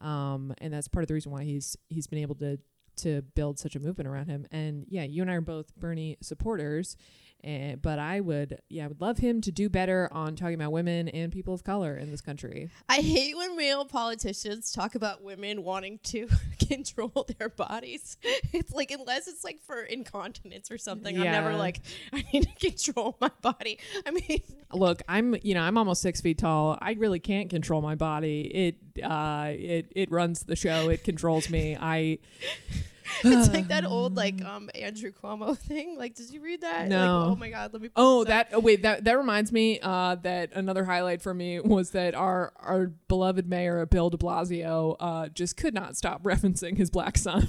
um 0.00 0.54
and 0.58 0.72
that's 0.72 0.88
part 0.88 1.02
of 1.02 1.08
the 1.08 1.14
reason 1.14 1.32
why 1.32 1.44
he's 1.44 1.76
he's 1.88 2.06
been 2.06 2.20
able 2.20 2.36
to 2.36 2.58
to 2.98 3.22
build 3.22 3.58
such 3.58 3.74
a 3.76 3.80
movement 3.80 4.08
around 4.08 4.28
him 4.28 4.46
and 4.50 4.86
yeah 4.88 5.02
you 5.02 5.22
and 5.22 5.30
i 5.30 5.34
are 5.34 5.40
both 5.40 5.74
bernie 5.76 6.16
supporters 6.20 6.96
and, 7.44 7.80
but 7.80 8.00
I 8.00 8.20
would, 8.20 8.60
yeah, 8.68 8.84
I 8.84 8.88
would 8.88 9.00
love 9.00 9.18
him 9.18 9.40
to 9.42 9.52
do 9.52 9.68
better 9.68 10.08
on 10.10 10.34
talking 10.34 10.56
about 10.56 10.72
women 10.72 11.08
and 11.08 11.30
people 11.30 11.54
of 11.54 11.62
color 11.62 11.96
in 11.96 12.10
this 12.10 12.20
country. 12.20 12.68
i 12.88 12.96
hate 12.96 13.36
when 13.36 13.56
male 13.56 13.84
politicians 13.84 14.72
talk 14.72 14.94
about 14.94 15.22
women 15.22 15.62
wanting 15.62 16.00
to 16.04 16.28
control 16.68 17.26
their 17.38 17.48
bodies 17.48 18.16
it's 18.52 18.72
like 18.72 18.90
unless 18.90 19.28
it's 19.28 19.44
like 19.44 19.60
for 19.62 19.82
incontinence 19.82 20.70
or 20.70 20.78
something 20.78 21.16
i'm 21.16 21.24
never 21.24 21.54
like 21.54 21.80
i 22.12 22.24
need 22.32 22.42
to 22.42 22.70
control 22.70 23.16
my 23.20 23.30
body 23.40 23.78
i 24.04 24.10
mean 24.10 24.42
Look, 24.72 25.02
I'm, 25.08 25.34
you 25.42 25.54
know, 25.54 25.62
I'm 25.62 25.78
almost 25.78 26.02
six 26.02 26.20
feet 26.20 26.38
tall. 26.38 26.76
I 26.80 26.92
really 26.92 27.20
can't 27.20 27.48
control 27.48 27.80
my 27.80 27.94
body. 27.94 28.42
It, 28.42 28.76
uh, 29.02 29.46
it, 29.48 29.92
it 29.94 30.10
runs 30.10 30.42
the 30.44 30.56
show. 30.56 30.88
It 30.88 31.04
controls 31.04 31.48
me. 31.50 31.76
I, 31.78 32.18
it's 33.24 33.52
like 33.52 33.68
that 33.68 33.84
old 33.84 34.16
like 34.16 34.44
um 34.44 34.70
Andrew 34.74 35.12
Cuomo 35.12 35.56
thing. 35.58 35.96
Like, 35.98 36.14
did 36.14 36.30
you 36.30 36.40
read 36.40 36.60
that? 36.62 36.88
No. 36.88 36.96
Like, 37.20 37.30
oh 37.30 37.36
my 37.36 37.50
god, 37.50 37.72
let 37.72 37.82
me. 37.82 37.90
Oh, 37.96 38.24
that 38.24 38.50
oh, 38.52 38.60
wait, 38.60 38.82
that 38.82 39.04
that 39.04 39.16
reminds 39.18 39.52
me 39.52 39.80
uh, 39.82 40.16
that 40.16 40.52
another 40.52 40.84
highlight 40.84 41.22
for 41.22 41.34
me 41.34 41.60
was 41.60 41.90
that 41.90 42.14
our 42.14 42.52
our 42.58 42.86
beloved 43.08 43.48
mayor 43.48 43.84
Bill 43.86 44.10
De 44.10 44.16
Blasio 44.16 44.96
uh, 45.00 45.28
just 45.28 45.56
could 45.56 45.74
not 45.74 45.96
stop 45.96 46.22
referencing 46.28 46.76
his 46.76 46.90
black 46.90 47.16
son 47.16 47.46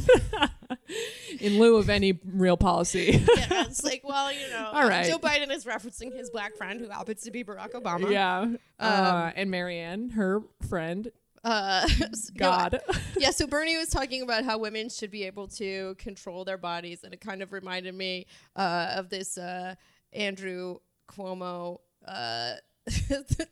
in 1.39 1.59
lieu 1.59 1.77
of 1.77 1.89
any 1.89 2.19
real 2.25 2.57
policy. 2.57 3.23
yeah, 3.38 3.65
it's 3.65 3.83
like, 3.83 4.01
well, 4.03 4.31
you 4.31 4.49
know, 4.49 4.69
All 4.71 4.88
right. 4.88 5.05
Joe 5.05 5.19
Biden 5.19 5.51
is 5.51 5.65
referencing 5.65 6.15
his 6.15 6.29
black 6.29 6.55
friend 6.55 6.79
who 6.79 6.89
happens 6.89 7.21
to 7.21 7.31
be 7.31 7.43
Barack 7.43 7.73
Obama. 7.73 8.09
yeah, 8.12 8.39
Um, 8.41 8.57
uh, 8.79 9.31
and 9.35 9.51
Marianne, 9.51 10.09
her 10.12 10.41
friend, 10.67 11.12
Uh, 11.49 11.88
no, 11.99 12.07
God. 12.38 12.79
yeah, 13.17 13.31
so 13.31 13.47
Bernie 13.55 13.75
was 13.75 13.89
talking 13.89 14.21
about 14.21 14.45
how 14.45 14.59
women 14.59 14.88
should 14.89 15.09
be 15.09 15.23
able 15.23 15.47
to 15.47 15.95
control 15.95 16.45
their 16.45 16.57
bodies, 16.57 17.03
and 17.03 17.12
it 17.12 17.21
kind 17.21 17.41
of 17.41 17.51
reminded 17.51 17.95
me 17.95 18.27
uh, 18.55 18.93
of 18.95 19.09
this 19.09 19.38
uh, 19.38 19.73
Andrew 20.13 20.77
Cuomo 21.09 21.79
uh, 22.07 22.53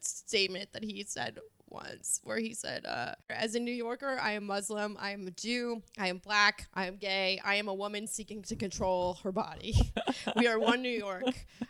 statement 0.02 0.74
that 0.74 0.84
he 0.84 1.04
said 1.08 1.40
once, 1.70 2.22
where 2.24 2.38
he 2.38 2.54
said, 2.54 2.86
uh, 2.86 3.14
"As 3.32 3.56
a 3.56 3.60
New 3.60 3.74
Yorker, 3.74 4.20
I 4.22 4.34
am 4.34 4.46
Muslim, 4.46 4.96
I 5.00 5.12
am 5.12 5.26
a 5.26 5.32
Jew, 5.32 5.82
I 5.98 6.10
am 6.10 6.20
black, 6.20 6.68
I 6.76 6.86
am 6.86 6.98
gay, 6.98 7.42
I 7.44 7.56
am 7.56 7.68
a 7.68 7.74
woman 7.74 8.06
seeking 8.06 8.44
to 8.44 8.56
control 8.56 9.16
her 9.24 9.32
body. 9.32 9.76
we 10.36 10.46
are 10.48 10.60
one 10.60 10.84
New 10.84 10.90
York." 10.90 11.24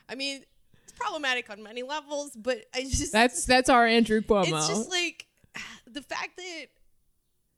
I 0.09 0.15
mean, 0.15 0.43
it's 0.83 0.91
problematic 0.91 1.49
on 1.49 1.63
many 1.63 1.83
levels, 1.83 2.31
but 2.35 2.65
I 2.75 2.81
just 2.81 3.13
That's 3.13 3.45
that's 3.45 3.69
our 3.69 3.87
Andrew 3.87 4.19
Cuomo. 4.19 4.57
it's 4.57 4.67
just 4.67 4.89
like 4.89 5.26
the 5.85 6.01
fact 6.01 6.37
that 6.37 6.65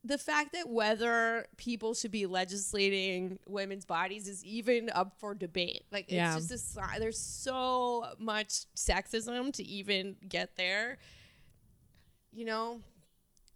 the 0.05 0.17
fact 0.17 0.53
that 0.53 0.69
whether 0.69 1.45
people 1.57 1.93
should 1.93 2.11
be 2.11 2.25
legislating 2.25 3.37
women's 3.47 3.83
bodies 3.85 4.27
is 4.29 4.43
even 4.45 4.89
up 4.91 5.13
for 5.19 5.35
debate. 5.35 5.83
Like 5.91 6.05
it's 6.05 6.13
Yeah. 6.13 6.35
just 6.39 6.77
a 6.77 6.99
there's 6.99 7.19
so 7.19 8.05
much 8.17 8.65
sexism 8.75 9.51
to 9.53 9.63
even 9.63 10.15
get 10.27 10.55
there. 10.55 10.99
You 12.31 12.45
know, 12.45 12.79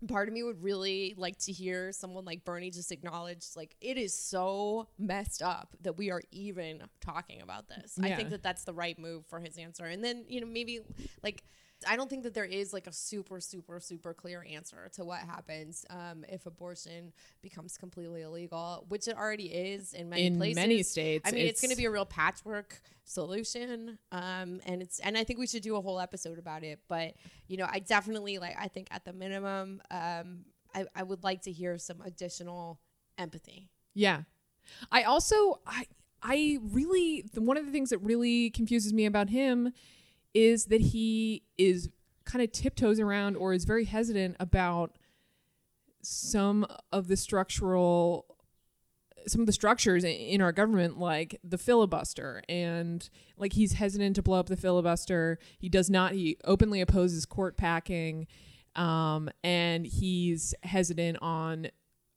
part 0.09 0.27
of 0.27 0.33
me 0.33 0.43
would 0.43 0.61
really 0.61 1.13
like 1.17 1.37
to 1.39 1.53
hear 1.53 1.93
someone 1.93 2.25
like 2.25 2.43
Bernie 2.43 2.71
just 2.71 2.91
acknowledge 2.91 3.45
like 3.55 3.75
it 3.79 3.97
is 3.97 4.13
so 4.13 4.89
messed 4.99 5.41
up 5.41 5.75
that 5.81 5.97
we 5.97 6.11
are 6.11 6.21
even 6.31 6.83
talking 6.99 7.41
about 7.41 7.69
this. 7.69 7.97
I 8.01 8.13
think 8.15 8.31
that 8.31 8.43
that's 8.43 8.65
the 8.65 8.73
right 8.73 8.99
move 8.99 9.25
for 9.27 9.39
his 9.39 9.57
answer. 9.57 9.85
And 9.85 10.03
then, 10.03 10.25
you 10.27 10.41
know, 10.41 10.47
maybe 10.47 10.81
like 11.23 11.43
I 11.87 11.95
don't 11.95 12.09
think 12.09 12.23
that 12.23 12.33
there 12.33 12.45
is 12.45 12.73
like 12.73 12.87
a 12.87 12.91
super, 12.93 13.39
super, 13.39 13.79
super 13.79 14.13
clear 14.13 14.45
answer 14.49 14.89
to 14.93 15.03
what 15.03 15.19
happens 15.19 15.85
um, 15.89 16.25
if 16.29 16.45
abortion 16.45 17.13
becomes 17.41 17.77
completely 17.77 18.21
illegal, 18.21 18.85
which 18.89 19.07
it 19.07 19.17
already 19.17 19.45
is 19.45 19.93
in 19.93 20.09
many 20.09 20.27
In 20.27 20.37
places. 20.37 20.55
many 20.55 20.83
states, 20.83 21.27
I 21.27 21.33
mean, 21.33 21.45
it's, 21.45 21.61
going 21.61 21.71
to 21.71 21.77
be 21.77 21.85
a 21.85 21.91
real 21.91 22.05
patchwork 22.05 22.81
solution, 23.05 23.97
um, 24.11 24.59
and 24.65 24.81
it's 24.81 24.99
and 24.99 25.17
I 25.17 25.23
think 25.23 25.39
we 25.39 25.47
should 25.47 25.63
do 25.63 25.75
a 25.75 25.81
whole 25.81 25.99
episode 25.99 26.39
about 26.39 26.63
it. 26.63 26.79
But 26.87 27.13
you 27.47 27.57
know, 27.57 27.67
I 27.69 27.79
definitely 27.79 28.39
like. 28.39 28.55
I 28.59 28.67
think 28.67 28.87
at 28.91 29.05
the 29.05 29.13
minimum, 29.13 29.81
um, 29.91 30.45
I, 30.75 30.85
I 30.95 31.03
would 31.03 31.23
like 31.23 31.43
to 31.43 31.51
hear 31.51 31.77
some 31.77 32.01
additional 32.01 32.79
empathy. 33.17 33.69
Yeah. 33.93 34.23
I 34.91 35.03
also 35.03 35.59
I 35.65 35.85
I 36.21 36.59
really 36.61 37.25
one 37.35 37.57
of 37.57 37.65
the 37.65 37.71
things 37.71 37.89
that 37.89 37.99
really 37.99 38.49
confuses 38.49 38.93
me 38.93 39.05
about 39.05 39.29
him 39.29 39.73
is 40.33 40.65
that 40.65 40.81
he 40.81 41.43
is 41.57 41.89
kind 42.25 42.43
of 42.43 42.51
tiptoes 42.51 42.99
around 42.99 43.35
or 43.35 43.53
is 43.53 43.65
very 43.65 43.85
hesitant 43.85 44.35
about 44.39 44.97
some 46.01 46.65
of 46.91 47.07
the 47.07 47.17
structural 47.17 48.25
some 49.25 49.39
of 49.39 49.47
the 49.47 49.53
structures 49.53 50.03
in- 50.03 50.41
our 50.41 50.51
government 50.51 50.99
like 50.99 51.39
the 51.45 51.57
filibuster. 51.57 52.41
And 52.49 53.09
like 53.37 53.53
he's 53.53 53.73
hesitant 53.73 54.17
to 54.17 54.21
blow 54.21 54.39
up 54.39 54.47
the 54.47 54.57
filibuster. 54.57 55.39
He 55.57 55.69
does 55.69 55.89
not 55.89 56.11
he 56.11 56.37
openly 56.43 56.81
opposes 56.81 57.25
court 57.25 57.57
packing 57.57 58.27
um, 58.75 59.29
and 59.43 59.85
he's 59.85 60.53
hesitant 60.63 61.19
on 61.21 61.67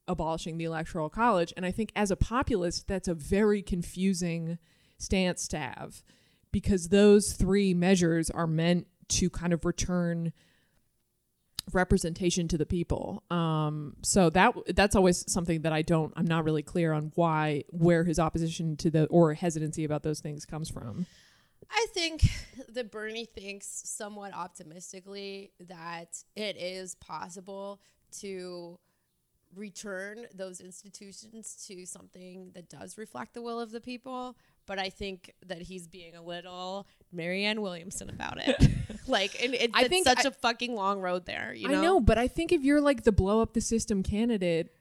abolishing 0.09 0.59
the 0.59 0.65
electoral 0.65 1.09
college. 1.09 1.53
And 1.57 1.67
i 1.67 1.71
think 1.71 1.93
as 1.95 2.11
a 2.11 2.17
populist 2.17 2.89
that's 2.89 3.09
a 3.09 3.15
very 3.15 3.63
confusing 3.63 4.59
stance 4.99 5.47
to 5.49 5.59
have 5.59 6.03
because 6.53 6.89
those 6.89 7.33
three 7.33 7.75
measures 7.75 8.31
are 8.31 8.47
meant 8.47 8.87
to 9.09 9.31
kind 9.31 9.53
of 9.53 9.65
return 9.65 10.33
representation 11.73 12.47
to 12.47 12.57
the 12.57 12.67
people 12.67 13.25
um 13.29 13.97
so 14.03 14.31
that 14.31 14.55
that's 14.77 14.95
always 14.95 15.31
something 15.31 15.63
that 15.63 15.73
i 15.73 15.83
don't 15.83 16.13
i'm 16.17 16.25
not 16.25 16.45
really 16.45 16.63
clear 16.63 16.93
on 16.93 17.11
why 17.17 17.65
where 17.71 18.05
his 18.05 18.21
opposition 18.21 18.77
to 18.77 18.89
the 18.89 19.07
or 19.07 19.35
hesitancy 19.35 19.85
about 19.85 20.05
those 20.05 20.21
things 20.21 20.45
comes 20.45 20.71
from 20.71 21.07
I 21.71 21.87
think 21.93 22.23
that 22.69 22.91
Bernie 22.91 23.25
thinks 23.25 23.67
somewhat 23.67 24.35
optimistically 24.35 25.53
that 25.69 26.23
it 26.35 26.57
is 26.57 26.95
possible 26.97 27.81
to 28.21 28.79
return 29.55 30.27
those 30.35 30.61
institutions 30.61 31.65
to 31.67 31.87
something 31.87 32.51
that 32.55 32.69
does 32.69 32.99
reflect 32.99 33.35
the 33.35 33.43
will 33.43 33.61
of 33.61 33.71
the 33.71 33.81
people. 33.81 34.37
But 34.67 34.79
I 34.79 34.91
think 34.91 35.33
that 35.47 35.63
he's 35.63 35.87
being 35.87 36.17
a 36.17 36.23
little 36.23 36.87
Marianne 37.13 37.63
Williamson 37.63 38.11
about 38.11 38.39
it. 38.47 38.57
like, 39.07 39.43
and 39.43 39.55
it, 39.55 39.71
I 39.75 39.81
it's 39.83 39.89
think 39.89 40.07
such 40.07 40.25
I- 40.25 40.29
a 40.29 40.33
fucking 40.33 40.75
long 40.75 41.01
road 41.01 41.25
there. 41.27 41.55
You 41.55 41.69
know, 41.69 41.79
i 41.79 41.83
know 41.83 42.01
but 42.01 42.19
i 42.19 42.27
think 42.29 42.51
if 42.53 42.63
you're 42.65 42.81
like 42.81 43.05
the 43.05 43.13
blow 43.13 43.41
up 43.41 43.53
the 43.55 43.61
system 43.61 44.03
candidate 44.03 44.73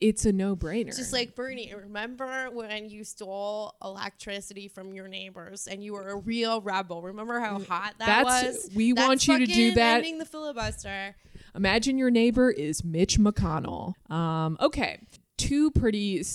it's 0.00 0.24
a 0.26 0.32
no-brainer 0.32 0.94
Just 0.94 1.12
like 1.12 1.34
Bernie, 1.34 1.72
remember 1.74 2.50
when 2.52 2.90
you 2.90 3.04
stole 3.04 3.74
electricity 3.82 4.68
from 4.68 4.92
your 4.92 5.08
neighbors 5.08 5.66
and 5.66 5.82
you 5.82 5.94
were 5.94 6.10
a 6.10 6.16
real 6.16 6.60
rebel? 6.60 7.00
Remember 7.00 7.40
how 7.40 7.58
hot 7.60 7.94
that 8.00 8.24
Mm, 8.24 8.24
That's- 8.28 8.54
was? 8.64 8.70
we 8.74 8.92
want 8.92 9.26
you 9.26 9.38
to 9.38 9.46
do 9.46 9.72
that. 9.74 9.98
Ending 9.98 10.18
the 10.18 10.26
filibuster. 10.26 11.14
Imagine 11.54 11.96
your 11.96 12.10
neighbor 12.10 12.50
is 12.50 12.84
Mitch 12.84 13.18
McConnell. 13.18 13.94
Um, 14.10 14.58
okay. 14.60 14.98
Two 15.38 15.70
pretty 15.70 16.20
s- 16.20 16.26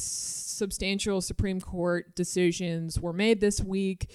substantial 0.60 1.22
Supreme 1.22 1.60
Court 1.60 2.16
decisions 2.16 3.00
were 3.00 3.14
made 3.14 3.42
this 3.42 3.62
week. 3.62 4.12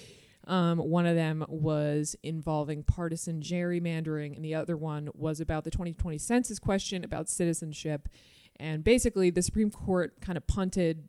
Um, 0.47 0.79
one 0.79 1.07
of 1.07 1.17
them 1.17 1.45
was 1.49 2.15
involving 2.23 2.85
partisan 2.85 3.41
gerrymandering, 3.41 4.37
and 4.37 4.45
the 4.45 4.55
other 4.55 4.77
one 4.77 5.09
was 5.15 5.41
about 5.41 5.65
the 5.65 5.71
2020 5.71 6.19
census 6.19 6.59
question 6.59 7.03
about 7.03 7.29
citizenship. 7.29 8.09
And 8.61 8.85
basically, 8.85 9.31
the 9.31 9.43
Supreme 9.43 9.71
Court 9.71 10.21
kind 10.21 10.37
of 10.37 10.47
punted 10.47 11.09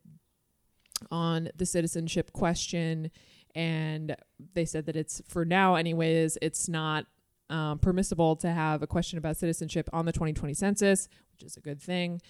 on 1.11 1.49
the 1.55 1.65
citizenship 1.65 2.31
question, 2.31 3.11
and 3.53 4.15
they 4.53 4.65
said 4.65 4.85
that 4.85 4.95
it's, 4.95 5.21
for 5.27 5.43
now, 5.43 5.75
anyways, 5.75 6.37
it's 6.41 6.69
not 6.69 7.05
um, 7.49 7.77
permissible 7.79 8.37
to 8.37 8.49
have 8.49 8.81
a 8.81 8.87
question 8.87 9.17
about 9.17 9.37
citizenship 9.37 9.89
on 9.93 10.05
the 10.05 10.11
2020 10.11 10.53
census, 10.53 11.09
which 11.33 11.43
is 11.43 11.57
a 11.57 11.61
good 11.61 11.81
thing. 11.81 12.21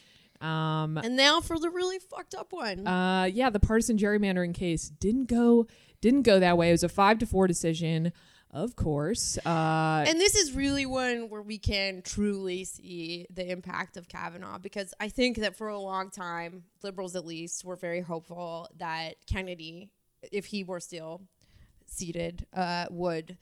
Um, 0.42 0.98
And 0.98 1.16
now 1.16 1.42
for 1.42 1.58
the 1.60 1.70
really 1.70 2.00
fucked 2.00 2.36
up 2.36 2.52
one. 2.52 2.86
uh, 2.88 3.24
yeah, 3.26 3.50
the 3.50 3.60
partisan 3.60 3.98
gerrymandering 3.98 4.54
case 4.54 4.90
didn't 4.90 5.26
go 5.26 5.68
didn't 6.02 6.24
go 6.24 6.40
that 6.40 6.58
way. 6.58 6.70
It 6.70 6.74
was 6.74 6.84
a 6.84 6.90
five 6.90 7.18
to 7.20 7.26
four 7.26 7.48
decision, 7.48 8.12
of 8.52 8.76
course. 8.76 9.38
Uh, 9.46 10.06
and 10.08 10.20
this 10.20 10.36
is 10.36 10.52
really 10.54 10.86
one 10.86 11.30
where 11.30 11.42
we 11.42 11.58
can 11.58 12.02
truly 12.04 12.64
see 12.64 13.26
the 13.34 13.50
impact 13.50 13.98
of 13.98 14.08
Kavanaugh 14.08 14.60
because 14.60 14.94
I 15.00 15.10
think 15.10 15.38
that 15.38 15.56
for 15.56 15.68
a 15.70 15.80
long 15.80 16.12
time, 16.12 16.64
liberals 16.84 17.16
at 17.16 17.26
least 17.26 17.66
were 17.66 17.76
very 17.78 18.02
hopeful 18.02 18.70
that 18.78 19.16
Kennedy, 19.26 19.90
if 20.32 20.46
he 20.48 20.64
were 20.64 20.80
still 20.80 21.22
seated, 21.88 22.46
uh, 22.54 22.86
would 22.92 23.38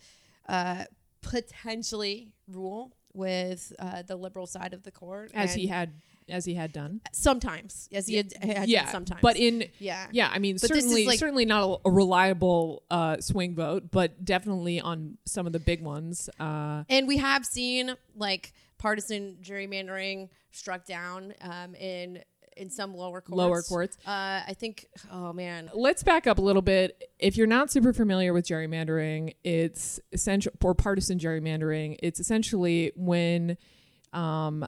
uh, 0.48 0.86
potentially 1.22 2.32
rule 2.48 2.94
with 3.14 3.74
uh, 3.80 4.04
the 4.04 4.16
liberal 4.16 4.48
side 4.48 4.74
of 4.74 4.84
the 4.84 4.92
court. 4.92 5.32
as 5.34 5.54
he 5.54 5.68
had 5.68 5.94
as 6.30 6.46
he 6.46 6.54
had 6.54 6.72
done. 6.74 7.02
sometimes, 7.12 7.88
as 7.92 8.08
he 8.08 8.16
had, 8.18 8.34
had 8.42 8.68
yeah, 8.70 8.84
done 8.84 8.92
sometimes. 8.92 9.22
but 9.22 9.38
in 9.38 9.66
yeah, 9.80 10.08
yeah, 10.12 10.30
I 10.32 10.40
mean 10.40 10.56
But 10.56 10.70
this 10.70 10.72
is 10.72 10.84
certainly 10.84 11.06
like- 11.06 11.20
certainly 11.20 11.46
not 11.46 11.82
a, 11.86 11.90
a 11.90 11.92
reliable 11.92 12.84
uh, 12.90 13.18
swing 13.22 13.56
vote, 13.56 13.92
but 13.92 14.24
definitely 14.24 14.80
on 14.80 15.18
some 15.26 15.46
of 15.48 15.54
the 15.54 15.60
big 15.60 15.82
ones. 15.82 16.30
Uh, 16.40 16.84
And 16.90 17.08
we 17.08 17.18
have 17.18 17.46
seen 17.46 17.96
like 18.16 18.54
partisan 18.78 19.38
gerrymandering 19.42 20.30
struck 20.52 20.86
down 20.86 21.34
um, 21.42 21.76
in 21.76 22.22
in 22.56 22.70
some 22.70 22.94
lower 22.96 23.20
courts. 23.20 23.36
Lower 23.38 23.62
courts. 23.64 23.98
Uh, 24.06 24.42
I 24.48 24.54
think. 24.56 24.86
Oh 25.12 25.34
man. 25.34 25.72
let's 25.74 26.04
back 26.04 26.28
up 26.28 26.38
a 26.38 26.42
little 26.42 26.62
bit. 26.62 27.02
If 27.18 27.36
you're 27.36 27.48
not 27.48 27.72
super 27.72 27.94
familiar 27.94 28.32
with 28.32 28.46
gerrymandering, 28.46 29.34
it's 29.44 30.00
essential 30.12 30.52
or 30.64 30.76
partisan 30.76 31.18
gerrymandering. 31.18 31.98
It's 32.04 32.20
essentially 32.20 32.92
when, 32.96 33.58
um, 34.12 34.68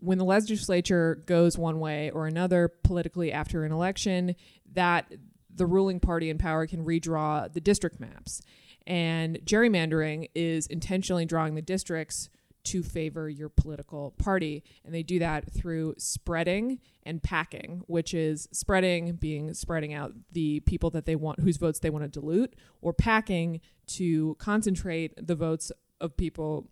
when 0.00 0.18
the 0.18 0.24
legislature 0.24 1.22
goes 1.26 1.58
one 1.58 1.80
way 1.80 2.10
or 2.10 2.26
another 2.26 2.68
politically 2.68 3.32
after 3.32 3.64
an 3.64 3.72
election, 3.72 4.36
that 4.72 5.12
the 5.54 5.66
ruling 5.66 6.00
party 6.00 6.30
in 6.30 6.38
power 6.38 6.66
can 6.66 6.84
redraw 6.84 7.52
the 7.52 7.60
district 7.60 7.98
maps. 7.98 8.40
And 8.86 9.38
gerrymandering 9.44 10.30
is 10.34 10.66
intentionally 10.68 11.26
drawing 11.26 11.54
the 11.54 11.62
districts 11.62 12.30
to 12.64 12.82
favor 12.82 13.28
your 13.28 13.48
political 13.48 14.12
party. 14.18 14.62
And 14.84 14.94
they 14.94 15.02
do 15.02 15.18
that 15.20 15.50
through 15.52 15.94
spreading 15.98 16.80
and 17.02 17.22
packing, 17.22 17.82
which 17.86 18.14
is 18.14 18.48
spreading 18.52 19.14
being 19.16 19.54
spreading 19.54 19.94
out 19.94 20.12
the 20.32 20.60
people 20.60 20.90
that 20.90 21.06
they 21.06 21.16
want, 21.16 21.40
whose 21.40 21.56
votes 21.56 21.78
they 21.78 21.90
want 21.90 22.04
to 22.04 22.20
dilute, 22.20 22.54
or 22.82 22.92
packing 22.92 23.60
to 23.86 24.36
concentrate 24.38 25.14
the 25.26 25.34
votes 25.34 25.72
of 26.00 26.16
people 26.16 26.68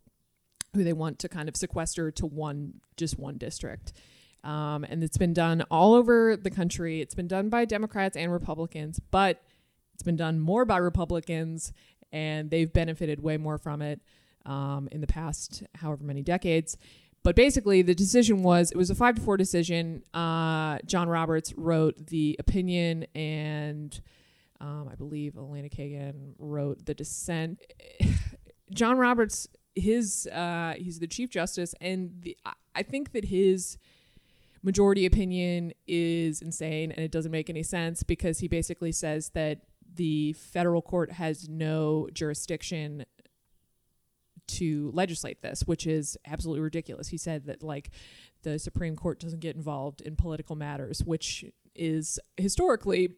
who 0.76 0.84
they 0.84 0.92
want 0.92 1.18
to 1.20 1.28
kind 1.28 1.48
of 1.48 1.56
sequester 1.56 2.10
to 2.12 2.26
one, 2.26 2.74
just 2.96 3.18
one 3.18 3.38
district. 3.38 3.92
Um, 4.44 4.84
and 4.84 5.02
it's 5.02 5.18
been 5.18 5.32
done 5.32 5.64
all 5.70 5.94
over 5.94 6.36
the 6.36 6.50
country. 6.50 7.00
It's 7.00 7.14
been 7.14 7.26
done 7.26 7.48
by 7.48 7.64
Democrats 7.64 8.16
and 8.16 8.30
Republicans, 8.30 9.00
but 9.10 9.42
it's 9.94 10.04
been 10.04 10.16
done 10.16 10.38
more 10.38 10.64
by 10.64 10.76
Republicans, 10.76 11.72
and 12.12 12.50
they've 12.50 12.72
benefited 12.72 13.20
way 13.20 13.38
more 13.38 13.58
from 13.58 13.82
it 13.82 14.00
um, 14.44 14.88
in 14.92 15.00
the 15.00 15.06
past 15.06 15.64
however 15.74 16.04
many 16.04 16.22
decades. 16.22 16.76
But 17.24 17.34
basically, 17.34 17.82
the 17.82 17.94
decision 17.94 18.44
was 18.44 18.70
it 18.70 18.76
was 18.76 18.88
a 18.88 18.94
five 18.94 19.16
to 19.16 19.20
four 19.20 19.36
decision. 19.36 20.04
Uh, 20.14 20.78
John 20.86 21.08
Roberts 21.08 21.52
wrote 21.56 22.06
the 22.06 22.36
opinion, 22.38 23.06
and 23.16 24.00
um, 24.60 24.88
I 24.90 24.94
believe 24.94 25.36
Elena 25.36 25.68
Kagan 25.68 26.34
wrote 26.38 26.86
the 26.86 26.94
dissent. 26.94 27.60
John 28.72 28.96
Roberts, 28.96 29.48
his 29.76 30.26
uh, 30.28 30.74
he's 30.76 30.98
the 30.98 31.06
chief 31.06 31.30
justice, 31.30 31.74
and 31.80 32.10
the, 32.22 32.36
I- 32.74 32.82
think 32.82 33.12
that 33.12 33.26
his 33.26 33.78
majority 34.62 35.06
opinion 35.06 35.72
is 35.86 36.42
insane 36.42 36.90
and 36.90 37.00
it 37.04 37.12
doesn't 37.12 37.30
make 37.30 37.48
any 37.48 37.62
sense 37.62 38.02
because 38.02 38.40
he 38.40 38.48
basically 38.48 38.90
says 38.90 39.30
that 39.34 39.60
the 39.94 40.32
federal 40.32 40.82
court 40.82 41.12
has 41.12 41.48
no 41.48 42.08
jurisdiction 42.12 43.04
to 44.46 44.90
legislate 44.92 45.40
this, 45.42 45.62
which 45.66 45.86
is 45.86 46.16
absolutely 46.26 46.60
ridiculous. 46.62 47.08
He 47.08 47.16
said 47.18 47.46
that 47.46 47.62
like 47.62 47.90
the 48.42 48.58
Supreme 48.58 48.96
Court 48.96 49.20
doesn't 49.20 49.40
get 49.40 49.56
involved 49.56 50.00
in 50.00 50.16
political 50.16 50.56
matters, 50.56 51.02
which 51.04 51.44
is 51.74 52.18
historically 52.36 53.10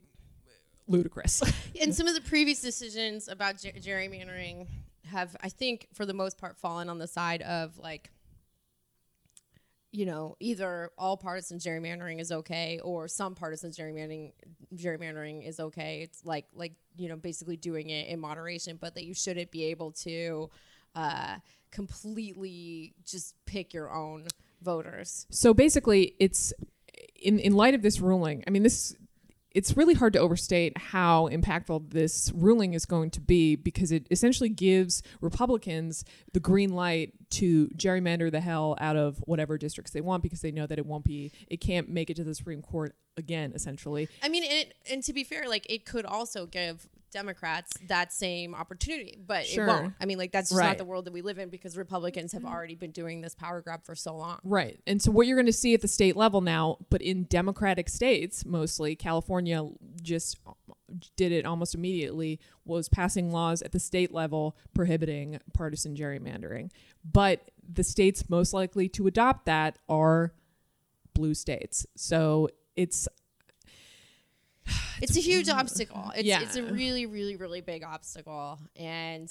ludicrous. 0.87 1.43
and 1.81 1.95
some 1.95 2.07
of 2.07 2.15
the 2.15 2.21
previous 2.21 2.61
decisions 2.61 3.29
about 3.29 3.59
ger- 3.61 3.73
gerrymandering 3.73 4.67
have, 5.09 5.37
I 5.43 5.49
think, 5.49 5.89
for 5.93 6.07
the 6.07 6.15
most 6.15 6.39
part, 6.39 6.57
fallen 6.57 6.89
on 6.89 6.99
the 6.99 7.07
side 7.07 7.43
of 7.43 7.79
like, 7.79 8.11
you 9.91 10.05
know, 10.05 10.37
either 10.39 10.91
all 10.99 11.17
partisan 11.17 11.59
gerrymandering 11.59 12.21
is 12.21 12.31
okay 12.31 12.79
or 12.85 13.09
some 13.09 13.35
partisan 13.35 13.71
gerrymandering 13.71 14.33
gerrymandering 14.75 15.47
is 15.47 15.61
okay. 15.61 16.01
It's 16.03 16.25
like 16.25 16.47
like 16.55 16.75
you 16.97 17.09
know, 17.09 17.17
basically 17.17 17.57
doing 17.57 17.91
it 17.91 18.09
in 18.09 18.21
moderation, 18.21 18.79
but 18.81 18.95
that 18.95 19.05
you 19.05 19.15
shouldn't 19.15 19.51
be 19.51 19.65
able 19.65 19.93
to 19.93 20.51
uh, 20.95 21.37
completely 21.71 22.95
just 23.05 23.35
pick 23.47 23.73
your 23.73 23.93
own 23.93 24.27
voters. 24.61 25.27
So 25.31 25.55
basically, 25.55 26.15
it's 26.19 26.53
in 27.15 27.39
in 27.39 27.55
light 27.55 27.75
of 27.75 27.83
this 27.83 28.01
ruling. 28.01 28.45
I 28.47 28.51
mean, 28.51 28.63
this 28.63 28.95
it's 29.59 29.77
really 29.77 29.95
hard 29.95 30.13
to 30.13 30.21
overstate 30.21 30.79
how 30.79 31.29
impactful 31.33 31.91
this 31.91 32.31
ruling 32.33 32.75
is 32.75 32.87
going 32.87 33.11
to 33.11 33.21
be 33.21 33.57
because 33.57 33.91
it 33.91 34.07
essentially 34.09 34.49
gives 34.49 35.03
Republicans 35.21 36.05
the 36.33 36.39
green 36.39 36.71
light 36.71 37.13
to 37.31 37.67
gerrymander 37.71 38.31
the 38.31 38.41
hell 38.41 38.77
out 38.81 38.95
of 38.95 39.19
whatever 39.27 39.59
districts 39.59 39.91
they 39.91 40.01
want 40.01 40.23
because 40.23 40.43
they 40.43 40.53
know 40.53 40.65
that 40.65 40.79
it 40.79 40.87
won't 40.87 41.03
be 41.03 41.33
it 41.49 41.57
can't 41.57 41.89
make 41.89 42.09
it 42.09 42.15
to 42.15 42.23
the 42.23 42.37
Supreme 42.37 42.63
Court 42.63 42.95
again 43.17 43.51
essentially. 43.53 44.09
I 44.23 44.29
mean, 44.29 44.45
and, 44.45 44.53
it, 44.53 44.75
and 44.89 45.03
to 45.03 45.13
be 45.13 45.25
fair, 45.25 45.49
like 45.49 45.67
it 45.69 45.85
could 45.85 46.07
also 46.07 46.47
give 46.47 46.89
Democrats 47.11 47.73
that 47.89 48.13
same 48.13 48.55
opportunity, 48.55 49.19
but 49.27 49.47
Sure. 49.47 49.65
it 49.65 49.69
won't. 49.69 49.95
I 50.01 50.07
mean, 50.07 50.19
like 50.19 50.33
that's 50.33 50.51
just 50.51 50.59
Right. 50.59 50.69
not 50.69 50.79
the 50.79 50.85
world 50.85 51.05
that 51.07 51.13
we 51.13 51.23
live 51.23 51.39
in 51.39 51.49
because 51.49 51.77
Republicans 51.77 52.33
have 52.33 52.43
mm-hmm. 52.43 52.53
already 52.53 52.75
been 52.75 52.91
doing 52.91 53.21
this 53.21 53.35
power 53.35 53.61
grab 53.61 53.85
for 53.85 53.95
so 53.95 54.17
long. 54.17 54.39
Right. 54.45 54.81
And 54.87 55.01
so 55.01 55.11
what 55.11 55.27
you're 55.27 55.37
going 55.37 55.47
to 55.47 55.53
see 55.53 55.75
at 55.75 55.81
the 55.81 55.89
state 55.89 56.17
level 56.17 56.41
now, 56.41 56.79
but 56.91 57.03
in 57.03 57.25
democratic 57.25 57.89
states 57.89 58.45
mostly, 58.45 58.97
California 58.97 59.67
just 60.03 60.39
uh, 60.47 60.53
did 61.17 61.33
it 61.33 61.45
almost 61.45 61.75
immediately 61.75 62.41
was 62.65 62.89
passing 62.89 63.31
laws 63.31 63.63
at 63.63 63.73
the 63.73 63.81
state 63.81 64.13
level 64.13 64.57
prohibiting 64.75 65.39
partisan 65.55 65.95
gerrymandering. 65.97 66.71
But 67.05 67.51
the 67.69 67.85
states 67.85 68.29
most 68.29 68.53
likely 68.53 68.89
to 68.91 69.07
adopt 69.07 69.47
that 69.47 69.79
are 69.89 70.33
blue 71.15 71.35
states. 71.35 71.87
So 71.97 72.49
it's 72.77 73.09
It's 75.03 75.17
a 75.17 75.21
huge 75.21 75.49
obstacle. 75.49 76.11
It's 76.17 76.25
Yeah. 76.27 76.43
it's 76.43 76.57
a 76.57 76.63
really, 76.65 77.07
really, 77.07 77.37
really 77.37 77.61
big 77.61 77.85
obstacle, 77.85 78.59
and 78.77 79.31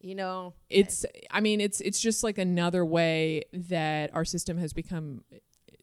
you 0.00 0.14
know, 0.14 0.54
it's 0.70 1.04
I 1.30 1.40
mean 1.40 1.60
it's 1.60 1.80
it's 1.80 2.00
just 2.00 2.22
like 2.22 2.38
another 2.38 2.84
way 2.84 3.44
that 3.52 4.14
our 4.14 4.24
system 4.24 4.56
has 4.58 4.72
become 4.72 5.24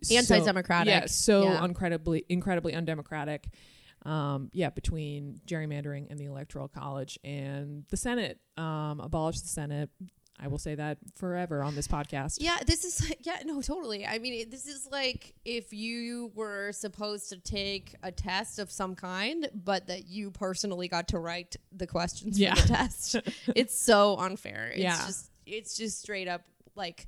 so- 0.01 0.15
Anti-democratic. 0.15 0.91
yeah, 0.91 1.05
so 1.07 1.43
Yeah. 1.43 1.65
incredibly 1.65 2.25
incredibly 2.29 2.73
undemocratic. 2.73 3.47
Um, 4.05 4.49
yeah, 4.53 4.69
between 4.69 5.41
gerrymandering 5.45 6.09
and 6.09 6.17
the 6.19 6.25
electoral 6.25 6.67
college 6.69 7.19
and 7.23 7.83
the 7.89 7.97
Senate, 7.97 8.39
um, 8.55 8.99
abolish 9.01 9.41
the 9.41 9.47
Senate. 9.49 9.89
I 10.39 10.47
will 10.47 10.59
say 10.59 10.75
that 10.75 10.99
forever 11.15 11.63
on 11.63 11.73
this 11.75 11.87
podcast. 11.87 12.37
Yeah, 12.39 12.57
this 12.65 12.83
is 12.85 13.09
like, 13.09 13.19
yeah, 13.25 13.39
no, 13.43 13.59
totally. 13.61 14.05
I 14.05 14.19
mean, 14.19 14.33
it, 14.33 14.51
this 14.51 14.67
is 14.67 14.87
like 14.91 15.33
if 15.45 15.73
you 15.73 16.31
were 16.35 16.71
supposed 16.73 17.29
to 17.29 17.37
take 17.39 17.95
a 18.03 18.11
test 18.11 18.59
of 18.59 18.69
some 18.71 18.93
kind, 18.95 19.49
but 19.55 19.87
that 19.87 20.07
you 20.07 20.29
personally 20.29 20.87
got 20.87 21.07
to 21.09 21.19
write 21.19 21.55
the 21.71 21.87
questions 21.87 22.39
Yeah. 22.39 22.53
for 22.53 22.61
the 22.61 22.67
test. 22.67 23.15
it's 23.55 23.79
so 23.79 24.15
unfair. 24.17 24.67
It's 24.69 24.79
Yeah. 24.83 24.97
just 25.07 25.31
it's 25.47 25.75
just 25.77 25.99
straight 26.01 26.27
up 26.27 26.41
like 26.75 27.07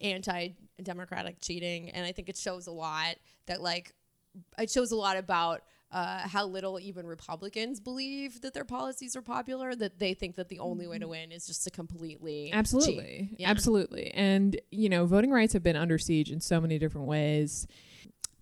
anti-democratic 0.00 1.40
cheating, 1.40 1.90
and 1.90 2.06
I 2.06 2.12
think 2.12 2.28
it 2.28 2.36
shows 2.36 2.66
a 2.66 2.72
lot 2.72 3.16
that 3.46 3.60
like 3.60 3.92
it 4.58 4.70
shows 4.70 4.92
a 4.92 4.96
lot 4.96 5.16
about 5.16 5.62
uh, 5.92 6.26
how 6.26 6.46
little 6.46 6.80
even 6.80 7.06
Republicans 7.06 7.78
believe 7.78 8.40
that 8.40 8.54
their 8.54 8.64
policies 8.64 9.14
are 9.14 9.22
popular. 9.22 9.74
That 9.74 9.98
they 9.98 10.14
think 10.14 10.36
that 10.36 10.48
the 10.48 10.58
only 10.58 10.86
way 10.86 10.98
to 10.98 11.08
win 11.08 11.30
is 11.30 11.46
just 11.46 11.64
to 11.64 11.70
completely. 11.70 12.50
Absolutely. 12.52 13.30
Yeah. 13.36 13.50
Absolutely. 13.50 14.10
And, 14.14 14.58
you 14.70 14.88
know, 14.88 15.04
voting 15.04 15.30
rights 15.30 15.52
have 15.52 15.62
been 15.62 15.76
under 15.76 15.98
siege 15.98 16.30
in 16.30 16.40
so 16.40 16.60
many 16.60 16.78
different 16.78 17.06
ways. 17.06 17.66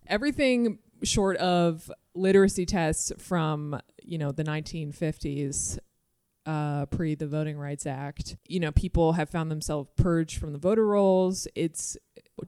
Everything 0.06 0.78
short 1.02 1.36
of 1.38 1.90
literacy 2.14 2.66
tests 2.66 3.12
from, 3.18 3.80
you 4.02 4.18
know, 4.18 4.30
the 4.30 4.44
1950s, 4.44 5.78
uh, 6.46 6.86
pre 6.86 7.14
the 7.14 7.26
Voting 7.26 7.58
Rights 7.58 7.86
Act, 7.86 8.36
you 8.46 8.60
know, 8.60 8.72
people 8.72 9.12
have 9.14 9.28
found 9.28 9.50
themselves 9.50 9.88
purged 9.96 10.38
from 10.38 10.52
the 10.52 10.58
voter 10.58 10.86
rolls. 10.86 11.46
It's 11.54 11.96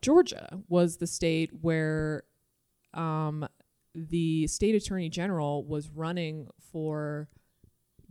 Georgia 0.01 0.61
was 0.69 0.97
the 0.97 1.07
state 1.07 1.51
where 1.61 2.23
um, 2.95 3.47
the 3.94 4.46
state 4.46 4.74
attorney 4.74 5.09
general 5.09 5.64
was 5.64 5.90
running 5.90 6.48
for 6.72 7.28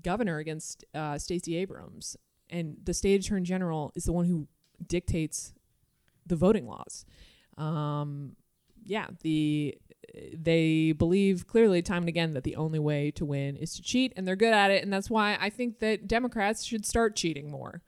governor 0.03 0.37
against 0.37 0.85
uh, 0.93 1.17
Stacey 1.17 1.55
Abrams, 1.57 2.17
and 2.49 2.77
the 2.83 2.93
state 2.93 3.23
attorney 3.23 3.43
general 3.43 3.91
is 3.95 4.03
the 4.03 4.11
one 4.11 4.25
who 4.25 4.47
dictates 4.85 5.53
the 6.25 6.35
voting 6.35 6.67
laws. 6.67 7.05
Um, 7.57 8.35
yeah, 8.83 9.07
the 9.21 9.77
they 10.33 10.91
believe 10.91 11.47
clearly 11.47 11.81
time 11.81 12.03
and 12.03 12.09
again 12.09 12.33
that 12.33 12.43
the 12.43 12.55
only 12.55 12.79
way 12.79 13.11
to 13.11 13.25
win 13.25 13.55
is 13.55 13.75
to 13.75 13.81
cheat, 13.81 14.13
and 14.15 14.27
they're 14.27 14.35
good 14.35 14.53
at 14.53 14.71
it, 14.71 14.83
and 14.83 14.91
that's 14.91 15.09
why 15.09 15.37
I 15.39 15.49
think 15.49 15.79
that 15.79 16.07
Democrats 16.07 16.63
should 16.63 16.85
start 16.85 17.15
cheating 17.15 17.49
more. 17.49 17.81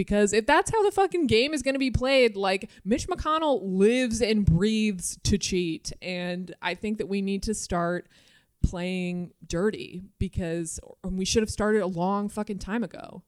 Because 0.00 0.32
if 0.32 0.46
that's 0.46 0.70
how 0.70 0.82
the 0.82 0.90
fucking 0.90 1.26
game 1.26 1.52
is 1.52 1.60
going 1.60 1.74
to 1.74 1.78
be 1.78 1.90
played, 1.90 2.34
like 2.34 2.70
Mitch 2.86 3.06
McConnell 3.06 3.60
lives 3.62 4.22
and 4.22 4.46
breathes 4.46 5.18
to 5.24 5.36
cheat. 5.36 5.92
And 6.00 6.54
I 6.62 6.74
think 6.74 6.96
that 6.96 7.06
we 7.06 7.20
need 7.20 7.42
to 7.42 7.52
start 7.52 8.08
playing 8.62 9.32
dirty 9.46 10.04
because 10.18 10.80
we 11.04 11.26
should 11.26 11.42
have 11.42 11.50
started 11.50 11.82
a 11.82 11.86
long 11.86 12.30
fucking 12.30 12.60
time 12.60 12.82
ago. 12.82 13.22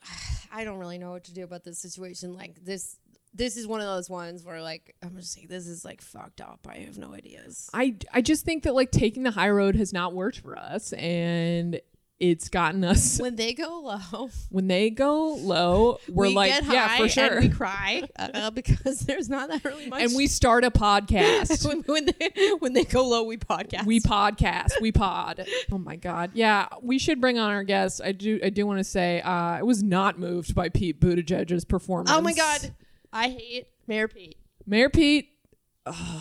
I 0.52 0.62
don't 0.62 0.78
really 0.78 0.98
know 0.98 1.10
what 1.10 1.24
to 1.24 1.34
do 1.34 1.42
about 1.42 1.64
this 1.64 1.80
situation. 1.80 2.34
Like 2.34 2.64
this, 2.64 2.96
this 3.34 3.56
is 3.56 3.66
one 3.66 3.80
of 3.80 3.88
those 3.88 4.08
ones 4.08 4.44
where 4.44 4.62
like 4.62 4.94
I'm 5.02 5.16
just 5.16 5.36
like 5.36 5.48
this 5.48 5.66
is 5.66 5.84
like 5.84 6.00
fucked 6.00 6.42
up. 6.42 6.64
I 6.70 6.76
have 6.76 6.96
no 6.96 7.12
ideas. 7.12 7.68
I, 7.74 7.96
I 8.12 8.20
just 8.20 8.44
think 8.44 8.62
that 8.62 8.74
like 8.76 8.92
taking 8.92 9.24
the 9.24 9.32
high 9.32 9.50
road 9.50 9.74
has 9.74 9.92
not 9.92 10.14
worked 10.14 10.38
for 10.38 10.56
us 10.56 10.92
and 10.92 11.80
it's 12.20 12.48
gotten 12.48 12.84
us 12.84 13.18
When 13.24 13.36
they 13.36 13.52
go 13.54 13.80
low, 14.12 14.30
when 14.50 14.68
they 14.68 14.90
go 14.90 15.34
low, 15.34 15.98
we're 16.08 16.28
we 16.28 16.34
like, 16.34 16.62
yeah, 16.70 16.96
for 16.96 17.08
sure. 17.08 17.24
and 17.38 17.40
we 17.40 17.48
cry 17.48 18.02
uh, 18.16 18.50
because 18.54 19.00
there's 19.00 19.28
not 19.28 19.48
that 19.48 19.64
really 19.64 19.88
much. 19.88 20.02
and 20.02 20.14
we 20.14 20.26
start 20.26 20.64
a 20.64 20.70
podcast. 20.70 21.66
when, 21.68 21.80
when 21.82 22.06
they 22.06 22.50
when 22.60 22.72
they 22.72 22.84
go 22.84 23.06
low, 23.06 23.24
we 23.24 23.36
podcast. 23.36 23.84
we 23.84 24.00
podcast 24.00 24.80
we 24.80 24.92
pod 24.92 25.46
oh 25.72 25.78
my 25.78 25.96
god 25.96 26.30
yeah 26.34 26.68
we 26.82 26.98
should 26.98 27.20
bring 27.20 27.38
on 27.38 27.50
our 27.50 27.64
guest 27.64 28.00
i 28.04 28.12
do 28.12 28.38
i 28.44 28.50
do 28.50 28.66
want 28.66 28.78
to 28.78 28.84
say 28.84 29.20
uh 29.22 29.30
i 29.30 29.62
was 29.62 29.82
not 29.82 30.18
moved 30.18 30.54
by 30.54 30.68
pete 30.68 31.00
buttigieg's 31.00 31.64
performance 31.64 32.10
oh 32.10 32.20
my 32.20 32.32
god, 32.32 32.74
I 33.12 33.28
hate 33.28 33.68
Mayor 33.86 34.08
Pete. 34.08 34.36
mayor 34.66 34.88
pete 34.88 35.28
uh, 35.86 36.20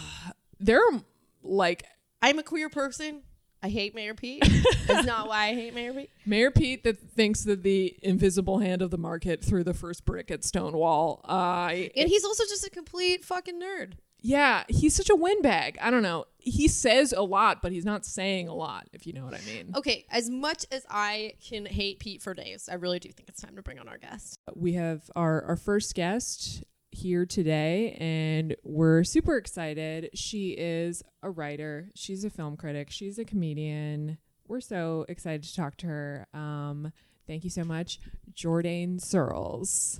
there 0.60 0.80
are 0.80 1.02
like 1.44 1.84
I'm 2.22 2.40
a 2.40 2.44
queer 2.44 2.70
person. 2.70 3.24
I 3.64 3.70
hate 3.70 3.96
Mayor 3.96 4.14
Pete. 4.14 4.44
That's 4.88 5.08
not 5.08 5.28
why 5.30 5.46
I 5.48 5.54
hate 5.54 5.74
Mayor 5.74 5.94
Pete. 5.94 6.10
Mayor 6.26 6.52
Pete 6.52 6.84
that 6.84 7.00
thinks 7.00 7.46
that 7.46 7.64
the 7.64 7.96
invisible 8.04 8.60
hand 8.60 8.82
of 8.82 8.92
the 8.92 8.98
market 8.98 9.42
threw 9.44 9.64
the 9.64 9.74
first 9.74 10.04
brick 10.06 10.30
at 10.30 10.44
Stonewall. 10.44 11.22
Uh, 11.24 11.70
And 11.96 12.10
he's 12.10 12.26
also 12.26 12.44
just 12.44 12.68
a 12.68 12.70
complete 12.70 13.24
fucking 13.24 13.60
nerd. 13.62 13.94
yeah, 14.22 14.64
he's 14.68 14.94
such 14.96 15.10
a 15.10 15.16
windbag. 15.16 15.78
I 15.82 15.90
don't 15.92 16.04
know. 16.04 16.26
He 16.38 16.68
says 16.68 17.14
a 17.14 17.22
lot, 17.22 17.62
but 17.62 17.72
he's 17.72 17.86
not 17.86 18.06
saying 18.06 18.50
a 18.50 18.54
lot, 18.54 18.88
if 18.92 19.08
you 19.08 19.14
know 19.14 19.24
what 19.24 19.34
I 19.34 19.40
mean. 19.46 19.72
Okay, 19.76 20.06
as 20.12 20.30
much 20.30 20.66
as 20.74 20.86
I 20.90 21.34
can 21.42 21.66
hate 21.66 22.00
Pete 22.00 22.22
for 22.22 22.34
days, 22.34 22.68
I 22.70 22.76
really 22.76 23.00
do 23.00 23.10
think 23.14 23.30
it's 23.30 23.42
time 23.42 23.56
to 23.56 23.62
bring 23.62 23.80
on 23.80 23.88
our 23.88 23.98
guest. 23.98 24.38
We 24.54 24.74
have 24.74 25.10
our, 25.16 25.42
our 25.46 25.56
first 25.56 25.96
guest 25.96 26.64
here 26.94 27.26
today, 27.26 27.98
and 28.00 28.56
we're 28.64 29.04
super 29.04 29.38
excited. 29.38 30.10
She 30.14 30.52
is 30.52 31.04
a 31.22 31.30
writer, 31.30 31.90
she's 31.96 32.24
a 32.24 32.30
film 32.30 32.58
critic, 32.58 32.90
she's 32.92 33.18
a 33.20 33.26
comedian. 33.26 34.18
We're 34.48 34.62
so 34.62 35.06
excited 35.10 35.44
to 35.44 35.56
talk 35.56 35.78
to 35.78 35.88
her. 35.88 36.28
Um, 36.34 36.92
thank 37.28 37.44
you 37.44 37.50
so 37.50 37.64
much, 37.64 38.00
Jourdain 38.34 39.00
Searles. 39.02 40.00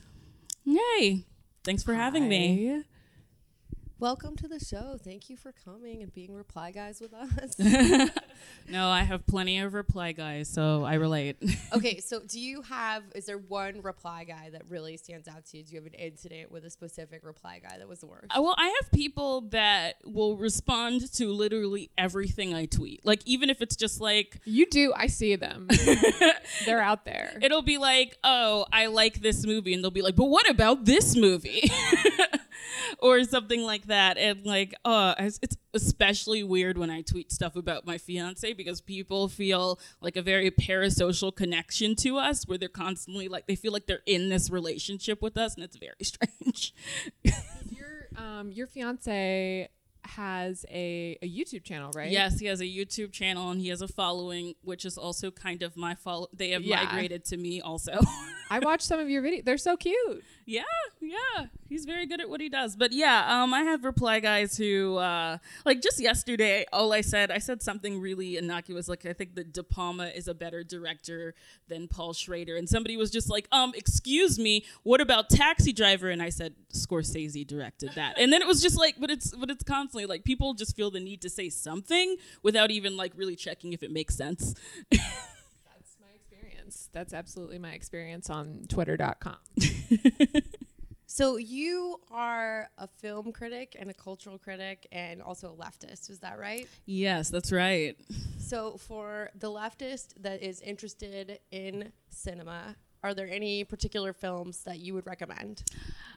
Yay. 0.64 1.26
Thanks 1.64 1.84
for 1.84 1.94
having 1.94 2.28
me. 2.28 2.84
Hi. 4.04 4.10
Welcome 4.10 4.36
to 4.36 4.50
the 4.50 4.60
show. 4.60 4.98
Thank 5.02 5.30
you 5.30 5.38
for 5.38 5.54
coming 5.64 6.04
and 6.04 6.14
being 6.14 6.34
reply 6.34 6.72
guys 6.72 7.00
with 7.00 7.14
us. 7.14 7.56
No, 8.70 8.88
I 8.88 9.04
have 9.04 9.26
plenty 9.26 9.60
of 9.60 9.74
reply 9.74 10.14
guys, 10.14 10.50
so 10.50 10.84
I 10.84 10.96
relate. 10.96 11.38
okay, 11.74 12.00
so 12.00 12.22
do 12.22 12.40
you 12.40 12.62
have, 12.64 13.04
is 13.14 13.26
there 13.26 13.38
one 13.38 13.82
reply 13.82 14.24
guy 14.24 14.50
that 14.52 14.64
really 14.70 14.98
stands 14.98 15.28
out 15.28 15.46
to 15.48 15.58
you? 15.58 15.64
Do 15.64 15.76
you 15.76 15.82
have 15.82 15.86
an 15.86 15.94
incident 15.94 16.52
with 16.52 16.66
a 16.66 16.70
specific 16.70 17.26
reply 17.26 17.60
guy 17.62 17.78
that 17.78 17.88
was 17.88 18.00
the 18.00 18.08
worst? 18.08 18.26
Uh, 18.30 18.42
well, 18.42 18.56
I 18.58 18.68
have 18.82 18.92
people 18.92 19.42
that 19.52 19.96
will 20.06 20.38
respond 20.38 21.12
to 21.14 21.32
literally 21.32 21.90
everything 21.98 22.54
I 22.54 22.66
tweet. 22.66 23.06
Like, 23.06 23.22
even 23.26 23.50
if 23.50 23.62
it's 23.62 23.76
just 23.76 24.00
like, 24.00 24.40
You 24.46 24.66
do. 24.66 24.94
I 24.96 25.08
see 25.08 25.36
them. 25.36 25.68
They're 26.66 26.82
out 26.82 27.06
there. 27.06 27.38
it'll 27.42 27.62
be 27.62 27.78
like, 27.78 28.18
oh, 28.24 28.66
I 28.72 28.88
like 28.88 29.22
this 29.22 29.46
movie. 29.46 29.74
And 29.74 29.84
they'll 29.84 29.92
be 29.92 30.02
like, 30.02 30.16
but 30.16 30.26
what 30.26 30.50
about 30.50 30.86
this 30.86 31.16
movie? 31.16 31.70
or 33.00 33.24
something 33.24 33.62
like 33.64 33.88
that. 33.88 34.18
And 34.18 34.46
like, 34.46 34.74
uh, 34.86 35.16
it's 35.20 35.40
it's 35.42 35.58
especially 35.74 36.44
weird 36.44 36.78
when 36.78 36.90
I 36.90 37.02
tweet 37.02 37.32
stuff 37.32 37.56
about 37.56 37.86
my 37.86 37.98
fiance 37.98 38.54
because 38.54 38.82
people 38.82 39.28
feel 39.28 39.80
like 40.02 40.16
a 40.16 40.22
very 40.22 40.52
parasocial 40.52 41.36
connection 41.36 41.96
to 41.98 42.18
us 42.18 42.48
where 42.48 42.58
they're 42.58 42.70
constantly 42.70 43.28
like, 43.28 43.48
they 43.48 43.56
feel 43.56 43.72
like 43.74 43.88
they're 43.88 44.04
in 44.06 44.30
this 44.30 44.50
relationship 44.50 45.22
with 45.22 45.38
us. 45.38 45.56
And 45.56 45.64
it's 45.64 45.78
very 45.78 45.96
strange. 46.04 46.74
your 47.70 48.08
um 48.18 48.52
your 48.52 48.68
fiance 48.68 49.70
has 50.06 50.66
a, 50.70 51.18
a 51.22 51.30
YouTube 51.30 51.64
channel, 51.64 51.90
right? 51.96 52.12
Yes, 52.12 52.38
he 52.38 52.48
has 52.48 52.60
a 52.60 52.66
YouTube 52.66 53.14
channel 53.14 53.52
and 53.52 53.62
he 53.62 53.70
has 53.70 53.82
a 53.82 53.88
following, 53.88 54.54
which 54.62 54.84
is 54.84 54.98
also 54.98 55.32
kind 55.32 55.64
of 55.64 55.78
my 55.78 55.96
follow. 55.96 56.28
They 56.34 56.50
have 56.50 56.62
Yeah. 56.62 56.84
migrated 56.84 57.24
to 57.26 57.38
me 57.38 57.62
also. 57.62 57.94
I 58.50 58.60
watched 58.60 58.84
some 58.84 59.00
of 59.00 59.10
your 59.10 59.24
videos. 59.24 59.46
They're 59.46 59.58
so 59.58 59.78
cute. 59.78 60.22
Yeah, 60.46 60.64
yeah, 61.00 61.46
he's 61.70 61.86
very 61.86 62.06
good 62.06 62.20
at 62.20 62.30
what 62.30 62.42
he 62.42 62.50
does. 62.50 62.76
But 62.76 62.92
yeah, 62.92 63.42
um, 63.42 63.54
I 63.54 63.62
have 63.62 63.84
reply 63.84 64.20
guys 64.20 64.58
who, 64.58 64.98
uh, 64.98 65.38
like 65.66 65.82
just 65.82 66.00
yesterday, 66.00 66.66
all 66.74 66.94
I 66.94 67.02
said, 67.02 67.32
I 67.32 67.38
said 67.38 67.62
something 67.62 68.00
really 68.00 68.38
innocuous, 68.38 68.88
like 68.88 69.06
I 69.06 69.14
think 69.14 69.36
that 69.36 69.54
De 69.54 69.64
Palma 69.64 70.08
is 70.08 70.28
a 70.28 70.34
better 70.34 70.64
director 70.64 71.34
than 71.68 71.88
Paul 71.88 72.14
Schrader, 72.14 72.58
and 72.58 72.68
somebody 72.68 72.98
was 72.98 73.10
just 73.10 73.30
like, 73.30 73.48
um, 73.52 73.74
excuse 73.76 74.38
me, 74.38 74.66
what 74.84 75.02
about 75.02 75.30
Taxi 75.30 75.74
Driver? 75.74 76.10
And 76.10 76.22
I 76.22 76.30
said 76.30 76.56
Scorsese 76.74 77.46
directed 77.48 77.92
that, 77.96 78.18
and 78.18 78.32
then 78.32 78.42
it 78.42 78.48
was 78.48 78.62
just 78.62 78.78
like, 78.78 78.96
but 79.00 79.10
it's 79.10 79.34
but 79.36 79.50
it's 79.50 79.64
constantly 79.64 80.06
like 80.06 80.24
people 80.24 80.54
just 80.54 80.76
feel 80.76 80.92
the 80.92 81.00
need 81.00 81.22
to 81.22 81.30
say 81.30 81.50
something 81.50 82.18
without 82.42 82.72
even 82.72 82.98
like 82.98 83.14
really 83.16 83.36
checking 83.36 83.74
if 83.74 83.84
it 83.84 83.92
makes 83.92 84.16
sense. 84.16 84.54
That's. 86.74 86.90
That's 86.92 87.14
absolutely 87.14 87.60
my 87.60 87.72
experience 87.72 88.30
on 88.30 88.66
twitter.com. 88.68 89.38
So 91.06 91.38
you 91.38 92.00
are 92.10 92.70
a 92.80 92.88
film 92.88 93.34
critic 93.34 93.76
and 93.78 93.92
a 93.92 93.94
cultural 93.94 94.40
critic 94.40 94.88
and 94.92 95.22
also 95.22 95.52
a 95.52 95.64
leftist, 95.64 96.10
is 96.10 96.18
that 96.22 96.40
right? 96.40 96.68
yes, 96.88 97.30
that's 97.30 97.52
right. 97.52 97.96
So 98.40 98.78
for 98.78 99.30
the 99.36 99.48
leftist 99.48 100.16
that 100.22 100.42
is 100.42 100.60
interested 100.62 101.40
in 101.52 101.92
cinema, 102.10 102.76
are 103.04 103.14
there 103.14 103.30
any 103.30 103.64
particular 103.64 104.14
films 104.14 104.64
that 104.64 104.80
you 104.80 104.94
would 104.94 105.06
recommend? 105.06 105.64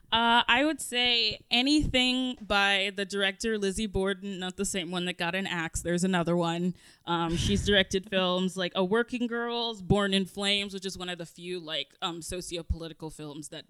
Uh, 0.09 0.41
I 0.47 0.63
would 0.63 0.79
say 0.79 1.41
anything 1.51 2.37
by 2.41 2.93
the 2.95 3.03
director 3.03 3.57
Lizzie 3.57 3.87
Borden, 3.87 4.39
not 4.39 4.55
the 4.55 4.63
same 4.63 4.89
one 4.89 5.03
that 5.05 5.17
got 5.17 5.35
an 5.35 5.45
axe. 5.45 5.81
There's 5.81 6.05
another 6.05 6.37
one. 6.37 6.75
Um, 7.05 7.35
she's 7.35 7.65
directed 7.65 8.09
films 8.09 8.55
like 8.55 8.71
A 8.75 8.85
Working 8.85 9.27
Girls, 9.27 9.81
Born 9.81 10.13
in 10.13 10.25
Flames, 10.25 10.73
which 10.73 10.85
is 10.85 10.97
one 10.97 11.09
of 11.09 11.17
the 11.17 11.25
few 11.25 11.59
like 11.59 11.89
um, 12.01 12.21
socio-political 12.21 13.09
films 13.09 13.49
that 13.49 13.65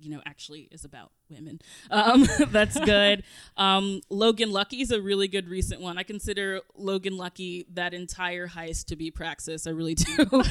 you 0.00 0.10
know 0.10 0.20
actually 0.24 0.68
is 0.70 0.84
about 0.84 1.12
women. 1.28 1.60
Um, 1.90 2.26
that's 2.50 2.78
good. 2.80 3.22
um, 3.56 4.00
Logan 4.10 4.50
Lucky 4.52 4.80
is 4.80 4.90
a 4.90 5.00
really 5.00 5.28
good 5.28 5.48
recent 5.48 5.80
one. 5.80 5.98
I 5.98 6.02
consider 6.02 6.60
Logan 6.74 7.16
Lucky 7.16 7.66
that 7.74 7.94
entire 7.94 8.48
heist 8.48 8.86
to 8.86 8.96
be 8.96 9.10
praxis. 9.10 9.66
I 9.66 9.70
really 9.70 9.94
do. 9.94 10.42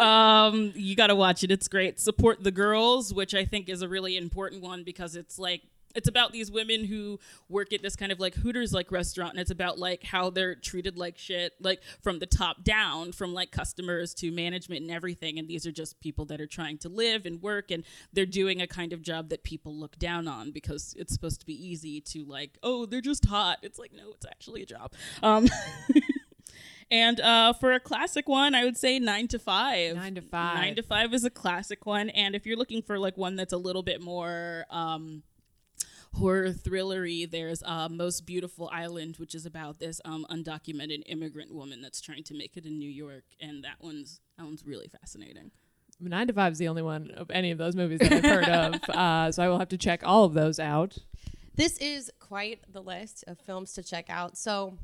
um, 0.00 0.72
you 0.74 0.94
got 0.94 1.08
to 1.08 1.14
watch 1.14 1.42
it. 1.42 1.50
It's 1.50 1.68
great. 1.68 1.98
Support 1.98 2.44
the 2.44 2.50
girls, 2.52 3.12
which 3.12 3.34
I 3.34 3.44
think 3.44 3.68
is 3.68 3.82
a 3.82 3.88
really 3.88 4.16
important 4.16 4.62
one 4.62 4.84
because 4.84 5.16
it's 5.16 5.38
like 5.38 5.62
it's 5.94 6.08
about 6.08 6.32
these 6.32 6.50
women 6.50 6.84
who 6.84 7.18
work 7.48 7.72
at 7.72 7.82
this 7.82 7.96
kind 7.96 8.12
of 8.12 8.20
like 8.20 8.34
Hooters 8.34 8.72
like 8.72 8.92
restaurant 8.92 9.32
and 9.32 9.40
it's 9.40 9.50
about 9.50 9.78
like 9.78 10.04
how 10.04 10.30
they're 10.30 10.54
treated 10.54 10.96
like 10.96 11.18
shit 11.18 11.54
like 11.60 11.80
from 12.02 12.18
the 12.18 12.26
top 12.26 12.62
down 12.64 13.12
from 13.12 13.34
like 13.34 13.50
customers 13.50 14.14
to 14.14 14.30
management 14.30 14.82
and 14.82 14.90
everything 14.90 15.38
and 15.38 15.48
these 15.48 15.66
are 15.66 15.72
just 15.72 16.00
people 16.00 16.24
that 16.26 16.40
are 16.40 16.46
trying 16.46 16.78
to 16.78 16.88
live 16.88 17.26
and 17.26 17.42
work 17.42 17.70
and 17.70 17.84
they're 18.12 18.26
doing 18.26 18.60
a 18.60 18.66
kind 18.66 18.92
of 18.92 19.02
job 19.02 19.28
that 19.28 19.42
people 19.42 19.74
look 19.74 19.98
down 19.98 20.28
on 20.28 20.50
because 20.50 20.94
it's 20.98 21.12
supposed 21.12 21.40
to 21.40 21.46
be 21.46 21.54
easy 21.54 22.00
to 22.00 22.24
like 22.24 22.58
oh 22.62 22.86
they're 22.86 23.00
just 23.00 23.26
hot 23.26 23.58
it's 23.62 23.78
like 23.78 23.92
no 23.92 24.10
it's 24.14 24.26
actually 24.26 24.62
a 24.62 24.66
job 24.66 24.92
um 25.22 25.48
And 26.90 27.20
uh, 27.20 27.52
for 27.52 27.72
a 27.72 27.78
classic 27.78 28.28
one, 28.28 28.54
I 28.54 28.64
would 28.64 28.76
say 28.76 28.98
Nine 28.98 29.28
to 29.28 29.38
Five. 29.38 29.94
Nine 29.94 30.16
to 30.16 30.20
Five. 30.20 30.56
Nine 30.56 30.76
to 30.76 30.82
Five 30.82 31.14
is 31.14 31.24
a 31.24 31.30
classic 31.30 31.86
one, 31.86 32.10
and 32.10 32.34
if 32.34 32.46
you're 32.46 32.56
looking 32.56 32.82
for 32.82 32.98
like 32.98 33.16
one 33.16 33.36
that's 33.36 33.52
a 33.52 33.56
little 33.58 33.84
bit 33.84 34.02
more 34.02 34.66
um, 34.70 35.22
horror 36.14 36.50
thrillery, 36.50 37.30
there's 37.30 37.62
uh, 37.62 37.88
Most 37.88 38.26
Beautiful 38.26 38.70
Island, 38.72 39.16
which 39.18 39.34
is 39.34 39.46
about 39.46 39.78
this 39.78 40.00
um, 40.04 40.26
undocumented 40.30 41.02
immigrant 41.06 41.54
woman 41.54 41.80
that's 41.80 42.00
trying 42.00 42.24
to 42.24 42.34
make 42.34 42.56
it 42.56 42.66
in 42.66 42.78
New 42.78 42.90
York, 42.90 43.24
and 43.40 43.64
that 43.64 43.76
one's 43.80 44.20
that 44.38 44.44
one's 44.44 44.64
really 44.64 44.88
fascinating. 44.88 45.50
Nine 46.00 46.26
to 46.28 46.32
Five 46.32 46.52
is 46.52 46.58
the 46.58 46.68
only 46.68 46.82
one 46.82 47.10
of 47.10 47.30
any 47.30 47.50
of 47.50 47.58
those 47.58 47.76
movies 47.76 47.98
that 48.00 48.12
I've 48.12 48.24
heard 48.24 48.48
of. 48.48 48.80
Uh, 48.90 49.30
so 49.32 49.42
I 49.42 49.48
will 49.48 49.58
have 49.58 49.68
to 49.68 49.78
check 49.78 50.02
all 50.04 50.24
of 50.24 50.34
those 50.34 50.58
out. 50.58 50.98
This 51.54 51.76
is 51.78 52.10
quite 52.18 52.60
the 52.70 52.82
list 52.82 53.24
of 53.26 53.38
films 53.38 53.72
to 53.74 53.82
check 53.82 54.08
out. 54.08 54.36
So 54.36 54.78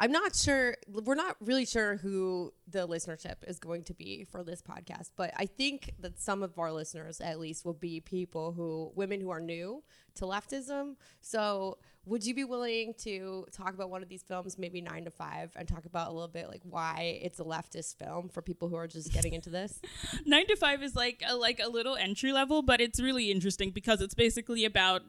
I'm 0.00 0.12
not 0.12 0.36
sure, 0.36 0.76
we're 0.88 1.16
not 1.16 1.36
really 1.40 1.66
sure 1.66 1.96
who 1.96 2.52
the 2.68 2.86
listenership 2.86 3.36
is 3.46 3.58
going 3.58 3.82
to 3.84 3.94
be 3.94 4.24
for 4.30 4.44
this 4.44 4.62
podcast, 4.62 5.10
but 5.16 5.32
I 5.36 5.46
think 5.46 5.92
that 5.98 6.20
some 6.20 6.42
of 6.44 6.56
our 6.58 6.70
listeners, 6.70 7.20
at 7.20 7.40
least, 7.40 7.64
will 7.64 7.74
be 7.74 8.00
people 8.00 8.52
who, 8.52 8.92
women 8.94 9.20
who 9.20 9.30
are 9.30 9.40
new 9.40 9.82
to 10.16 10.24
leftism. 10.24 10.94
So 11.20 11.78
would 12.04 12.24
you 12.24 12.34
be 12.34 12.44
willing 12.44 12.94
to 12.98 13.46
talk 13.52 13.74
about 13.74 13.90
one 13.90 14.02
of 14.02 14.08
these 14.08 14.22
films, 14.22 14.56
maybe 14.56 14.80
nine 14.80 15.04
to 15.04 15.10
five, 15.10 15.50
and 15.56 15.66
talk 15.66 15.84
about 15.84 16.08
a 16.08 16.12
little 16.12 16.28
bit 16.28 16.48
like 16.48 16.62
why 16.62 17.18
it's 17.22 17.40
a 17.40 17.44
leftist 17.44 17.96
film 17.96 18.28
for 18.28 18.40
people 18.40 18.68
who 18.68 18.76
are 18.76 18.86
just 18.86 19.12
getting 19.12 19.32
into 19.34 19.50
this? 19.50 19.80
Nine 20.24 20.46
to 20.46 20.56
Five 20.56 20.82
is 20.82 20.94
like 20.94 21.22
a, 21.26 21.36
like 21.36 21.60
a 21.62 21.68
little 21.68 21.96
entry 21.96 22.32
level, 22.32 22.62
but 22.62 22.80
it's 22.80 23.00
really 23.00 23.30
interesting 23.30 23.70
because 23.70 24.00
it's 24.00 24.14
basically 24.14 24.64
about 24.64 25.02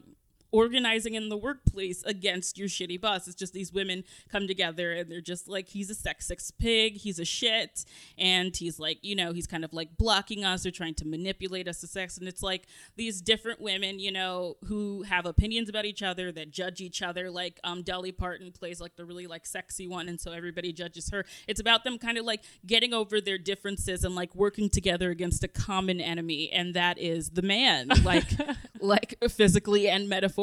organizing 0.52 1.16
in 1.16 1.30
the 1.30 1.38
workplace 1.38 2.04
against 2.04 2.58
your 2.58 2.68
shitty 2.68 3.00
boss. 3.00 3.28
It's 3.28 3.36
just 3.36 3.54
these 3.54 3.72
women 3.72 4.04
come 4.32 4.48
together 4.48 4.94
and 4.94 5.12
they're 5.12 5.22
just 5.22 5.48
like, 5.48 5.70
he's 5.70 5.90
a 5.90 5.96
sexist 5.96 6.54
pig, 6.58 6.98
he's 6.98 7.20
a 7.20 7.26
shit, 7.26 7.86
and 8.18 8.56
he's 8.56 8.80
like, 8.80 9.00
you 9.02 9.16
know, 9.16 9.34
he's 9.34 9.48
kind 9.48 9.64
of 9.64 9.74
like 9.74 9.98
blocking 9.98 10.44
us 10.44 10.66
or 10.66 10.72
trying 10.72 10.96
to 10.96 11.06
manipulate 11.06 11.68
us 11.68 11.82
to 11.82 11.88
sex. 11.88 12.18
And 12.18 12.28
it's 12.28 12.42
like 12.42 12.68
these 12.96 13.22
different 13.22 13.62
women, 13.62 14.00
you 14.00 14.12
know, 14.12 14.58
who 14.66 15.04
have 15.04 15.26
opinions 15.26 15.70
about 15.70 15.86
each 15.86 16.02
other 16.04 16.32
that 16.32 16.52
judge 16.52 16.82
each 16.82 17.02
other. 17.02 17.30
Like 17.30 17.60
um, 17.64 17.84
Dolly 17.84 18.12
Parton 18.12 18.52
plays 18.52 18.82
like 18.82 18.96
the 18.96 19.06
really 19.06 19.28
like 19.28 19.46
sexy 19.46 19.88
one, 19.88 20.10
and 20.10 20.20
so 20.20 20.32
everybody 20.32 20.74
judges 20.74 21.10
her. 21.12 21.26
It's 21.48 21.60
about 21.60 21.84
them 21.84 21.98
kind 21.98 22.18
of 22.18 22.26
like 22.26 22.44
getting 22.66 22.94
over 22.94 23.22
their 23.22 23.38
differences 23.38 24.04
and 24.04 24.16
like 24.16 24.34
working 24.36 24.70
together 24.70 25.12
against 25.12 25.44
a 25.44 25.48
common 25.48 26.02
enemy, 26.02 26.52
and 26.52 26.74
that 26.74 26.98
is 26.98 27.32
the 27.32 27.42
man, 27.42 27.90
like 28.04 28.28
like 28.80 29.16
physically 29.30 29.88
and 29.88 30.10
metaphorically. 30.10 30.39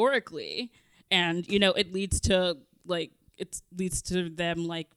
And 1.09 1.47
you 1.47 1.59
know, 1.59 1.71
it 1.71 1.93
leads 1.93 2.19
to 2.21 2.57
like 2.85 3.11
it 3.37 3.61
leads 3.75 4.01
to 4.03 4.29
them 4.29 4.65
like 4.65 4.87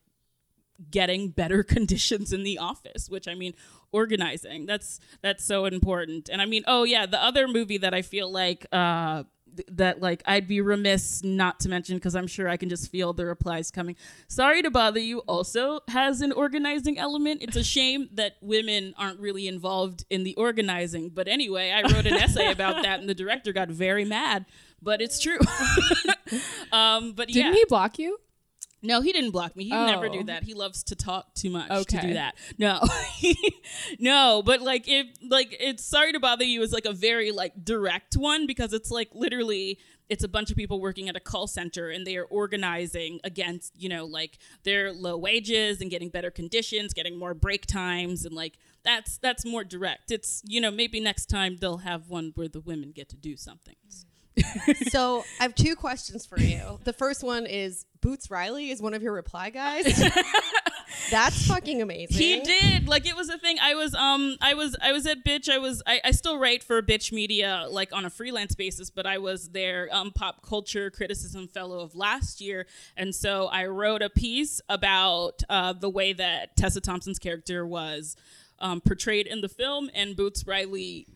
getting 0.90 1.28
better 1.28 1.62
conditions 1.76 2.32
in 2.32 2.42
the 2.42 2.56
office 2.56 3.10
which 3.10 3.28
i 3.28 3.34
mean 3.34 3.52
organizing 3.92 4.66
that's 4.66 5.00
that's 5.20 5.44
so 5.44 5.66
important. 5.66 6.28
And 6.28 6.40
i 6.40 6.46
mean 6.46 6.62
oh 6.66 6.84
yeah 6.84 7.06
the 7.06 7.22
other 7.22 7.48
movie 7.48 7.78
that 7.78 7.92
i 7.92 8.02
feel 8.02 8.30
like 8.30 8.66
uh 8.72 9.24
th- 9.56 9.68
that 9.72 10.00
like 10.00 10.22
I'd 10.26 10.48
be 10.48 10.60
remiss 10.60 11.22
not 11.22 11.60
to 11.60 11.68
mention 11.68 11.96
because 11.96 12.14
I'm 12.14 12.26
sure 12.26 12.48
I 12.48 12.56
can 12.56 12.68
just 12.68 12.90
feel 12.90 13.12
the 13.12 13.26
replies 13.26 13.70
coming. 13.70 13.96
Sorry 14.28 14.62
to 14.62 14.70
bother 14.70 15.00
you 15.00 15.18
also 15.20 15.80
has 15.88 16.20
an 16.20 16.32
organizing 16.32 16.98
element. 16.98 17.42
It's 17.42 17.56
a 17.56 17.64
shame 17.64 18.08
that 18.12 18.36
women 18.40 18.94
aren't 18.98 19.20
really 19.20 19.48
involved 19.48 20.04
in 20.10 20.24
the 20.24 20.34
organizing. 20.36 21.10
But 21.10 21.28
anyway, 21.28 21.70
I 21.70 21.82
wrote 21.82 22.06
an 22.06 22.14
essay 22.14 22.50
about 22.50 22.82
that 22.82 23.00
and 23.00 23.08
the 23.08 23.14
director 23.14 23.52
got 23.52 23.68
very 23.68 24.04
mad. 24.04 24.46
But 24.82 25.02
it's 25.02 25.20
true. 25.20 25.38
um, 26.72 27.12
but 27.12 27.28
Didn't 27.28 27.52
yeah. 27.52 27.52
he 27.52 27.64
block 27.68 27.98
you? 27.98 28.18
No, 28.82 29.00
he 29.02 29.12
didn't 29.12 29.32
block 29.32 29.56
me. 29.56 29.68
Never 29.68 30.06
Oh. 30.06 30.12
do 30.12 30.24
that. 30.24 30.44
He 30.44 30.54
loves 30.54 30.82
to 30.84 30.94
talk 30.96 31.34
too 31.34 31.50
much 31.50 31.68
to 31.86 32.00
do 32.00 32.14
that. 32.14 32.34
No, 32.58 32.80
no, 33.98 34.42
but 34.44 34.60
like 34.62 34.84
if 34.88 35.06
like 35.28 35.56
it's 35.58 35.84
sorry 35.84 36.12
to 36.12 36.20
bother 36.20 36.44
you 36.44 36.62
is 36.62 36.72
like 36.72 36.86
a 36.86 36.92
very 36.92 37.30
like 37.30 37.64
direct 37.64 38.14
one 38.16 38.46
because 38.46 38.72
it's 38.72 38.90
like 38.90 39.08
literally 39.14 39.78
it's 40.08 40.24
a 40.24 40.28
bunch 40.28 40.50
of 40.50 40.56
people 40.56 40.80
working 40.80 41.08
at 41.08 41.14
a 41.16 41.20
call 41.20 41.46
center 41.46 41.88
and 41.90 42.06
they 42.06 42.16
are 42.16 42.24
organizing 42.24 43.20
against 43.22 43.72
you 43.80 43.88
know 43.88 44.04
like 44.06 44.38
their 44.64 44.92
low 44.92 45.16
wages 45.16 45.80
and 45.80 45.90
getting 45.90 46.08
better 46.08 46.30
conditions, 46.30 46.94
getting 46.94 47.18
more 47.18 47.34
break 47.34 47.66
times 47.66 48.24
and 48.24 48.34
like 48.34 48.58
that's 48.82 49.18
that's 49.18 49.44
more 49.44 49.62
direct. 49.64 50.10
It's 50.10 50.42
you 50.46 50.60
know 50.60 50.70
maybe 50.70 51.00
next 51.00 51.26
time 51.26 51.58
they'll 51.60 51.78
have 51.78 52.08
one 52.08 52.32
where 52.34 52.48
the 52.48 52.60
women 52.60 52.92
get 52.92 53.08
to 53.10 53.16
do 53.16 53.36
something. 53.36 53.76
so 54.88 55.24
I 55.38 55.42
have 55.42 55.54
two 55.54 55.76
questions 55.76 56.26
for 56.26 56.38
you. 56.38 56.78
The 56.84 56.92
first 56.92 57.22
one 57.22 57.46
is 57.46 57.84
Boots 58.00 58.30
Riley 58.30 58.70
is 58.70 58.80
one 58.80 58.94
of 58.94 59.02
your 59.02 59.12
reply 59.12 59.50
guys. 59.50 59.84
That's 61.10 61.46
fucking 61.46 61.82
amazing. 61.82 62.16
He 62.16 62.40
did. 62.40 62.88
Like 62.88 63.06
it 63.06 63.16
was 63.16 63.28
a 63.28 63.38
thing. 63.38 63.58
I 63.60 63.74
was 63.74 63.94
um 63.94 64.36
I 64.40 64.54
was 64.54 64.76
I 64.82 64.92
was 64.92 65.06
at 65.06 65.24
Bitch. 65.24 65.48
I 65.48 65.58
was 65.58 65.82
I, 65.86 66.00
I 66.04 66.10
still 66.12 66.38
write 66.38 66.62
for 66.62 66.80
Bitch 66.82 67.12
Media 67.12 67.66
like 67.70 67.92
on 67.92 68.04
a 68.04 68.10
freelance 68.10 68.54
basis, 68.54 68.90
but 68.90 69.06
I 69.06 69.18
was 69.18 69.50
their 69.50 69.88
um 69.92 70.12
pop 70.12 70.42
culture 70.42 70.90
criticism 70.90 71.48
fellow 71.48 71.80
of 71.80 71.94
last 71.94 72.40
year. 72.40 72.66
And 72.96 73.14
so 73.14 73.46
I 73.46 73.66
wrote 73.66 74.02
a 74.02 74.10
piece 74.10 74.60
about 74.68 75.42
uh 75.48 75.72
the 75.72 75.90
way 75.90 76.12
that 76.12 76.56
Tessa 76.56 76.80
Thompson's 76.80 77.18
character 77.18 77.66
was 77.66 78.16
um, 78.60 78.80
portrayed 78.80 79.26
in 79.26 79.40
the 79.40 79.48
film 79.48 79.90
and 79.94 80.16
Boots 80.16 80.46
Riley 80.46 81.06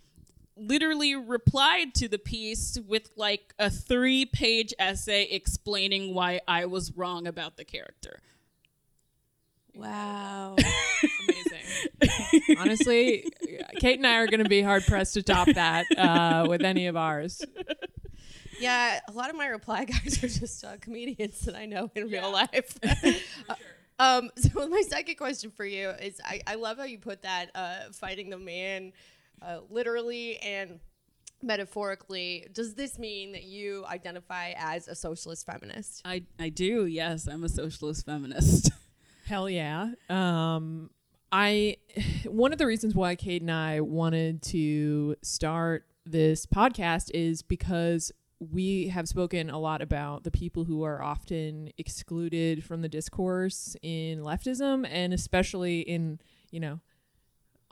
literally 0.57 1.15
replied 1.17 1.95
to 1.95 2.09
the 2.09 2.19
piece 2.19 2.79
with 2.87 3.11
like 3.17 3.55
a 3.59 3.71
three 3.71 4.25
page 4.27 4.73
essay 4.79 5.25
explaining 5.25 6.15
why 6.15 6.41
I 6.47 6.67
was 6.67 6.93
wrong 6.97 7.27
about 7.27 7.57
the 7.57 7.65
character. 7.65 8.21
Wow. 9.75 10.57
Amazing. 11.29 12.41
Honestly, 12.59 13.27
Kate 13.81 13.99
and 13.99 14.07
I 14.07 14.17
are 14.17 14.27
going 14.27 14.43
to 14.43 14.49
be 14.49 14.63
hard 14.63 14.85
pressed 14.87 15.15
to 15.15 15.23
top 15.23 15.49
that 15.55 15.87
uh, 15.99 16.47
with 16.49 16.63
any 16.63 16.87
of 16.87 16.97
ours. 16.97 17.43
Yeah, 18.61 19.01
a 19.09 19.13
lot 19.13 19.31
of 19.31 19.37
my 19.37 19.47
reply 19.47 19.85
guys 19.85 20.23
are 20.23 20.29
just 20.29 20.65
uh, 20.65 20.77
comedians 20.81 21.41
that 21.41 21.55
I 21.55 21.67
know 21.67 21.91
in 21.95 22.09
real 22.09 22.31
life. 22.31 22.79
Uh, 23.49 23.55
um, 24.01 24.31
so 24.37 24.67
my 24.67 24.83
second 24.89 25.15
question 25.17 25.53
for 25.53 25.65
you 25.65 25.91
is: 25.91 26.21
I, 26.25 26.41
I 26.49 26.55
love 26.57 26.79
how 26.79 26.85
you 26.85 26.99
put 26.99 27.23
that 27.23 27.51
uh, 27.55 27.93
fighting 27.93 28.29
the 28.29 28.39
man, 28.39 28.93
uh, 29.43 29.61
literally 29.71 30.39
and 30.39 30.81
metaphorically. 31.43 32.47
Does 32.53 32.75
this 32.75 32.99
mean 32.99 33.33
that 33.33 33.45
you 33.45 33.85
identify 33.87 34.53
as 34.57 34.89
a 34.89 34.95
socialist 34.95 35.47
feminist? 35.47 36.03
I, 36.05 36.25
I 36.39 36.49
do, 36.49 36.87
yes. 36.87 37.27
I'm 37.27 37.45
a 37.45 37.49
socialist 37.49 38.07
feminist. 38.07 38.71
Hell 39.27 39.49
yeah. 39.49 39.93
Um, 40.09 40.91
I 41.31 41.77
one 42.27 42.53
of 42.53 42.59
the 42.59 42.67
reasons 42.67 42.95
why 42.95 43.17
Kate 43.17 43.43
and 43.43 43.51
I 43.51 43.81
wanted 43.81 44.43
to 44.43 45.17
start 45.23 45.87
this 46.07 46.47
podcast 46.47 47.11
is 47.15 47.43
because 47.43 48.13
we 48.39 48.89
have 48.89 49.09
spoken 49.09 49.49
a 49.49 49.59
lot 49.59 49.81
about 49.81 50.25
the 50.25 50.31
people 50.31 50.65
who 50.65 50.83
are 50.83 51.03
often 51.03 51.71
excluded 51.79 52.63
from 52.63 52.83
the 52.83 52.89
discourse 52.89 53.77
in 53.83 54.21
leftism 54.21 54.87
and 54.91 55.15
especially 55.15 55.81
in, 55.81 56.21
you 56.51 56.61
know, 56.61 56.81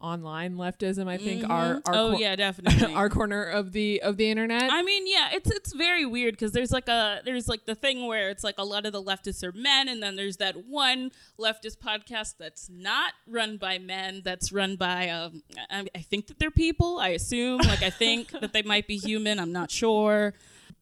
online 0.02 0.56
leftism. 0.56 1.08
I 1.08 1.16
think 1.16 1.48
our, 1.48 1.80
our 1.86 1.94
oh 1.94 2.10
cor- 2.10 2.20
yeah, 2.20 2.36
definitely. 2.46 2.92
our 2.94 3.08
corner 3.08 3.44
of 3.44 3.72
the 3.72 4.02
of 4.02 4.16
the 4.16 4.28
internet. 4.28 4.70
I 4.70 4.82
mean, 4.82 5.06
yeah, 5.06 5.30
it's 5.32 5.50
it's 5.50 5.72
very 5.72 6.04
weird 6.04 6.34
because 6.34 6.52
there's 6.52 6.72
like 6.72 6.88
a 6.88 7.20
there's 7.24 7.48
like 7.48 7.64
the 7.64 7.74
thing 7.74 8.06
where 8.06 8.28
it's 8.30 8.44
like 8.44 8.56
a 8.58 8.64
lot 8.64 8.84
of 8.84 8.92
the 8.92 9.02
leftists 9.02 9.42
are 9.42 9.52
men, 9.52 9.88
and 9.88 10.02
then 10.02 10.16
there's 10.16 10.38
that 10.38 10.66
one 10.66 11.12
leftist 11.38 11.78
podcast 11.78 12.34
that's 12.38 12.68
not 12.68 13.12
run 13.26 13.56
by 13.56 13.78
men, 13.78 14.22
that's 14.24 14.52
run 14.52 14.76
by 14.76 15.08
um, 15.08 15.42
I, 15.70 15.86
I 15.94 16.00
think 16.00 16.26
that 16.26 16.38
they're 16.38 16.50
people. 16.50 16.98
I 16.98 17.08
assume, 17.08 17.58
like 17.58 17.82
I 17.82 17.90
think 17.90 18.30
that 18.40 18.52
they 18.52 18.62
might 18.62 18.86
be 18.86 18.96
human. 18.96 19.38
I'm 19.38 19.52
not 19.52 19.70
sure. 19.70 20.34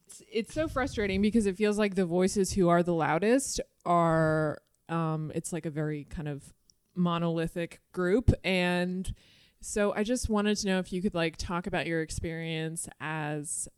it's, 0.07 0.23
it's 0.33 0.55
so 0.55 0.66
frustrating 0.66 1.21
because 1.21 1.47
it 1.47 1.57
feels 1.57 1.79
like 1.79 1.95
the 1.95 2.07
voices 2.07 2.53
who 2.55 2.68
are 2.68 2.83
the 2.83 2.95
loudest 2.95 3.61
are 3.85 4.59
um 4.89 5.31
it's 5.35 5.53
like 5.53 5.66
a 5.66 5.71
very 5.71 6.05
kind 6.05 6.29
of 6.29 6.53
monolithic 7.01 7.80
group 7.92 8.30
and 8.44 9.14
so 9.62 9.92
I 9.92 10.05
just 10.05 10.28
wanted 10.28 10.57
to 10.59 10.66
know 10.66 10.78
if 10.78 10.92
you 10.92 11.03
could 11.03 11.14
like 11.14 11.36
talk 11.36 11.66
about 11.66 11.86
your 11.86 12.01
experience 12.01 12.88
as 13.01 13.68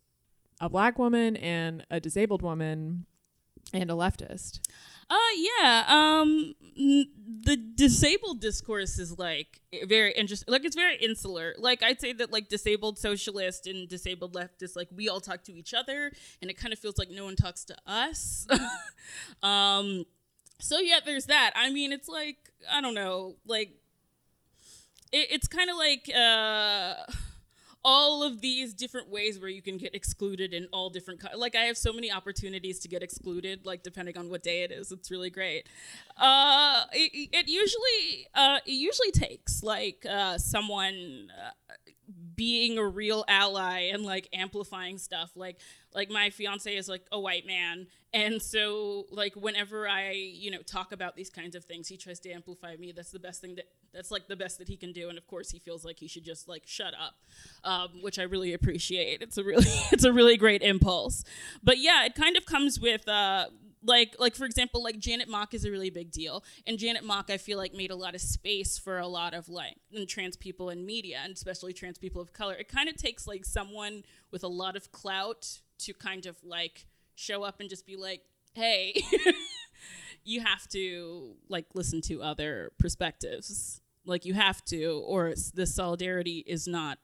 a 0.61 0.69
black 0.69 0.99
woman 0.99 1.37
and 1.37 1.85
a 1.91 1.99
disabled 1.99 2.43
woman 2.43 3.07
and 3.73 3.91
a 3.91 3.95
leftist. 3.95 4.61
Uh 5.11 5.17
yeah. 5.37 5.85
Um 5.89 6.55
n- 6.79 7.11
the 7.45 7.57
disabled 7.57 8.41
discourse 8.41 8.99
is 8.99 9.19
like 9.19 9.61
very 9.87 10.13
interesting. 10.13 10.53
Like 10.53 10.65
it's 10.65 10.77
very 10.77 10.97
insular. 10.97 11.55
Like 11.59 11.83
I'd 11.83 12.01
say 12.01 12.13
that 12.13 12.31
like 12.33 12.49
disabled 12.49 12.99
socialist 12.99 13.67
and 13.67 13.89
disabled 13.89 14.35
leftist 14.35 14.77
like 14.77 14.89
we 14.95 15.09
all 15.09 15.21
talk 15.21 15.43
to 15.45 15.53
each 15.53 15.75
other 15.75 16.13
and 16.41 16.51
it 16.51 16.57
kind 16.57 16.73
of 16.73 16.79
feels 16.79 16.97
like 16.97 17.11
no 17.11 17.25
one 17.25 17.35
talks 17.35 17.65
to 17.65 17.77
us. 17.87 18.47
um 19.43 20.05
so 20.61 20.79
yeah, 20.79 21.01
there's 21.05 21.27
that. 21.27 21.53
I 21.57 21.71
mean, 21.71 21.93
it's 21.93 22.09
like 22.09 22.52
I 22.71 22.81
don't 22.81 22.95
know, 22.95 23.37
like 23.47 23.75
it, 25.13 25.29
it's 25.31 25.49
kind 25.49 25.71
of 25.71 25.77
like 25.77 26.11
uh 26.15 26.95
all 27.85 28.23
of 28.23 28.41
these 28.41 28.73
different 28.75 29.11
ways 29.11 29.41
where 29.41 29.49
you 29.49 29.61
can 29.61 29.77
get 29.77 29.93
excluded 29.93 30.55
in 30.55 30.69
all 30.73 30.89
different 30.89 31.21
co- 31.21 31.37
like 31.37 31.57
i 31.57 31.63
have 31.63 31.77
so 31.77 31.93
many 31.93 32.13
opportunities 32.13 32.79
to 32.79 32.89
get 32.89 33.03
excluded 33.03 33.67
like 33.67 33.83
depending 33.83 34.17
on 34.17 34.31
what 34.31 34.43
day 34.43 34.63
it 34.63 34.71
is 34.71 34.93
it's 34.93 35.11
really 35.11 35.31
great. 35.31 35.69
Uh 36.17 36.85
it, 36.93 37.29
it 37.33 37.49
usually 37.49 38.27
uh 38.35 38.59
it 38.65 38.73
usually 38.73 39.11
takes 39.11 39.63
like 39.63 40.07
uh 40.09 40.39
someone 40.39 41.29
uh, 41.37 41.51
being 42.37 42.79
a 42.79 42.87
real 42.87 43.25
ally 43.29 43.91
and 43.93 44.05
like 44.05 44.29
amplifying 44.33 44.99
stuff 44.99 45.31
like 45.37 45.59
like 45.95 46.11
my 46.11 46.31
fiance 46.31 46.75
is 46.75 46.89
like 46.89 47.05
a 47.13 47.19
white 47.21 47.47
man 47.47 47.87
and 48.15 48.43
so 48.43 49.07
like 49.11 49.35
whenever 49.35 49.89
i 49.89 50.11
you 50.13 50.51
know 50.51 50.59
talk 50.63 50.93
about 50.93 51.17
these 51.17 51.31
kinds 51.31 51.55
of 51.55 51.65
things 51.65 51.89
he 51.89 51.97
tries 51.97 52.21
to 52.21 52.31
amplify 52.31 52.77
me. 52.77 52.93
That's 52.93 53.11
the 53.11 53.19
best 53.19 53.41
thing 53.41 53.55
that 53.57 53.67
that's 53.93 54.11
like 54.11 54.29
the 54.29 54.37
best 54.37 54.59
that 54.59 54.69
he 54.69 54.77
can 54.77 54.93
do. 54.93 55.09
And 55.09 55.19
of 55.19 55.27
course 55.27 55.51
he 55.51 55.59
feels 55.59 55.85
like 55.85 55.99
he 55.99 56.09
should 56.09 56.25
just 56.25 56.49
like 56.49 56.63
shut 56.67 56.95
up 56.95 57.15
um, 57.65 58.03
which 58.03 58.19
i 58.19 58.23
really 58.23 58.53
appreciate. 58.53 59.23
It's 59.23 59.39
a 59.39 59.45
really 59.45 59.65
it's 59.93 60.05
a 60.05 60.13
really 60.13 60.37
great 60.37 60.63
impulse. 60.63 61.25
But 61.63 61.79
yeah 61.79 62.05
it 62.05 62.15
kind 62.15 62.37
of 62.37 62.47
comes 62.47 62.79
with 62.79 63.09
uh 63.09 63.47
like 63.85 64.15
like 64.21 64.37
for 64.37 64.45
example 64.45 64.81
like 64.81 65.01
janet 65.01 65.29
mock 65.29 65.55
is 65.55 65.65
a 65.65 65.71
really 65.71 65.91
big 65.91 66.11
deal. 66.11 66.45
And 66.67 66.79
janet 66.79 67.05
mock 67.05 67.31
i 67.31 67.39
feel 67.39 67.59
like 67.59 67.75
made 67.75 67.91
a 67.91 67.97
lot 67.97 68.15
of 68.15 68.21
space 68.21 68.79
for 68.79 68.99
a 68.99 69.09
lot 69.09 69.35
of 69.35 69.49
like 69.49 69.77
trans 70.09 70.37
people 70.37 70.71
in 70.71 70.85
media 70.85 71.21
and 71.25 71.33
especially 71.33 71.73
trans 71.73 71.99
people 71.99 72.21
of 72.21 72.33
color. 72.33 72.55
It 72.55 72.69
kind 72.69 72.89
of 72.89 72.97
takes 72.97 73.27
like 73.27 73.45
someone 73.45 74.05
with 74.31 74.45
a 74.45 74.49
lot 74.49 74.77
of 74.77 74.93
clout 74.93 75.61
to 75.79 75.93
kind 75.95 76.27
of 76.27 76.37
like 76.45 76.87
show 77.23 77.43
up 77.43 77.61
and 77.61 77.71
just 77.71 77.87
be 77.87 77.97
like 77.97 78.23
hey 78.55 78.95
you 80.25 80.41
have 80.41 80.69
to 80.69 81.35
like 81.49 81.67
listen 81.75 82.01
to 82.03 82.23
other 82.23 82.73
perspectives. 82.79 83.81
Like 84.05 84.25
you 84.25 84.35
have 84.35 84.65
to 84.67 85.03
or 85.07 85.35
the 85.55 85.67
solidarity 85.67 86.45
is 86.47 86.67
not 86.67 86.99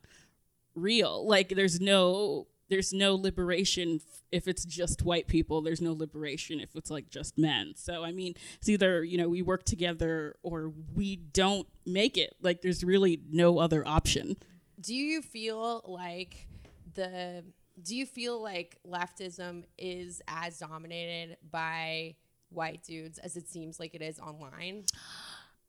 real. 0.74 1.26
Like 1.26 1.50
there's 1.50 1.80
no 1.80 2.46
there's 2.68 2.92
no 2.92 3.14
liberation 3.14 4.00
if 4.30 4.46
it's 4.46 4.64
just 4.64 5.02
white 5.02 5.26
people. 5.26 5.62
There's 5.62 5.80
no 5.80 5.94
liberation 5.94 6.60
if 6.60 6.76
it's 6.76 6.90
like 6.90 7.08
just 7.08 7.38
men. 7.38 7.72
So 7.76 8.04
i 8.04 8.12
mean 8.12 8.34
it's 8.58 8.68
either 8.68 9.02
you 9.02 9.18
know 9.18 9.28
we 9.28 9.42
work 9.42 9.64
together 9.64 10.36
or 10.42 10.72
we 10.94 11.16
don't 11.16 11.66
make 11.86 12.16
it. 12.16 12.34
Like 12.42 12.62
there's 12.62 12.84
really 12.84 13.20
no 13.30 13.58
other 13.58 13.86
option. 13.86 14.36
Do 14.80 14.94
you 14.94 15.22
feel 15.22 15.82
like 15.86 16.46
the 16.94 17.44
do 17.82 17.96
you 17.96 18.06
feel 18.06 18.42
like 18.42 18.78
leftism 18.86 19.64
is 19.76 20.22
as 20.28 20.58
dominated 20.58 21.36
by 21.50 22.14
white 22.50 22.82
dudes 22.82 23.18
as 23.18 23.36
it 23.36 23.48
seems 23.48 23.78
like 23.78 23.94
it 23.94 24.02
is 24.02 24.18
online? 24.18 24.84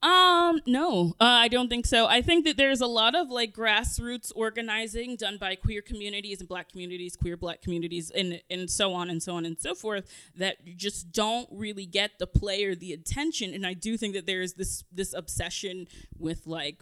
Um, 0.01 0.61
no, 0.65 1.13
uh, 1.19 1.25
I 1.25 1.49
don't 1.49 1.67
think 1.67 1.85
so. 1.85 2.07
I 2.07 2.21
think 2.21 2.45
that 2.45 2.55
there's 2.55 2.79
a 2.79 2.87
lot 2.87 3.15
of 3.15 3.29
like 3.29 3.53
grassroots 3.53 4.31
organizing 4.33 5.17
done 5.17 5.37
by 5.37 5.55
queer 5.55 5.81
communities 5.81 6.39
and 6.39 6.47
black 6.47 6.69
communities, 6.71 7.17
queer 7.17 7.35
black 7.35 7.61
communities, 7.61 8.09
and 8.09 8.41
and 8.49 8.69
so 8.69 8.93
on 8.93 9.09
and 9.09 9.21
so 9.21 9.35
on 9.35 9.45
and 9.45 9.59
so 9.59 9.75
forth 9.75 10.09
that 10.37 10.55
just 10.77 11.11
don't 11.11 11.49
really 11.51 11.85
get 11.85 12.11
the 12.17 12.27
play 12.27 12.63
or 12.63 12.75
the 12.75 12.93
attention. 12.93 13.53
And 13.53 13.67
I 13.67 13.73
do 13.73 13.97
think 13.97 14.13
that 14.13 14.25
there 14.25 14.41
is 14.41 14.53
this 14.53 14.85
this 14.89 15.13
obsession 15.13 15.85
with 16.17 16.47
like 16.47 16.81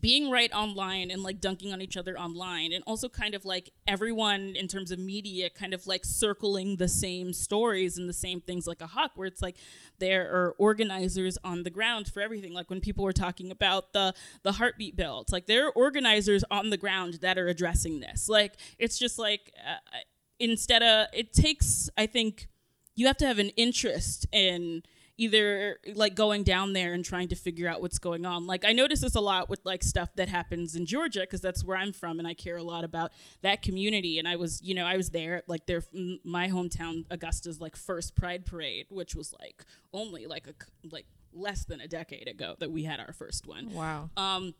being 0.00 0.30
right 0.30 0.52
online 0.52 1.10
and 1.10 1.22
like 1.22 1.40
dunking 1.40 1.72
on 1.72 1.80
each 1.80 1.96
other 1.96 2.18
online 2.18 2.72
and 2.72 2.84
also 2.86 3.08
kind 3.08 3.34
of 3.34 3.44
like 3.44 3.70
everyone 3.86 4.54
in 4.56 4.68
terms 4.68 4.90
of 4.90 4.98
media 4.98 5.50
kind 5.50 5.74
of 5.74 5.86
like 5.86 6.04
circling 6.04 6.76
the 6.76 6.88
same 6.88 7.32
stories 7.32 7.98
and 7.98 8.08
the 8.08 8.12
same 8.12 8.40
things 8.40 8.66
like 8.66 8.80
a 8.80 8.86
hawk 8.86 9.12
where 9.14 9.26
it's 9.26 9.42
like 9.42 9.56
there 9.98 10.30
are 10.30 10.54
organizers 10.58 11.38
on 11.44 11.62
the 11.62 11.70
ground 11.70 12.08
for 12.08 12.20
everything. 12.20 12.52
Like 12.52 12.70
when 12.70 12.80
people 12.80 13.04
were 13.04 13.12
talking 13.12 13.50
about 13.50 13.92
the 13.92 14.14
the 14.42 14.52
heartbeat 14.52 14.96
bill 14.96 15.20
it's 15.20 15.32
like 15.32 15.46
there 15.46 15.66
are 15.66 15.72
organizers 15.72 16.44
on 16.50 16.70
the 16.70 16.76
ground 16.76 17.14
that 17.22 17.38
are 17.38 17.48
addressing 17.48 18.00
this. 18.00 18.28
Like 18.28 18.54
it's 18.78 18.98
just 18.98 19.18
like 19.18 19.52
uh, 19.66 19.98
instead 20.38 20.82
of 20.82 21.08
it 21.12 21.32
takes 21.32 21.90
i 21.96 22.06
think 22.06 22.48
you 22.94 23.06
have 23.06 23.16
to 23.16 23.26
have 23.26 23.38
an 23.38 23.50
interest 23.50 24.26
in 24.32 24.82
either 25.18 25.78
like 25.94 26.14
going 26.14 26.44
down 26.44 26.72
there 26.72 26.94
and 26.94 27.04
trying 27.04 27.26
to 27.28 27.34
figure 27.34 27.68
out 27.68 27.82
what's 27.82 27.98
going 27.98 28.24
on. 28.24 28.46
Like 28.46 28.64
I 28.64 28.72
notice 28.72 29.00
this 29.00 29.16
a 29.16 29.20
lot 29.20 29.50
with 29.50 29.60
like 29.64 29.82
stuff 29.82 30.08
that 30.14 30.28
happens 30.28 30.76
in 30.76 30.86
Georgia 30.86 31.20
because 31.20 31.40
that's 31.40 31.64
where 31.64 31.76
I'm 31.76 31.92
from 31.92 32.20
and 32.20 32.26
I 32.26 32.34
care 32.34 32.56
a 32.56 32.62
lot 32.62 32.84
about 32.84 33.12
that 33.42 33.60
community. 33.60 34.20
And 34.20 34.28
I 34.28 34.36
was, 34.36 34.62
you 34.62 34.74
know, 34.74 34.86
I 34.86 34.96
was 34.96 35.10
there 35.10 35.42
like 35.48 35.66
their 35.66 35.82
my 36.24 36.48
hometown 36.48 37.04
Augusta's 37.10 37.60
like 37.60 37.76
first 37.76 38.14
Pride 38.14 38.46
parade, 38.46 38.86
which 38.90 39.16
was 39.16 39.34
like 39.40 39.64
only 39.92 40.26
like 40.26 40.46
a 40.46 40.54
like 40.90 41.06
less 41.34 41.64
than 41.64 41.80
a 41.80 41.88
decade 41.88 42.28
ago 42.28 42.54
that 42.60 42.70
we 42.70 42.84
had 42.84 43.00
our 43.00 43.12
first 43.12 43.46
one. 43.46 43.72
Wow. 43.74 44.10
Um, 44.16 44.54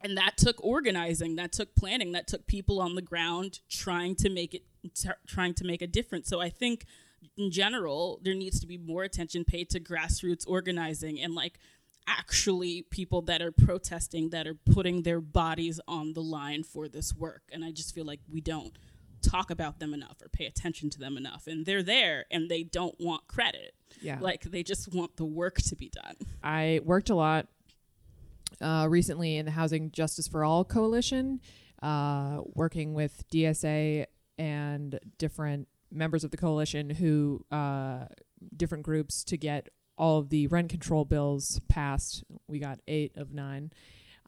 and 0.00 0.16
that 0.16 0.36
took 0.38 0.64
organizing 0.64 1.36
that 1.36 1.52
took 1.52 1.74
planning 1.74 2.12
that 2.12 2.26
took 2.26 2.46
people 2.46 2.80
on 2.80 2.94
the 2.94 3.02
ground 3.02 3.60
trying 3.68 4.14
to 4.14 4.30
make 4.30 4.54
it 4.54 4.62
t- 4.94 5.10
trying 5.26 5.52
to 5.54 5.64
make 5.64 5.82
a 5.82 5.88
difference 5.88 6.28
so 6.28 6.40
i 6.40 6.48
think 6.48 6.84
in 7.36 7.50
general, 7.50 8.20
there 8.22 8.34
needs 8.34 8.60
to 8.60 8.66
be 8.66 8.78
more 8.78 9.04
attention 9.04 9.44
paid 9.44 9.70
to 9.70 9.80
grassroots 9.80 10.44
organizing 10.46 11.20
and 11.20 11.34
like 11.34 11.58
actually 12.06 12.82
people 12.82 13.22
that 13.22 13.42
are 13.42 13.52
protesting 13.52 14.30
that 14.30 14.46
are 14.46 14.54
putting 14.54 15.02
their 15.02 15.20
bodies 15.20 15.78
on 15.86 16.14
the 16.14 16.22
line 16.22 16.62
for 16.62 16.88
this 16.88 17.14
work. 17.14 17.42
And 17.52 17.64
I 17.64 17.70
just 17.70 17.94
feel 17.94 18.04
like 18.04 18.20
we 18.30 18.40
don't 18.40 18.76
talk 19.20 19.50
about 19.50 19.78
them 19.78 19.92
enough 19.92 20.22
or 20.22 20.28
pay 20.28 20.46
attention 20.46 20.90
to 20.90 20.98
them 20.98 21.16
enough. 21.16 21.46
And 21.46 21.66
they're 21.66 21.82
there 21.82 22.24
and 22.30 22.48
they 22.48 22.62
don't 22.62 22.94
want 22.98 23.26
credit. 23.26 23.74
Yeah. 24.00 24.18
Like 24.20 24.42
they 24.42 24.62
just 24.62 24.92
want 24.94 25.16
the 25.16 25.24
work 25.24 25.56
to 25.62 25.76
be 25.76 25.90
done. 25.90 26.14
I 26.42 26.80
worked 26.84 27.10
a 27.10 27.14
lot 27.14 27.46
uh, 28.60 28.86
recently 28.88 29.36
in 29.36 29.44
the 29.44 29.52
Housing 29.52 29.90
Justice 29.90 30.26
for 30.26 30.44
All 30.44 30.64
Coalition, 30.64 31.40
uh, 31.82 32.40
working 32.54 32.94
with 32.94 33.24
DSA 33.30 34.06
and 34.38 34.98
different 35.18 35.68
members 35.90 36.24
of 36.24 36.30
the 36.30 36.36
coalition 36.36 36.90
who 36.90 37.44
uh, 37.50 38.06
different 38.56 38.84
groups 38.84 39.24
to 39.24 39.36
get 39.36 39.68
all 39.96 40.18
of 40.18 40.30
the 40.30 40.46
rent 40.46 40.70
control 40.70 41.04
bills 41.04 41.60
passed. 41.68 42.24
We 42.46 42.58
got 42.58 42.80
eight 42.86 43.16
of 43.16 43.32
nine 43.32 43.72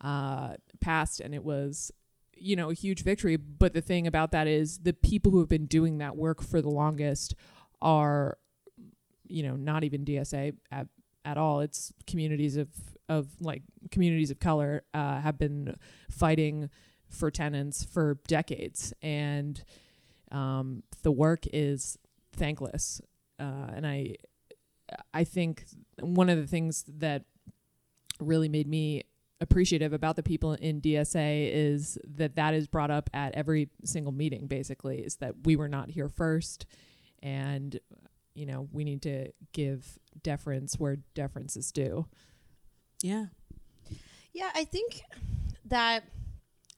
uh, 0.00 0.54
passed, 0.80 1.20
and 1.20 1.34
it 1.34 1.44
was 1.44 1.92
you 2.36 2.56
know 2.56 2.70
a 2.70 2.74
huge 2.74 3.02
victory. 3.02 3.36
But 3.36 3.74
the 3.74 3.80
thing 3.80 4.06
about 4.06 4.32
that 4.32 4.46
is 4.46 4.78
the 4.78 4.92
people 4.92 5.32
who 5.32 5.38
have 5.38 5.48
been 5.48 5.66
doing 5.66 5.98
that 5.98 6.16
work 6.16 6.42
for 6.42 6.61
the 6.61 6.70
longest 6.70 7.34
are 7.80 8.38
you 9.26 9.42
know 9.42 9.56
not 9.56 9.84
even 9.84 10.04
DSA 10.04 10.54
at, 10.70 10.88
at 11.24 11.38
all. 11.38 11.61
It's 11.61 11.92
communities 12.06 12.56
of 12.56 12.68
of 13.08 13.28
like 13.40 13.62
communities 13.90 14.30
of 14.30 14.40
color 14.40 14.84
uh, 14.94 15.20
have 15.20 15.38
been 15.38 15.76
fighting 16.11 16.70
for 17.08 17.30
tenants 17.30 17.82
for 17.82 18.18
decades 18.28 18.92
and 19.02 19.64
um, 20.31 20.83
the 21.03 21.12
work 21.12 21.45
is 21.53 21.99
thankless, 22.33 23.01
uh, 23.39 23.68
and 23.74 23.87
I 23.87 24.16
I 25.12 25.24
think 25.24 25.64
one 26.01 26.28
of 26.28 26.39
the 26.39 26.47
things 26.47 26.85
that 26.89 27.24
really 28.18 28.49
made 28.49 28.66
me 28.66 29.05
appreciative 29.41 29.93
about 29.93 30.16
the 30.16 30.22
people 30.22 30.53
in 30.55 30.81
DSA 30.81 31.51
is 31.53 31.99
that 32.16 32.37
that 32.37 32.55
is 32.55 32.66
brought 32.66 32.91
up 32.91 33.09
at 33.14 33.35
every 33.35 33.70
single 33.85 34.12
meeting. 34.12 34.47
Basically, 34.47 34.99
is 34.99 35.16
that 35.16 35.35
we 35.45 35.57
were 35.57 35.68
not 35.68 35.91
here 35.91 36.09
first, 36.09 36.66
and 37.22 37.78
you 38.35 38.47
know 38.47 38.68
we 38.72 38.85
need 38.85 39.03
to 39.03 39.33
give 39.53 39.99
deference 40.22 40.78
where 40.78 40.99
deference 41.14 41.57
is 41.57 41.72
due. 41.72 42.07
Yeah. 43.03 43.26
Yeah, 44.33 44.51
I 44.55 44.64
think 44.64 45.03
that 45.64 46.05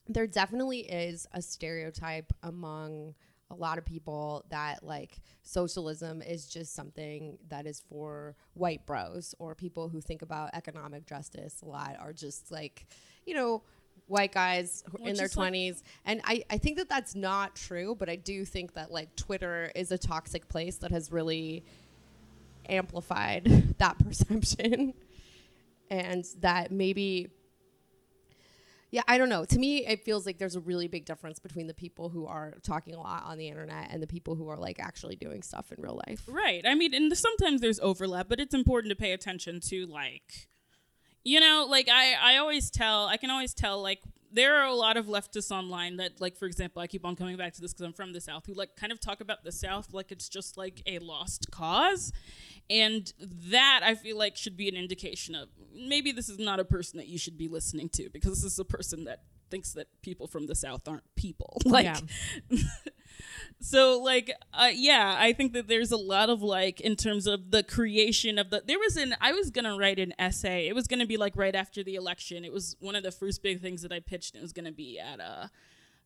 there 0.09 0.27
definitely 0.27 0.81
is 0.81 1.27
a 1.33 1.43
stereotype 1.43 2.33
among 2.43 3.15
a 3.53 3.55
lot 3.55 3.79
of 3.79 3.85
people 3.85 4.45
that 4.49 4.83
like 4.83 5.21
socialism 5.43 6.23
is 6.23 6.47
just 6.47 6.75
something 6.75 7.39
that 7.49 7.67
is 7.67 7.81
for 7.89 8.35
white 8.55 8.85
bros 8.87 9.35
or 9.39 9.55
people 9.55 9.89
who 9.89 10.01
think 10.01 10.23
about 10.23 10.51
economic 10.55 11.07
justice 11.07 11.61
a 11.63 11.67
lot 11.67 11.97
are 12.01 12.13
just 12.13 12.51
like, 12.51 12.87
you 13.27 13.35
know, 13.35 13.63
white 14.07 14.33
guys 14.33 14.83
Which 14.91 15.03
in 15.03 15.17
their 15.17 15.29
20s. 15.29 15.69
Like 15.69 15.83
and 16.07 16.21
I, 16.25 16.45
I 16.51 16.59
think 16.59 16.79
that 16.79 16.89
that's 16.89 17.15
not 17.15 17.55
true, 17.55 17.95
but 17.95 18.09
I 18.09 18.17
do 18.17 18.45
think 18.45 18.75
that 18.75 18.91
like 18.91 19.15
Twitter 19.17 19.71
is 19.77 19.93
a 19.93 19.99
toxic 19.99 20.49
place 20.49 20.77
that 20.79 20.91
has 20.91 21.13
really 21.13 21.65
amplified 22.69 23.75
that 23.79 23.99
perception. 23.99 24.95
and 25.91 26.25
that 26.41 26.73
maybe 26.73 27.29
yeah, 28.93 29.03
I 29.09 29.16
don't 29.16 29.30
know. 29.30 29.47
To 29.47 29.59
me, 29.59 29.86
it 29.86 30.05
feels 30.05 30.26
like 30.26 30.36
there's 30.36 30.55
a 30.55 30.61
really 30.61 30.86
big 30.86 31.07
difference 31.07 31.38
between 31.38 31.66
the 31.66 31.72
people 31.74 32.11
who 32.11 32.26
are 32.26 32.59
talking 32.62 32.95
a 32.95 33.01
lot 33.01 33.24
on 33.24 33.38
the 33.38 33.49
internet 33.49 33.88
and 33.90 34.03
the 34.03 34.07
people 34.07 34.34
who 34.34 34.49
are 34.51 34.59
like 34.59 34.78
actually 34.78 35.16
doing 35.16 35.43
stuff 35.43 35.72
in 35.72 35.82
real 35.82 36.01
life. 36.07 36.22
Right. 36.28 36.62
I 36.66 36.74
mean, 36.74 36.93
and 36.93 37.16
sometimes 37.16 37.62
there's 37.62 37.80
overlap, 37.80 38.28
but 38.28 38.38
it's 38.38 38.55
important 38.55 38.90
to 38.90 38.97
pay 38.97 39.12
attention 39.12 39.61
to 39.68 39.86
like 39.86 40.47
you 41.24 41.40
know, 41.40 41.66
like 41.68 41.88
I 41.88 42.14
I 42.20 42.36
always 42.36 42.70
tell, 42.70 43.07
I 43.07 43.16
can 43.16 43.30
always 43.30 43.55
tell 43.55 43.80
like 43.80 44.01
there 44.30 44.57
are 44.57 44.66
a 44.66 44.74
lot 44.74 44.97
of 44.97 45.07
leftists 45.07 45.51
online 45.51 45.97
that 45.97 46.20
like 46.20 46.36
for 46.36 46.45
example, 46.45 46.82
I 46.82 46.86
keep 46.86 47.07
on 47.07 47.16
coming 47.16 47.36
back 47.38 47.55
to 47.55 47.62
this 47.62 47.72
cuz 47.72 47.86
I'm 47.86 47.95
from 47.95 48.12
the 48.12 48.20
south 48.20 48.45
who 48.47 48.53
like 48.53 48.76
kind 48.76 48.93
of 48.93 49.01
talk 49.01 49.22
about 49.22 49.43
the 49.43 49.53
south 49.53 49.95
like 49.95 50.12
it's 50.12 50.28
just 50.28 50.59
like 50.59 50.82
a 50.86 50.99
lost 50.99 51.51
cause. 51.51 52.12
And 52.73 53.12
that 53.51 53.81
I 53.85 53.95
feel 53.95 54.16
like 54.16 54.37
should 54.37 54.57
be 54.57 54.66
an 54.68 54.77
indication 54.77 55.35
of 55.35 55.49
maybe 55.75 56.11
this 56.11 56.31
is 56.31 56.39
not 56.39 56.59
a 56.59 56.64
person 56.64 56.97
that 56.97 57.07
you 57.07 57.18
should 57.18 57.37
be 57.37 57.47
listening 57.47 57.91
to 57.91 58.09
because 58.11 58.43
this 58.43 58.53
is 58.53 58.59
a 58.59 58.64
person 58.64 59.05
that 59.05 59.25
thinks 59.51 59.73
that 59.75 59.89
people 60.01 60.27
from 60.27 60.47
the 60.47 60.55
South 60.55 60.89
aren't 60.89 61.14
people. 61.14 61.59
like, 61.66 61.85
yeah. 61.85 61.99
so 63.61 64.01
like, 64.01 64.33
uh, 64.55 64.70
yeah, 64.73 65.16
I 65.18 65.35
think 65.35 65.53
that 65.53 65.68
there's 65.68 65.93
a 65.93 65.99
lot 65.99 66.31
of 66.31 66.43
like 66.43 66.81
in 66.81 66.97
terms 66.97 67.27
of 67.27 67.51
the 67.51 67.62
creation 67.62 68.39
of 68.39 68.49
the. 68.49 68.62
There 68.66 68.79
was 68.79 68.97
an 68.97 69.14
I 69.20 69.33
was 69.33 69.51
gonna 69.51 69.77
write 69.77 69.99
an 69.99 70.14
essay. 70.18 70.66
It 70.66 70.75
was 70.75 70.87
gonna 70.87 71.07
be 71.07 71.18
like 71.18 71.37
right 71.37 71.55
after 71.55 71.85
the 71.85 71.97
election. 71.97 72.43
It 72.45 72.53
was 72.53 72.77
one 72.81 72.97
of 72.97 73.03
the 73.03 73.12
first 73.12 73.43
big 73.43 73.61
things 73.61 73.83
that 73.83 73.93
I 73.93 74.01
pitched. 74.01 74.35
It 74.35 74.41
was 74.41 74.55
gonna 74.55 74.73
be 74.73 74.99
at 74.99 75.20
a. 75.20 75.25
Uh, 75.25 75.47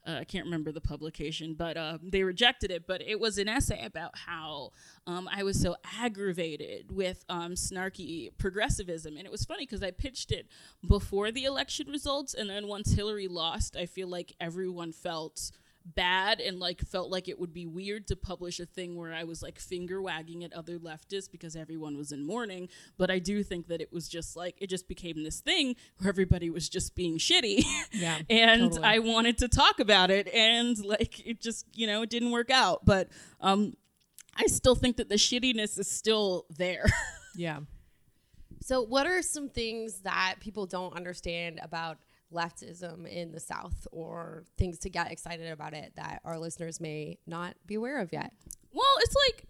uh, 0.06 0.18
I 0.20 0.24
can't 0.24 0.44
remember 0.44 0.72
the 0.72 0.80
publication, 0.80 1.54
but 1.54 1.76
uh, 1.76 1.98
they 2.02 2.22
rejected 2.22 2.70
it. 2.70 2.86
But 2.86 3.02
it 3.02 3.18
was 3.18 3.38
an 3.38 3.48
essay 3.48 3.84
about 3.84 4.16
how 4.16 4.72
um, 5.06 5.28
I 5.32 5.42
was 5.42 5.60
so 5.60 5.76
aggravated 6.00 6.92
with 6.92 7.24
um, 7.28 7.52
snarky 7.54 8.30
progressivism. 8.38 9.16
And 9.16 9.26
it 9.26 9.32
was 9.32 9.44
funny 9.44 9.64
because 9.66 9.82
I 9.82 9.90
pitched 9.90 10.30
it 10.30 10.46
before 10.86 11.30
the 11.30 11.44
election 11.44 11.88
results. 11.90 12.34
And 12.34 12.48
then 12.48 12.66
once 12.68 12.92
Hillary 12.92 13.28
lost, 13.28 13.76
I 13.76 13.86
feel 13.86 14.08
like 14.08 14.34
everyone 14.40 14.92
felt 14.92 15.50
bad 15.94 16.40
and 16.40 16.58
like 16.58 16.80
felt 16.82 17.10
like 17.10 17.28
it 17.28 17.38
would 17.38 17.52
be 17.52 17.66
weird 17.66 18.06
to 18.08 18.16
publish 18.16 18.58
a 18.58 18.66
thing 18.66 18.96
where 18.96 19.12
I 19.12 19.24
was 19.24 19.42
like 19.42 19.58
finger 19.58 20.02
wagging 20.02 20.42
at 20.42 20.52
other 20.52 20.78
leftists 20.78 21.30
because 21.30 21.54
everyone 21.54 21.96
was 21.96 22.12
in 22.12 22.26
mourning. 22.26 22.68
But 22.98 23.10
I 23.10 23.18
do 23.18 23.42
think 23.42 23.68
that 23.68 23.80
it 23.80 23.92
was 23.92 24.08
just 24.08 24.36
like 24.36 24.56
it 24.58 24.68
just 24.68 24.88
became 24.88 25.22
this 25.22 25.40
thing 25.40 25.76
where 25.98 26.08
everybody 26.08 26.50
was 26.50 26.68
just 26.68 26.94
being 26.94 27.18
shitty. 27.18 27.64
Yeah. 27.92 28.18
and 28.28 28.72
totally. 28.72 28.82
I 28.84 28.98
wanted 28.98 29.38
to 29.38 29.48
talk 29.48 29.80
about 29.80 30.10
it 30.10 30.28
and 30.34 30.76
like 30.84 31.24
it 31.26 31.40
just, 31.40 31.66
you 31.72 31.86
know, 31.86 32.02
it 32.02 32.10
didn't 32.10 32.30
work 32.30 32.50
out. 32.50 32.84
But 32.84 33.08
um 33.40 33.74
I 34.36 34.46
still 34.46 34.74
think 34.74 34.96
that 34.96 35.08
the 35.08 35.14
shittiness 35.14 35.78
is 35.78 35.90
still 35.90 36.46
there. 36.56 36.86
yeah. 37.36 37.60
So 38.62 38.82
what 38.82 39.06
are 39.06 39.22
some 39.22 39.48
things 39.48 40.00
that 40.00 40.36
people 40.40 40.66
don't 40.66 40.94
understand 40.94 41.60
about 41.62 41.98
leftism 42.32 43.06
in 43.06 43.32
the 43.32 43.40
South 43.40 43.86
or 43.92 44.44
things 44.58 44.78
to 44.80 44.90
get 44.90 45.10
excited 45.10 45.50
about 45.50 45.74
it 45.74 45.92
that 45.96 46.20
our 46.24 46.38
listeners 46.38 46.80
may 46.80 47.18
not 47.26 47.54
be 47.66 47.74
aware 47.74 48.00
of 48.00 48.12
yet? 48.12 48.32
Well, 48.72 48.84
it's 49.00 49.14
like 49.28 49.46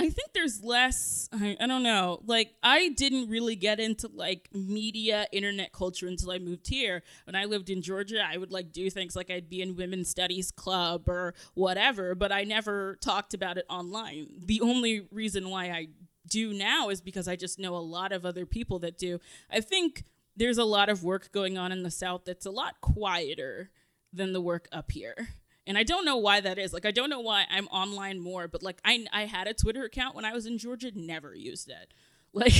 I 0.00 0.10
think 0.10 0.32
there's 0.32 0.62
less. 0.62 1.28
I, 1.32 1.56
I, 1.58 1.66
don't 1.66 1.82
know. 1.82 2.20
Like 2.24 2.54
I 2.62 2.90
didn't 2.90 3.28
really 3.28 3.56
get 3.56 3.80
into 3.80 4.08
like 4.14 4.48
media, 4.54 5.26
internet 5.32 5.72
culture 5.72 6.06
until 6.06 6.30
I 6.30 6.38
moved 6.38 6.68
here. 6.68 7.02
When 7.24 7.34
I 7.34 7.46
lived 7.46 7.68
in 7.68 7.82
Georgia, 7.82 8.22
I 8.24 8.36
would 8.36 8.52
like 8.52 8.72
do 8.72 8.88
things 8.90 9.16
like 9.16 9.28
I'd 9.28 9.50
be 9.50 9.60
in 9.60 9.74
women's 9.74 10.08
studies 10.08 10.52
club 10.52 11.08
or 11.08 11.34
whatever, 11.54 12.14
but 12.14 12.30
I 12.30 12.44
never 12.44 12.96
talked 13.00 13.34
about 13.34 13.58
it 13.58 13.66
online. 13.68 14.28
The 14.38 14.60
only 14.60 15.08
reason 15.10 15.50
why 15.50 15.70
I 15.70 15.88
do 16.28 16.52
now 16.54 16.90
is 16.90 17.00
because 17.00 17.26
I 17.26 17.34
just 17.34 17.58
know 17.58 17.74
a 17.74 17.78
lot 17.78 18.12
of 18.12 18.24
other 18.24 18.46
people 18.46 18.78
that 18.80 18.98
do. 18.98 19.18
I 19.50 19.60
think 19.60 20.04
there's 20.38 20.58
a 20.58 20.64
lot 20.64 20.88
of 20.88 21.02
work 21.04 21.30
going 21.32 21.58
on 21.58 21.72
in 21.72 21.82
the 21.82 21.90
South 21.90 22.22
that's 22.24 22.46
a 22.46 22.50
lot 22.50 22.80
quieter 22.80 23.70
than 24.12 24.32
the 24.32 24.40
work 24.40 24.68
up 24.72 24.90
here. 24.90 25.28
And 25.66 25.76
I 25.76 25.82
don't 25.82 26.06
know 26.06 26.16
why 26.16 26.40
that 26.40 26.58
is. 26.58 26.72
Like 26.72 26.86
I 26.86 26.92
don't 26.92 27.10
know 27.10 27.20
why 27.20 27.44
I'm 27.50 27.66
online 27.68 28.20
more, 28.20 28.48
but 28.48 28.62
like 28.62 28.80
I 28.84 29.04
I 29.12 29.26
had 29.26 29.46
a 29.46 29.54
Twitter 29.54 29.84
account 29.84 30.14
when 30.14 30.24
I 30.24 30.32
was 30.32 30.46
in 30.46 30.56
Georgia, 30.56 30.90
never 30.94 31.34
used 31.34 31.68
it. 31.68 31.92
Like, 32.34 32.52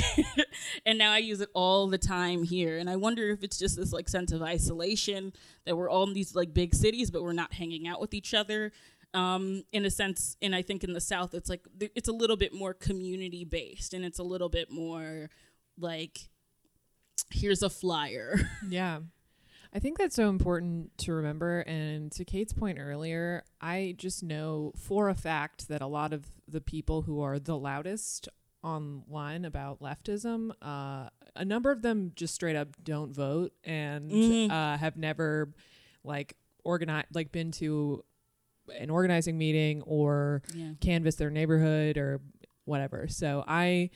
and 0.87 0.97
now 0.97 1.13
I 1.13 1.19
use 1.19 1.43
it 1.43 1.51
all 1.53 1.89
the 1.89 1.99
time 1.99 2.43
here. 2.43 2.79
And 2.79 2.89
I 2.89 2.97
wonder 2.97 3.29
if 3.29 3.45
it's 3.45 3.59
just 3.59 3.77
this 3.77 3.93
like 3.93 4.09
sense 4.09 4.33
of 4.33 4.41
isolation 4.41 5.35
that 5.67 5.77
we're 5.77 5.91
all 5.91 6.07
in 6.07 6.15
these 6.15 6.35
like 6.35 6.55
big 6.55 6.75
cities, 6.75 7.11
but 7.11 7.23
we're 7.23 7.35
not 7.35 7.53
hanging 7.53 7.87
out 7.87 8.01
with 8.01 8.15
each 8.15 8.33
other. 8.33 8.73
Um, 9.13 9.65
in 9.71 9.85
a 9.85 9.91
sense, 9.91 10.39
and 10.41 10.55
I 10.55 10.63
think 10.63 10.85
in 10.85 10.95
the 10.95 11.03
South, 11.03 11.35
it's 11.35 11.51
like 11.51 11.61
it's 11.81 12.09
a 12.09 12.13
little 12.13 12.37
bit 12.37 12.55
more 12.55 12.73
community 12.73 13.45
based, 13.45 13.93
and 13.93 14.07
it's 14.07 14.19
a 14.19 14.23
little 14.23 14.49
bit 14.49 14.71
more 14.73 15.29
like, 15.79 16.31
here's 17.31 17.63
a 17.63 17.71
flyer. 17.71 18.39
Yeah. 18.69 19.01
I 19.71 19.81
think 19.81 19.99
that's 19.99 20.17
so 20.17 20.31
important 20.31 20.97
to 20.99 21.13
remember. 21.13 21.61
And 21.61 22.11
to 22.13 22.25
Kate's 22.25 22.55
point 22.55 22.79
earlier, 22.81 23.45
I 23.61 23.95
just 23.99 24.23
know 24.23 24.73
for 24.79 25.11
a 25.11 25.15
fact 25.15 25.69
that 25.69 25.83
a 25.83 25.87
lot 25.87 26.15
of 26.15 26.25
the 26.49 26.63
people 26.63 27.03
who 27.03 27.21
are 27.21 27.39
the 27.39 27.57
loudest 27.59 28.31
online 28.65 29.45
about 29.45 29.81
leftism, 29.81 30.53
uh, 30.63 31.11
a 31.37 31.45
number 31.45 31.71
of 31.71 31.83
them 31.83 32.13
just 32.17 32.35
straight 32.35 32.57
up 32.57 32.69
don't 32.83 33.13
vote 33.15 33.53
and 33.63 34.11
Mhm. 34.11 34.51
uh, 34.51 34.79
have 34.79 34.97
never 34.97 35.53
like 36.03 36.35
organized, 36.65 37.09
like 37.15 37.31
been 37.31 37.53
to 37.53 38.03
an 38.75 38.89
organizing 38.89 39.37
meeting 39.37 39.83
or 39.83 40.43
yeah. 40.55 40.73
canvass 40.81 41.17
their 41.17 41.31
neighborhood 41.31 41.99
or 41.99 42.21
whatever. 42.65 43.07
So 43.09 43.45
I 43.47 43.91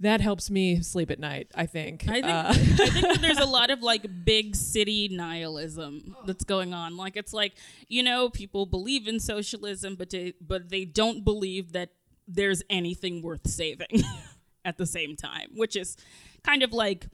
that 0.00 0.20
helps 0.20 0.50
me 0.50 0.82
sleep 0.82 1.10
at 1.10 1.18
night. 1.18 1.48
I 1.54 1.66
think. 1.66 2.04
I 2.08 2.20
think 2.20 2.26
Uh, 2.26 2.44
I 2.48 2.54
think 2.90 3.06
that 3.06 3.20
there's 3.20 3.38
a 3.38 3.46
lot 3.58 3.70
of 3.70 3.82
like 3.82 4.06
big 4.24 4.54
city 4.54 5.08
nihilism 5.08 6.14
that's 6.26 6.44
going 6.44 6.74
on. 6.74 6.96
Like 6.96 7.16
it's 7.16 7.32
like 7.32 7.54
you 7.88 8.02
know 8.02 8.28
people 8.28 8.66
believe 8.66 9.08
in 9.08 9.20
socialism, 9.20 9.96
but 9.96 10.10
they, 10.10 10.34
but 10.40 10.68
they 10.68 10.84
don't 10.84 11.24
believe 11.24 11.72
that 11.72 11.90
there's 12.28 12.62
anything 12.68 13.22
worth 13.22 13.48
saving 13.48 14.02
at 14.64 14.78
the 14.78 14.86
same 14.86 15.16
time, 15.16 15.50
which 15.54 15.76
is 15.76 15.96
kind 16.42 16.62
of 16.62 16.72
like 16.72 17.06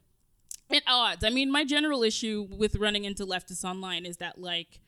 at 0.70 0.83
odds. 0.87 1.22
I 1.24 1.30
mean, 1.30 1.51
my 1.53 1.64
general 1.64 2.03
issue 2.03 2.49
with 2.51 2.76
running 2.76 3.05
into 3.05 3.24
leftists 3.26 3.64
online 3.64 4.07
is 4.07 4.16
that 4.16 4.41
like 4.41 4.80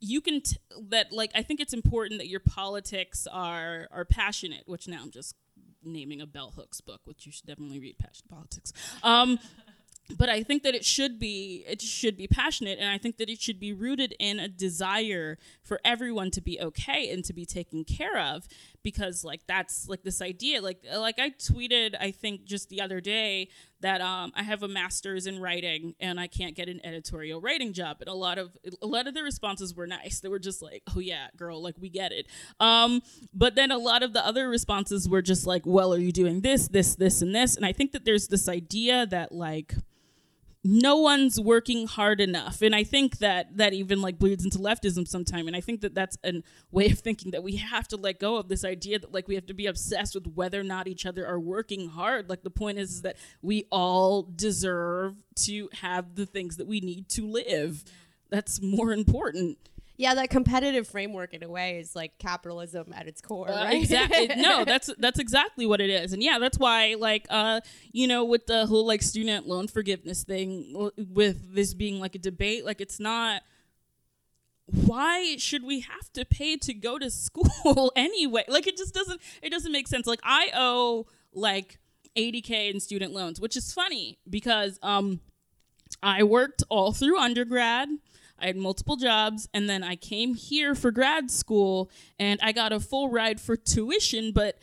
you 0.00 0.20
can 0.20 0.42
t- 0.42 0.58
that 0.88 1.12
like 1.12 1.30
I 1.34 1.42
think 1.42 1.60
it's 1.60 1.72
important 1.72 2.20
that 2.20 2.28
your 2.28 2.40
politics 2.40 3.26
are 3.30 3.88
are 3.90 4.04
passionate, 4.04 4.64
which 4.66 4.86
now 4.88 5.00
I'm 5.02 5.10
just 5.10 5.34
naming 5.86 6.20
a 6.20 6.26
bell 6.26 6.52
hooks 6.56 6.80
book, 6.80 7.00
which 7.04 7.26
you 7.26 7.32
should 7.32 7.46
definitely 7.46 7.78
read, 7.78 7.98
Passion 7.98 8.26
Politics. 8.28 8.72
Um, 9.02 9.38
but 10.18 10.28
I 10.28 10.42
think 10.42 10.62
that 10.64 10.74
it 10.74 10.84
should 10.84 11.18
be 11.18 11.64
it 11.66 11.80
should 11.80 12.16
be 12.16 12.26
passionate, 12.26 12.78
and 12.78 12.88
I 12.88 12.98
think 12.98 13.16
that 13.18 13.30
it 13.30 13.40
should 13.40 13.58
be 13.58 13.72
rooted 13.72 14.14
in 14.18 14.38
a 14.38 14.48
desire 14.48 15.38
for 15.62 15.80
everyone 15.84 16.30
to 16.32 16.40
be 16.40 16.60
okay 16.60 17.10
and 17.10 17.24
to 17.24 17.32
be 17.32 17.46
taken 17.46 17.84
care 17.84 18.18
of, 18.18 18.46
because 18.84 19.24
like 19.24 19.40
that's 19.48 19.88
like 19.88 20.04
this 20.04 20.22
idea, 20.22 20.62
like 20.62 20.84
like 20.94 21.18
I 21.18 21.30
tweeted, 21.30 21.96
I 21.98 22.12
think 22.12 22.44
just 22.44 22.68
the 22.68 22.80
other 22.80 23.00
day 23.00 23.48
that 23.80 24.00
um, 24.00 24.32
I 24.36 24.44
have 24.44 24.62
a 24.62 24.68
master's 24.68 25.26
in 25.26 25.40
writing 25.40 25.94
and 25.98 26.20
I 26.20 26.28
can't 26.28 26.54
get 26.54 26.68
an 26.68 26.80
editorial 26.84 27.40
writing 27.40 27.72
job, 27.72 27.96
and 28.00 28.08
a 28.08 28.14
lot 28.14 28.38
of 28.38 28.56
a 28.80 28.86
lot 28.86 29.08
of 29.08 29.14
the 29.14 29.22
responses 29.22 29.74
were 29.74 29.88
nice. 29.88 30.20
They 30.20 30.28
were 30.28 30.38
just 30.38 30.62
like, 30.62 30.82
"Oh 30.94 31.00
yeah, 31.00 31.28
girl, 31.36 31.60
like 31.60 31.74
we 31.80 31.88
get 31.88 32.12
it." 32.12 32.26
Um, 32.60 33.02
but 33.32 33.56
then 33.56 33.72
a 33.72 33.78
lot 33.78 34.04
of 34.04 34.12
the 34.12 34.24
other 34.24 34.48
responses 34.48 35.08
were 35.08 35.22
just 35.22 35.46
like, 35.46 35.62
"Well, 35.66 35.92
are 35.92 35.98
you 35.98 36.12
doing 36.12 36.42
this, 36.42 36.68
this, 36.68 36.94
this, 36.94 37.22
and 37.22 37.34
this?" 37.34 37.56
And 37.56 37.66
I 37.66 37.72
think 37.72 37.90
that 37.92 38.04
there's 38.04 38.28
this 38.28 38.48
idea 38.48 39.06
that 39.06 39.32
like 39.32 39.74
no 40.66 40.96
one's 40.96 41.38
working 41.38 41.86
hard 41.86 42.20
enough. 42.22 42.62
And 42.62 42.74
i 42.74 42.82
think 42.82 43.18
that 43.18 43.56
that 43.58 43.74
even 43.74 44.00
like 44.00 44.18
bleeds 44.18 44.44
into 44.44 44.58
leftism 44.58 45.06
sometime. 45.06 45.46
And 45.46 45.54
i 45.54 45.60
think 45.60 45.82
that 45.82 45.94
that's 45.94 46.16
a 46.24 46.42
way 46.72 46.90
of 46.90 46.98
thinking 46.98 47.32
that 47.32 47.42
we 47.42 47.56
have 47.56 47.86
to 47.88 47.96
let 47.96 48.18
go 48.18 48.36
of 48.36 48.48
this 48.48 48.64
idea 48.64 48.98
that 48.98 49.12
like 49.12 49.28
we 49.28 49.34
have 49.34 49.46
to 49.46 49.54
be 49.54 49.66
obsessed 49.66 50.14
with 50.14 50.26
whether 50.34 50.58
or 50.58 50.64
not 50.64 50.88
each 50.88 51.04
other 51.04 51.26
are 51.26 51.38
working 51.38 51.88
hard. 51.90 52.30
Like 52.30 52.42
the 52.42 52.50
point 52.50 52.78
is, 52.78 52.92
is 52.92 53.02
that 53.02 53.16
we 53.42 53.66
all 53.70 54.22
deserve 54.22 55.16
to 55.36 55.68
have 55.80 56.14
the 56.14 56.26
things 56.26 56.56
that 56.56 56.66
we 56.66 56.80
need 56.80 57.08
to 57.10 57.26
live. 57.26 57.84
That's 58.30 58.60
more 58.62 58.92
important 58.92 59.58
Yeah, 59.96 60.14
that 60.16 60.28
competitive 60.28 60.88
framework 60.88 61.34
in 61.34 61.44
a 61.44 61.48
way 61.48 61.78
is 61.78 61.94
like 61.94 62.18
capitalism 62.18 62.92
at 62.94 63.06
its 63.06 63.20
core, 63.20 63.48
Uh, 63.48 63.64
right? 63.64 63.80
Exactly. 63.80 64.28
No, 64.36 64.64
that's 64.70 64.90
that's 64.98 65.20
exactly 65.20 65.66
what 65.66 65.80
it 65.80 65.88
is, 65.90 66.12
and 66.12 66.22
yeah, 66.22 66.38
that's 66.40 66.58
why 66.58 66.96
like 66.98 67.26
uh 67.30 67.60
you 67.92 68.08
know 68.08 68.24
with 68.24 68.46
the 68.46 68.66
whole 68.66 68.86
like 68.86 69.02
student 69.02 69.46
loan 69.46 69.68
forgiveness 69.68 70.24
thing 70.24 70.90
with 70.96 71.54
this 71.54 71.74
being 71.74 72.00
like 72.00 72.14
a 72.14 72.18
debate, 72.18 72.64
like 72.64 72.80
it's 72.80 72.98
not. 72.98 73.42
Why 74.66 75.36
should 75.36 75.62
we 75.62 75.80
have 75.80 76.10
to 76.14 76.24
pay 76.24 76.56
to 76.56 76.72
go 76.72 76.98
to 76.98 77.10
school 77.10 77.92
anyway? 77.96 78.44
Like 78.48 78.66
it 78.66 78.76
just 78.78 78.94
doesn't 78.94 79.20
it 79.42 79.50
doesn't 79.50 79.70
make 79.72 79.86
sense. 79.86 80.06
Like 80.06 80.20
I 80.22 80.50
owe 80.54 81.06
like 81.34 81.78
80k 82.16 82.72
in 82.72 82.80
student 82.80 83.12
loans, 83.12 83.40
which 83.40 83.56
is 83.56 83.72
funny 83.74 84.18
because 84.28 84.78
um 84.82 85.20
I 86.02 86.22
worked 86.22 86.64
all 86.70 86.92
through 86.92 87.18
undergrad. 87.18 87.88
I 88.38 88.46
had 88.46 88.56
multiple 88.56 88.96
jobs, 88.96 89.48
and 89.54 89.68
then 89.68 89.82
I 89.82 89.96
came 89.96 90.34
here 90.34 90.74
for 90.74 90.90
grad 90.90 91.30
school, 91.30 91.90
and 92.18 92.40
I 92.42 92.52
got 92.52 92.72
a 92.72 92.80
full 92.80 93.10
ride 93.10 93.40
for 93.40 93.56
tuition, 93.56 94.32
but 94.32 94.58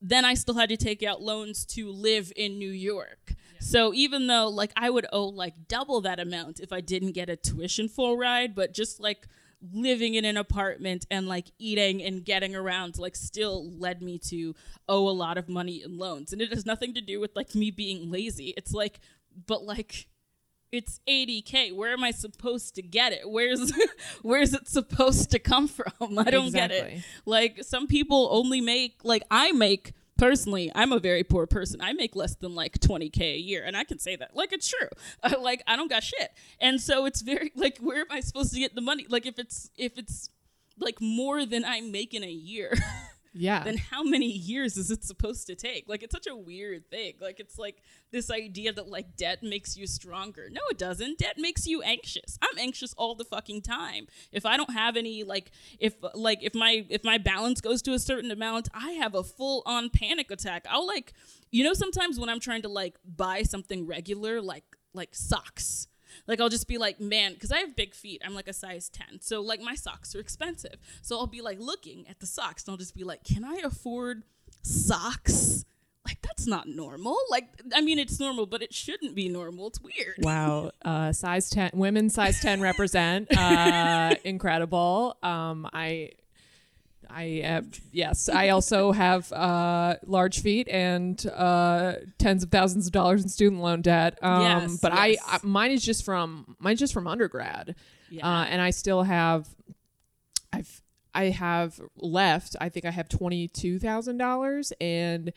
then 0.00 0.24
I 0.24 0.34
still 0.34 0.54
had 0.54 0.68
to 0.68 0.76
take 0.76 1.02
out 1.02 1.22
loans 1.22 1.64
to 1.66 1.90
live 1.90 2.32
in 2.36 2.58
New 2.58 2.70
York. 2.70 3.34
So 3.60 3.94
even 3.94 4.26
though 4.26 4.48
like 4.48 4.72
I 4.76 4.90
would 4.90 5.06
owe 5.12 5.26
like 5.26 5.68
double 5.68 6.00
that 6.02 6.20
amount 6.20 6.60
if 6.60 6.72
I 6.72 6.80
didn't 6.80 7.12
get 7.12 7.30
a 7.30 7.36
tuition 7.36 7.88
full 7.88 8.16
ride, 8.16 8.54
but 8.54 8.74
just 8.74 9.00
like 9.00 9.26
living 9.72 10.14
in 10.14 10.24
an 10.24 10.36
apartment 10.36 11.06
and 11.10 11.26
like 11.26 11.46
eating 11.58 12.02
and 12.02 12.24
getting 12.24 12.54
around 12.54 12.98
like 12.98 13.16
still 13.16 13.70
led 13.78 14.02
me 14.02 14.18
to 14.18 14.54
owe 14.88 15.08
a 15.08 15.10
lot 15.10 15.38
of 15.38 15.48
money 15.48 15.82
in 15.82 15.96
loans. 15.98 16.32
And 16.32 16.42
it 16.42 16.50
has 16.52 16.66
nothing 16.66 16.94
to 16.94 17.00
do 17.00 17.18
with 17.18 17.34
like 17.34 17.54
me 17.54 17.70
being 17.70 18.10
lazy. 18.10 18.52
It's 18.56 18.72
like 18.72 19.00
but 19.46 19.64
like 19.64 20.06
it's 20.76 21.00
80k 21.08 21.74
where 21.74 21.92
am 21.92 22.04
i 22.04 22.10
supposed 22.10 22.74
to 22.76 22.82
get 22.82 23.12
it? 23.12 23.28
Where's 23.28 23.72
where's 24.22 24.54
it 24.54 24.68
supposed 24.68 25.30
to 25.30 25.38
come 25.38 25.68
from? 25.68 25.92
I 26.18 26.30
don't 26.30 26.52
get 26.52 26.70
it. 26.70 27.02
Like 27.24 27.64
some 27.64 27.86
people 27.86 28.28
only 28.30 28.60
make 28.60 29.00
like 29.02 29.24
i 29.30 29.52
make 29.52 29.92
personally 30.18 30.72
i'm 30.74 30.92
a 30.92 30.98
very 30.98 31.24
poor 31.24 31.46
person. 31.46 31.80
I 31.80 31.92
make 31.92 32.14
less 32.14 32.36
than 32.36 32.54
like 32.54 32.78
20k 32.78 33.20
a 33.20 33.38
year 33.38 33.64
and 33.64 33.76
i 33.76 33.84
can 33.84 33.98
say 33.98 34.16
that. 34.16 34.36
Like 34.36 34.52
it's 34.52 34.68
true. 34.68 34.88
Like 35.40 35.62
i 35.66 35.76
don't 35.76 35.90
got 35.90 36.02
shit. 36.02 36.30
And 36.60 36.80
so 36.80 37.06
it's 37.06 37.22
very 37.22 37.52
like 37.56 37.78
where 37.78 38.00
am 38.00 38.10
i 38.10 38.20
supposed 38.20 38.52
to 38.54 38.60
get 38.60 38.74
the 38.74 38.80
money? 38.80 39.06
Like 39.08 39.26
if 39.26 39.38
it's 39.38 39.70
if 39.76 39.98
it's 39.98 40.30
like 40.78 41.00
more 41.00 41.46
than 41.46 41.64
i 41.64 41.80
make 41.80 42.12
in 42.12 42.22
a 42.22 42.30
year 42.30 42.74
yeah. 43.36 43.62
then 43.62 43.76
how 43.76 44.02
many 44.02 44.30
years 44.30 44.76
is 44.76 44.90
it 44.90 45.04
supposed 45.04 45.46
to 45.46 45.54
take? 45.54 45.88
Like 45.88 46.02
it's 46.02 46.14
such 46.14 46.26
a 46.26 46.36
weird 46.36 46.90
thing. 46.90 47.14
Like 47.20 47.40
it's 47.40 47.58
like 47.58 47.82
this 48.10 48.30
idea 48.30 48.72
that 48.72 48.88
like 48.88 49.16
debt 49.16 49.42
makes 49.42 49.76
you 49.76 49.86
stronger. 49.86 50.48
No, 50.50 50.60
it 50.70 50.78
doesn't. 50.78 51.18
Debt 51.18 51.36
makes 51.38 51.66
you 51.66 51.82
anxious. 51.82 52.38
I'm 52.42 52.58
anxious 52.58 52.94
all 52.94 53.14
the 53.14 53.24
fucking 53.24 53.62
time. 53.62 54.06
If 54.32 54.46
I 54.46 54.56
don't 54.56 54.72
have 54.72 54.96
any 54.96 55.24
like 55.24 55.50
if 55.78 55.94
like 56.14 56.42
if 56.42 56.54
my 56.54 56.84
if 56.88 57.04
my 57.04 57.18
balance 57.18 57.60
goes 57.60 57.82
to 57.82 57.92
a 57.92 57.98
certain 57.98 58.30
amount, 58.30 58.68
I 58.74 58.92
have 58.92 59.14
a 59.14 59.22
full 59.22 59.62
on 59.66 59.90
panic 59.90 60.30
attack. 60.30 60.66
I'll 60.68 60.86
like 60.86 61.12
you 61.50 61.64
know 61.64 61.74
sometimes 61.74 62.18
when 62.18 62.28
I'm 62.28 62.40
trying 62.40 62.62
to 62.62 62.68
like 62.68 62.96
buy 63.04 63.42
something 63.42 63.86
regular 63.86 64.40
like 64.40 64.64
like 64.94 65.14
socks 65.14 65.88
like 66.26 66.40
I'll 66.40 66.48
just 66.48 66.68
be 66.68 66.78
like, 66.78 67.00
man, 67.00 67.34
because 67.34 67.52
I 67.52 67.58
have 67.58 67.76
big 67.76 67.94
feet. 67.94 68.22
I'm 68.24 68.34
like 68.34 68.48
a 68.48 68.52
size 68.52 68.88
10. 68.88 69.20
So 69.20 69.40
like 69.40 69.60
my 69.60 69.74
socks 69.74 70.14
are 70.14 70.20
expensive. 70.20 70.76
So 71.02 71.18
I'll 71.18 71.26
be 71.26 71.40
like 71.40 71.58
looking 71.60 72.06
at 72.08 72.20
the 72.20 72.26
socks 72.26 72.64
and 72.64 72.72
I'll 72.72 72.78
just 72.78 72.94
be 72.94 73.04
like, 73.04 73.24
can 73.24 73.44
I 73.44 73.60
afford 73.64 74.22
socks? 74.62 75.64
Like 76.06 76.22
that's 76.22 76.46
not 76.46 76.68
normal. 76.68 77.16
Like 77.30 77.48
I 77.74 77.80
mean 77.80 77.98
it's 77.98 78.20
normal, 78.20 78.46
but 78.46 78.62
it 78.62 78.72
shouldn't 78.72 79.14
be 79.14 79.28
normal. 79.28 79.68
It's 79.68 79.80
weird. 79.80 80.16
Wow. 80.18 80.70
Uh, 80.84 81.12
size 81.12 81.50
10, 81.50 81.70
women 81.74 82.10
size 82.10 82.40
10 82.40 82.60
represent. 82.60 83.36
Uh, 83.36 84.14
incredible. 84.24 85.16
Um, 85.22 85.68
I, 85.72 86.10
I, 87.08 87.42
uh, 87.42 87.62
yes, 87.92 88.28
I 88.28 88.50
also 88.50 88.92
have 89.06 89.32
uh, 89.32 89.96
large 90.04 90.40
feet 90.40 90.68
and 90.68 91.24
uh, 91.26 91.94
tens 92.18 92.42
of 92.42 92.50
thousands 92.50 92.86
of 92.86 92.92
dollars 92.92 93.22
in 93.22 93.28
student 93.28 93.62
loan 93.62 93.82
debt. 93.82 94.18
Um, 94.22 94.42
Yes, 94.42 94.78
but 94.80 94.92
yes. 94.92 95.18
I, 95.26 95.36
I, 95.36 95.38
mine 95.42 95.70
is 95.70 95.84
just 95.84 96.04
from, 96.04 96.56
mine's 96.58 96.78
just 96.78 96.92
from 96.92 97.06
undergrad. 97.06 97.74
Yeah. 98.10 98.26
Uh, 98.26 98.44
and 98.44 98.60
I 98.60 98.70
still 98.70 99.02
have, 99.02 99.48
I've, 100.52 100.82
I 101.14 101.24
have 101.30 101.80
left, 101.96 102.56
I 102.60 102.68
think 102.68 102.84
I 102.84 102.90
have 102.90 103.08
$22,000 103.08 104.72
and 104.80 105.32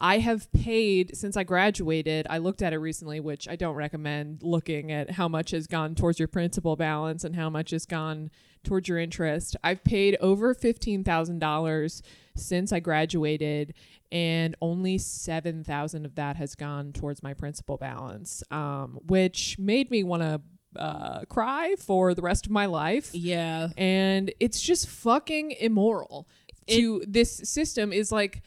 I 0.00 0.18
have 0.18 0.50
paid 0.52 1.16
since 1.16 1.36
I 1.36 1.44
graduated. 1.44 2.26
I 2.30 2.38
looked 2.38 2.62
at 2.62 2.72
it 2.72 2.78
recently, 2.78 3.20
which 3.20 3.46
I 3.46 3.56
don't 3.56 3.74
recommend 3.74 4.42
looking 4.42 4.90
at 4.90 5.10
how 5.10 5.28
much 5.28 5.50
has 5.50 5.66
gone 5.66 5.94
towards 5.94 6.18
your 6.18 6.28
principal 6.28 6.74
balance 6.74 7.22
and 7.22 7.36
how 7.36 7.50
much 7.50 7.70
has 7.70 7.84
gone 7.84 8.30
towards 8.64 8.88
your 8.88 8.98
interest. 8.98 9.56
I've 9.62 9.84
paid 9.84 10.16
over 10.20 10.54
$15,000 10.54 12.02
since 12.34 12.72
I 12.72 12.80
graduated 12.80 13.74
and 14.10 14.56
only 14.62 14.96
7,000 14.96 16.06
of 16.06 16.14
that 16.14 16.36
has 16.36 16.54
gone 16.54 16.92
towards 16.92 17.22
my 17.22 17.34
principal 17.34 17.76
balance, 17.76 18.42
um, 18.50 18.98
which 19.06 19.58
made 19.58 19.90
me 19.90 20.02
want 20.02 20.22
to 20.22 20.40
uh, 20.80 21.24
cry 21.26 21.74
for 21.78 22.14
the 22.14 22.22
rest 22.22 22.46
of 22.46 22.52
my 22.52 22.64
life 22.66 23.10
yeah. 23.12 23.70
and 23.76 24.32
it's 24.38 24.60
just 24.60 24.88
fucking 24.88 25.50
immoral 25.50 26.28
to 26.68 27.02
this 27.08 27.38
system 27.38 27.92
is 27.92 28.12
like 28.12 28.42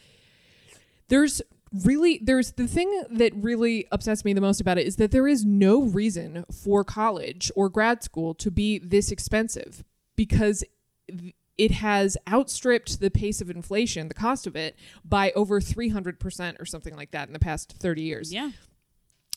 there's 1.09 1.41
really 1.83 2.19
there's 2.21 2.51
the 2.51 2.67
thing 2.67 3.03
that 3.09 3.33
really 3.35 3.87
upsets 3.91 4.23
me 4.23 4.33
the 4.33 4.41
most 4.41 4.61
about 4.61 4.77
it 4.77 4.85
is 4.85 4.97
that 4.97 5.11
there 5.11 5.27
is 5.27 5.43
no 5.43 5.81
reason 5.81 6.45
for 6.51 6.83
college 6.83 7.51
or 7.55 7.67
grad 7.69 8.03
school 8.03 8.33
to 8.35 8.51
be 8.51 8.77
this 8.77 9.11
expensive 9.11 9.83
because 10.15 10.63
it 11.57 11.71
has 11.71 12.17
outstripped 12.27 12.99
the 12.99 13.11
pace 13.11 13.41
of 13.41 13.49
inflation, 13.49 14.07
the 14.07 14.13
cost 14.13 14.47
of 14.47 14.55
it, 14.55 14.75
by 15.05 15.31
over 15.31 15.59
300% 15.59 16.59
or 16.59 16.65
something 16.65 16.95
like 16.95 17.11
that 17.11 17.27
in 17.27 17.33
the 17.33 17.39
past 17.39 17.73
30 17.73 18.01
years. 18.01 18.33
Yeah. 18.33 18.51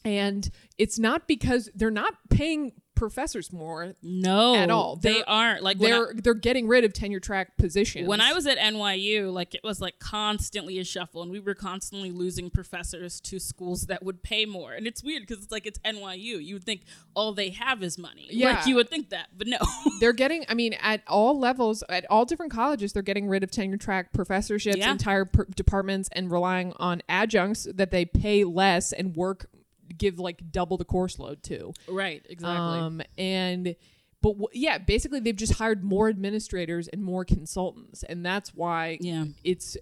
And 0.04 0.48
it's 0.78 0.98
not 0.98 1.26
because 1.26 1.68
they're 1.74 1.90
not 1.90 2.14
paying 2.30 2.72
professors 2.96 3.52
more 3.52 3.94
No, 4.02 4.56
at 4.56 4.70
all. 4.70 4.96
They 4.96 5.12
They're- 5.14 5.24
aren't. 5.26 5.62
Like 5.62 5.78
they're 5.78 6.12
they're 6.14 6.34
getting 6.34 6.66
rid 6.66 6.84
of 6.84 6.92
tenure 6.92 7.20
track 7.20 7.56
positions. 7.56 8.08
When 8.08 8.20
I 8.20 8.32
was 8.32 8.46
at 8.46 8.58
NYU, 8.58 9.32
like 9.32 9.54
it 9.54 9.62
was 9.62 9.80
like 9.80 9.98
constantly 10.00 10.78
a 10.80 10.84
shuffle, 10.84 11.22
and 11.22 11.30
we 11.30 11.38
were 11.38 11.54
constantly 11.54 12.10
losing 12.10 12.50
professors 12.50 13.20
to 13.20 13.38
schools 13.38 13.82
that 13.86 14.02
would 14.02 14.22
pay 14.22 14.44
more. 14.46 14.72
And 14.72 14.86
it's 14.86 15.04
weird 15.04 15.22
because 15.26 15.42
it's 15.44 15.52
like 15.52 15.66
it's 15.66 15.78
NYU. 15.80 16.44
You 16.44 16.54
would 16.54 16.64
think 16.64 16.82
all 17.14 17.32
they 17.32 17.50
have 17.50 17.82
is 17.82 17.96
money. 17.98 18.26
Yeah. 18.30 18.52
Like 18.52 18.66
you 18.66 18.74
would 18.74 18.88
think 18.90 19.10
that, 19.10 19.28
but 19.36 19.46
no. 19.46 19.58
they're 20.00 20.12
getting 20.12 20.44
i 20.48 20.54
mean 20.54 20.74
at 20.82 21.02
all 21.06 21.38
levels 21.38 21.82
at 21.88 22.04
all 22.10 22.24
different 22.24 22.52
colleges 22.52 22.92
they're 22.92 23.02
getting 23.02 23.28
rid 23.28 23.42
of 23.42 23.50
tenure 23.50 23.76
track 23.76 24.12
professorships 24.12 24.76
Yeah. 24.76 24.90
entire 24.92 25.24
per- 25.24 25.44
departments 25.54 26.08
and 26.12 26.30
relying 26.30 26.72
on 26.76 27.02
adjuncts 27.08 27.66
that 27.74 27.90
they 27.90 28.04
pay 28.04 28.44
less 28.44 28.92
and 28.92 29.14
work 29.16 29.48
give 29.98 30.18
like 30.18 30.50
double 30.50 30.76
the 30.76 30.84
course 30.84 31.18
load 31.18 31.42
to 31.44 31.72
right. 31.88 32.24
Exactly. 32.28 32.78
um 32.78 33.02
and 33.18 33.76
but 34.22 34.30
w- 34.32 34.48
yeah 34.52 34.78
basically 34.78 35.20
they've 35.20 35.36
just 35.36 35.54
hired 35.54 35.84
more 35.84 36.08
administrators 36.08 36.88
and 36.88 37.02
more 37.02 37.24
consultants 37.24 38.02
and 38.02 38.24
that's 38.24 38.54
why 38.54 38.98
Yeah. 39.00 39.24
it's 39.44 39.76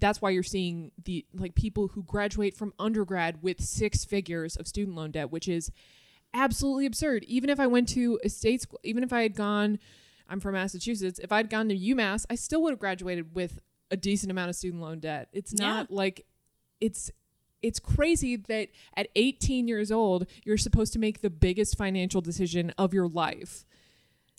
that's 0.00 0.22
why 0.22 0.30
you're 0.30 0.42
seeing 0.42 0.90
the 1.04 1.24
like 1.34 1.54
people 1.54 1.88
who 1.88 2.02
graduate 2.02 2.54
from 2.56 2.72
undergrad 2.78 3.42
with 3.42 3.60
six 3.62 4.04
figures 4.04 4.56
of 4.56 4.66
student 4.66 4.96
loan 4.96 5.10
debt 5.10 5.30
which 5.30 5.48
is 5.48 5.70
absolutely 6.34 6.86
absurd 6.86 7.24
even 7.24 7.48
if 7.50 7.58
i 7.60 7.66
went 7.66 7.88
to 7.88 8.18
a 8.24 8.28
state 8.28 8.60
school 8.62 8.80
even 8.82 9.02
if 9.04 9.12
i 9.12 9.22
had 9.22 9.34
gone 9.34 9.78
i'm 10.28 10.40
from 10.40 10.52
massachusetts 10.54 11.18
if 11.22 11.30
i'd 11.32 11.48
gone 11.50 11.68
to 11.68 11.76
umass 11.76 12.24
i 12.30 12.34
still 12.34 12.62
would 12.62 12.70
have 12.70 12.78
graduated 12.78 13.34
with 13.34 13.58
a 13.90 13.96
decent 13.96 14.30
amount 14.30 14.48
of 14.50 14.56
student 14.56 14.82
loan 14.82 14.98
debt 14.98 15.28
it's 15.32 15.54
Yeah. 15.56 15.66
not 15.68 15.90
like 15.90 16.26
it's 16.80 17.10
it's 17.66 17.80
crazy 17.80 18.36
that 18.36 18.68
at 18.96 19.08
18 19.16 19.68
years 19.68 19.90
old 19.90 20.26
you're 20.44 20.56
supposed 20.56 20.92
to 20.92 20.98
make 20.98 21.20
the 21.20 21.30
biggest 21.30 21.76
financial 21.76 22.20
decision 22.20 22.72
of 22.78 22.94
your 22.94 23.08
life 23.08 23.64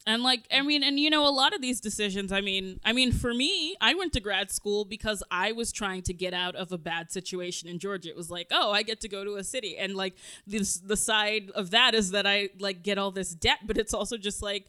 And 0.06 0.24
like 0.24 0.48
I 0.54 0.62
mean, 0.62 0.84
and 0.84 0.98
you 0.98 1.10
know, 1.10 1.28
a 1.28 1.30
lot 1.30 1.54
of 1.54 1.62
these 1.62 1.82
decisions. 1.82 2.32
I 2.32 2.40
mean, 2.40 2.80
I 2.86 2.94
mean, 2.94 3.12
for 3.12 3.34
me, 3.34 3.76
I 3.82 3.94
went 3.94 4.14
to 4.14 4.22
grad 4.22 4.50
school 4.52 4.86
because 4.86 5.22
I 5.30 5.52
was 5.52 5.74
trying 5.74 6.02
to 6.04 6.14
get 6.14 6.34
out 6.34 6.56
of 6.56 6.72
a 6.72 6.78
bad 6.78 7.12
situation 7.12 7.68
in 7.68 7.78
Georgia. 7.78 8.10
It 8.10 8.16
was 8.16 8.32
like, 8.32 8.48
oh, 8.52 8.72
I 8.72 8.84
get 8.84 9.02
to 9.02 9.10
go 9.10 9.26
to 9.26 9.36
a 9.36 9.44
city, 9.44 9.78
and 9.78 9.96
like 9.98 10.16
this, 10.48 10.78
the 10.78 10.96
side 10.96 11.52
of 11.56 11.72
that 11.72 11.94
is 11.94 12.12
that 12.12 12.26
I 12.26 12.50
like 12.58 12.84
get 12.84 12.98
all 12.98 13.12
this 13.12 13.32
debt, 13.36 13.60
but 13.66 13.78
it's 13.78 13.94
also 13.94 14.16
just 14.18 14.42
like 14.42 14.68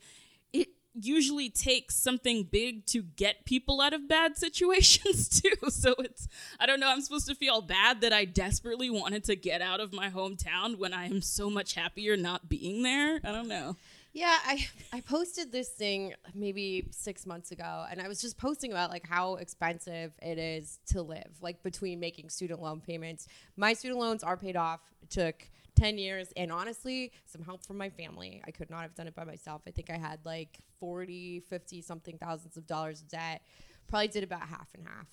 usually 1.05 1.51
takes 1.51 1.95
something 1.97 2.45
big 2.45 2.87
to 2.87 3.03
get 3.03 3.45
people 3.45 3.81
out 3.81 3.93
of 3.93 4.09
bad 4.09 4.37
situations 4.37 5.29
too. 5.29 5.71
So 5.71 5.95
it's 5.99 6.29
I 6.59 6.67
don't 6.67 6.81
know. 6.81 6.89
I'm 6.89 7.01
supposed 7.01 7.29
to 7.29 7.35
feel 7.35 7.61
bad 7.61 8.01
that 8.01 8.13
I 8.13 8.25
desperately 8.25 8.91
wanted 8.91 9.25
to 9.25 9.37
get 9.37 9.63
out 9.63 9.81
of 9.81 9.93
my 9.93 10.11
hometown 10.11 10.79
when 10.79 10.93
I 10.93 11.07
am 11.07 11.23
so 11.23 11.51
much 11.51 11.75
happier 11.75 12.17
not 12.17 12.49
being 12.49 12.83
there. 12.83 13.21
I 13.25 13.33
don't 13.33 13.49
know. 13.49 13.77
Yeah, 14.13 14.37
I 14.45 14.67
I 14.93 15.01
posted 15.01 15.53
this 15.53 15.69
thing 15.69 16.15
maybe 16.35 16.89
six 16.91 17.27
months 17.27 17.53
ago, 17.53 17.87
and 17.91 18.01
I 18.01 18.09
was 18.09 18.21
just 18.21 18.39
posting 18.39 18.73
about 18.73 18.91
like 18.91 19.07
how 19.07 19.37
expensive 19.37 20.13
it 20.23 20.39
is 20.39 20.81
to 20.87 21.03
live, 21.03 21.31
like 21.41 21.63
between 21.63 22.01
making 22.01 22.31
student 22.31 22.61
loan 22.61 22.81
payments. 22.81 23.29
My 23.57 23.75
student 23.75 24.01
loans 24.01 24.25
are 24.25 24.37
paid 24.37 24.57
off. 24.57 24.81
It 25.03 25.11
took 25.11 25.47
ten 25.79 25.99
years, 25.99 26.29
and 26.37 26.51
honestly, 26.53 27.13
some 27.27 27.43
help 27.43 27.65
from 27.67 27.79
my 27.79 27.91
family. 27.91 28.43
I 28.47 28.51
could 28.51 28.71
not 28.71 28.83
have 28.83 28.95
done 28.95 29.07
it 29.07 29.15
by 29.15 29.25
myself. 29.25 29.63
I 29.67 29.71
think 29.71 29.91
I 29.91 29.97
had 29.97 30.19
like 30.25 30.59
40, 30.81 31.41
50 31.49 31.83
something 31.83 32.19
thousands 32.19 32.57
of 32.57 32.67
dollars 32.67 33.01
of 33.03 33.09
debt. 33.09 33.43
Probably 33.89 34.09
did 34.09 34.23
about 34.25 34.43
half 34.43 34.69
and 34.75 34.85
half 34.87 35.09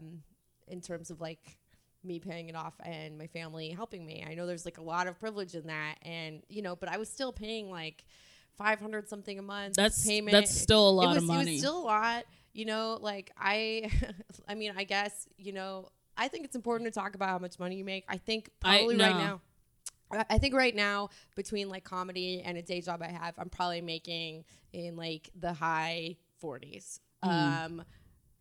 um, 0.00 0.22
in 0.68 0.80
terms 0.80 1.10
of 1.10 1.20
like 1.20 1.58
me 2.04 2.18
paying 2.20 2.48
it 2.48 2.54
off 2.56 2.74
and 2.84 3.18
my 3.18 3.26
family 3.26 3.70
helping 3.70 4.04
me. 4.06 4.24
I 4.28 4.34
know 4.34 4.46
there's 4.46 4.64
like 4.64 4.78
a 4.78 4.82
lot 4.82 5.06
of 5.06 5.18
privilege 5.18 5.54
in 5.54 5.66
that, 5.68 5.96
and 6.02 6.42
you 6.48 6.62
know, 6.62 6.74
but 6.76 6.88
I 6.88 6.96
was 6.98 7.08
still 7.08 7.32
paying 7.32 7.70
like 7.70 8.04
five 8.56 8.80
hundred 8.80 9.08
something 9.08 9.38
a 9.38 9.42
month. 9.42 9.74
That's- 9.74 10.06
payment. 10.06 10.32
that's 10.32 10.56
still 10.58 10.88
a 10.88 10.92
It 10.92 10.94
lot 11.06 11.16
of 11.16 11.22
was- 11.22 11.30
It 11.30 11.32
money. 11.34 11.50
was 11.52 11.60
still 11.60 11.78
a 11.78 11.84
lot. 11.84 12.24
You 12.52 12.64
know, 12.64 12.98
like 13.02 13.30
I, 13.38 13.90
I 14.48 14.54
mean, 14.54 14.72
I 14.76 14.84
guess 14.84 15.28
you 15.36 15.52
know, 15.52 15.88
I 16.16 16.28
think 16.28 16.44
it's 16.46 16.56
important 16.56 16.92
to 16.92 16.98
talk 16.98 17.14
about 17.14 17.28
how 17.28 17.38
much 17.38 17.58
money 17.58 17.76
you 17.76 17.84
make. 17.84 18.04
I 18.08 18.16
think 18.16 18.48
I- 18.64 18.78
probably 18.78 18.96
right 18.96 19.14
now. 19.16 19.40
I 20.10 20.38
think 20.38 20.54
right 20.54 20.74
now 20.74 21.10
between 21.34 21.68
like 21.68 21.84
comedy 21.84 22.42
and 22.44 22.56
a 22.56 22.62
day 22.62 22.80
job 22.80 23.02
I 23.02 23.08
have, 23.08 23.34
I'm 23.38 23.48
probably 23.48 23.80
making 23.80 24.44
in 24.72 24.96
like 24.96 25.30
the 25.38 25.52
high 25.52 26.16
40s. 26.42 27.00
Mm. 27.24 27.64
Um, 27.64 27.84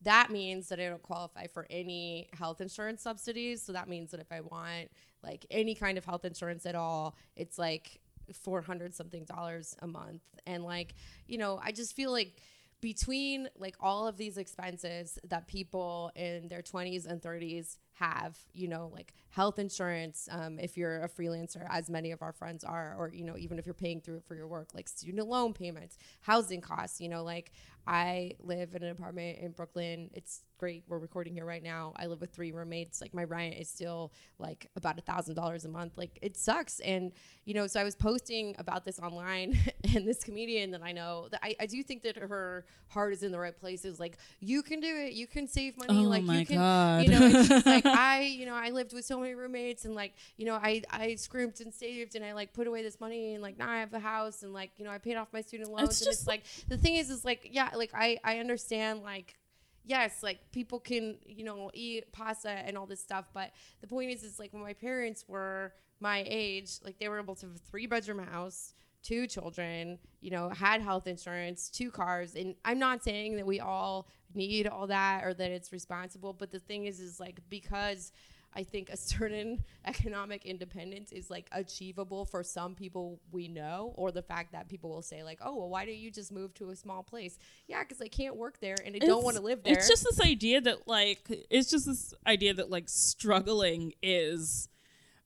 that 0.04 0.30
means 0.30 0.70
that 0.70 0.80
I 0.80 0.88
don't 0.88 1.02
qualify 1.02 1.48
for 1.48 1.66
any 1.70 2.30
health 2.34 2.62
insurance 2.62 3.02
subsidies. 3.02 3.64
So 3.64 3.74
that 3.74 3.90
means 3.90 4.12
that 4.12 4.20
if 4.20 4.32
I 4.32 4.42
want 4.42 4.92
like 5.24 5.46
any 5.50 5.74
kind 5.74 5.98
of 5.98 6.06
health 6.06 6.26
insurance 6.26 6.66
at 6.66 6.76
all, 6.76 7.16
it's 7.36 7.58
like 7.58 8.00
400 8.32 8.94
something 8.94 9.24
dollars 9.26 9.76
a 9.80 9.88
month. 9.88 10.22
And 10.46 10.64
like, 10.64 10.94
you 11.28 11.38
know, 11.38 11.60
I 11.64 11.72
just 11.72 11.96
feel 11.96 12.12
like 12.12 12.42
between 12.82 13.50
like 13.58 13.76
all 13.80 14.08
of 14.08 14.18
these 14.18 14.38
expenses 14.38 15.18
that 15.30 15.48
people 15.48 16.12
in 16.16 16.48
their 16.50 16.62
20s 16.62 17.08
and 17.08 17.22
30s 17.22 17.78
have, 17.96 18.38
you 18.54 18.68
know, 18.68 18.90
like 18.94 19.14
health 19.30 19.58
insurance, 19.60 20.28
um, 20.32 20.60
if 20.60 20.78
you're 20.78 21.04
a 21.04 21.10
freelancer, 21.10 21.66
as 21.70 21.90
many 21.90 22.12
of 22.12 22.22
our 22.22 22.34
friends 22.34 22.64
are, 22.64 22.96
or, 22.98 23.12
you 23.14 23.24
know, 23.24 23.38
even 23.38 23.58
if 23.58 23.66
you're 23.66 23.74
paying 23.74 24.02
through 24.02 24.18
it 24.18 24.24
for 24.26 24.36
your 24.36 24.48
work, 24.48 24.70
like 24.74 24.88
student 24.88 25.28
loan 25.28 25.54
payments, 25.54 25.98
housing 26.22 26.62
costs, 26.62 27.00
you 27.00 27.10
know, 27.10 27.24
like 27.24 27.52
I 27.88 28.34
live 28.42 28.76
in 28.76 28.84
an 28.84 28.90
apartment 28.90 29.40
in 29.40 29.52
Brooklyn. 29.52 30.10
It's 30.14 30.44
great. 30.58 30.84
We're 30.88 31.00
recording 31.00 31.34
here 31.34 31.46
right 31.46 31.62
now. 31.62 31.94
I 31.98 32.08
live 32.08 32.22
with 32.22 32.32
three 32.32 32.52
roommates. 32.52 33.02
Like 33.02 33.14
my 33.14 33.26
rent 33.26 33.56
is 33.56 33.70
still 33.70 34.14
like 34.40 34.68
about 34.76 34.98
a 34.98 35.02
thousand 35.02 35.36
dollars 35.36 35.66
a 35.66 35.70
month. 35.70 35.98
Like 35.98 36.18
it 36.22 36.38
sucks. 36.38 36.80
And, 36.80 37.12
you 37.44 37.54
know, 37.54 37.68
so 37.68 37.80
I 37.80 37.84
was 37.84 37.96
posting 37.96 38.56
about 38.58 38.86
this 38.86 39.00
online 39.00 39.60
and 39.96 40.08
this 40.08 40.24
comedian 40.24 40.72
that 40.72 40.82
I 40.82 40.94
know 40.94 41.28
that 41.32 41.42
I, 41.44 41.56
I 41.60 41.66
do 41.66 41.84
think 41.84 42.04
that 42.04 42.18
her 42.18 42.66
heart 42.88 43.14
is 43.14 43.24
in 43.24 43.32
the 43.32 43.40
right 43.40 43.58
places. 43.58 44.00
Like 44.00 44.18
you 44.40 44.64
can 44.64 44.80
do 44.80 44.96
it. 44.96 45.14
You 45.14 45.28
can 45.28 45.48
save 45.48 45.78
money. 45.78 46.06
Oh 46.06 46.10
like 46.10 46.24
my 46.24 46.40
you 46.40 46.46
can, 46.46 46.58
God. 46.58 47.04
you 47.04 47.10
know, 47.12 47.26
and 47.26 47.48
she's 47.48 47.66
like, 47.66 47.86
I, 47.86 48.22
you 48.22 48.46
know, 48.46 48.56
I 48.56 48.70
lived 48.70 48.94
with 48.94 49.06
so 49.06 49.20
many 49.20 49.36
roommates 49.36 49.86
and 49.86 49.94
like, 49.94 50.14
you 50.38 50.46
know, 50.46 50.56
I, 50.56 50.82
I 50.90 51.16
scrimped 51.16 51.60
and 51.60 51.74
saved 51.74 52.16
and 52.16 52.24
I 52.24 52.34
like 52.34 52.54
put 52.54 52.68
away 52.68 52.82
this 52.82 53.00
money 53.00 53.34
and 53.34 53.44
like 53.44 53.58
now 53.58 53.70
I 53.70 53.80
have 53.80 53.94
a 53.94 54.00
house 54.00 54.42
and 54.44 54.54
like, 54.54 54.72
you 54.78 54.86
know, 54.86 54.92
I 54.92 54.98
paid 54.98 55.16
off 55.16 55.28
my 55.34 55.42
student 55.42 55.70
loans. 55.72 55.90
It's 55.90 56.02
and 56.02 56.08
just 56.08 56.22
it's 56.22 56.28
like, 56.28 56.44
the 56.70 56.78
thing 56.78 56.96
is, 56.96 57.10
is 57.10 57.26
like, 57.26 57.50
yeah, 57.52 57.70
like 57.78 57.92
I, 57.94 58.18
I 58.24 58.40
understand 58.40 59.04
like, 59.04 59.38
yes, 59.84 60.24
like 60.24 60.40
people 60.52 60.80
can, 60.80 61.18
you 61.26 61.44
know, 61.44 61.72
eat 61.74 62.12
pasta 62.12 62.50
and 62.50 62.78
all 62.78 62.86
this 62.86 63.02
stuff. 63.02 63.30
But 63.34 63.52
the 63.82 63.88
point 63.88 64.12
is, 64.12 64.24
is 64.24 64.40
like 64.40 64.54
when 64.54 64.64
my 64.64 64.74
parents 64.74 65.26
were 65.28 65.74
my 66.00 66.24
age, 66.28 66.80
like 66.84 67.00
they 67.00 67.08
were 67.08 67.20
able 67.20 67.36
to 67.36 67.48
have 67.48 67.56
a 67.56 67.60
three 67.60 67.86
bedroom 67.86 68.20
house, 68.20 68.74
two 69.04 69.28
children, 69.28 70.00
you 70.22 70.32
know, 70.32 70.50
had 70.50 70.82
health 70.82 71.08
insurance, 71.08 71.70
two 71.70 71.92
cars. 71.92 72.36
And 72.36 72.56
I'm 72.66 72.80
not 72.80 73.04
saying 73.04 73.38
that 73.38 73.46
we 73.46 73.60
all 73.60 74.08
need 74.34 74.68
all 74.68 74.88
that 74.88 75.24
or 75.24 75.34
that 75.34 75.52
it's 75.52 75.72
responsible. 75.72 76.34
But 76.34 76.52
the 76.52 76.60
thing 76.60 76.86
is, 76.86 77.00
is 77.00 77.20
like 77.20 77.40
because 77.50 78.12
I 78.56 78.64
think 78.64 78.90
a 78.90 78.98
certain 79.16 79.64
economic 79.86 80.46
independence 80.46 81.12
is 81.12 81.30
like 81.30 81.48
achievable 81.52 82.26
for 82.26 82.44
some 82.44 82.76
people 82.76 83.20
we 83.32 83.48
know, 83.48 83.94
or 83.96 84.12
the 84.12 84.22
fact 84.22 84.52
that 84.54 84.68
people 84.70 84.90
will 84.90 85.02
say 85.02 85.24
like, 85.24 85.40
"Oh, 85.44 85.56
well, 85.56 85.70
why 85.70 85.86
don't 85.86 85.96
you 85.98 86.12
just 86.12 86.32
move 86.32 86.54
to 86.56 86.70
a 86.70 86.76
small 86.76 87.04
place?" 87.04 87.38
Yeah, 87.68 87.82
because 87.84 88.02
I 88.02 88.08
can't 88.08 88.36
work 88.36 88.60
there 88.60 88.76
and 88.86 88.96
I 88.96 89.00
don't 89.00 89.24
want 89.24 89.38
to 89.38 89.42
live 89.44 89.64
there. 89.64 89.74
It's 89.74 89.88
just 89.90 90.04
this 90.04 90.22
idea 90.22 90.62
that 90.62 90.88
like 90.88 91.28
it's 91.50 91.70
just 91.70 91.86
this 91.86 92.14
idea 92.26 92.54
that 92.54 92.70
like 92.70 92.86
struggling 92.88 93.94
is 94.02 94.70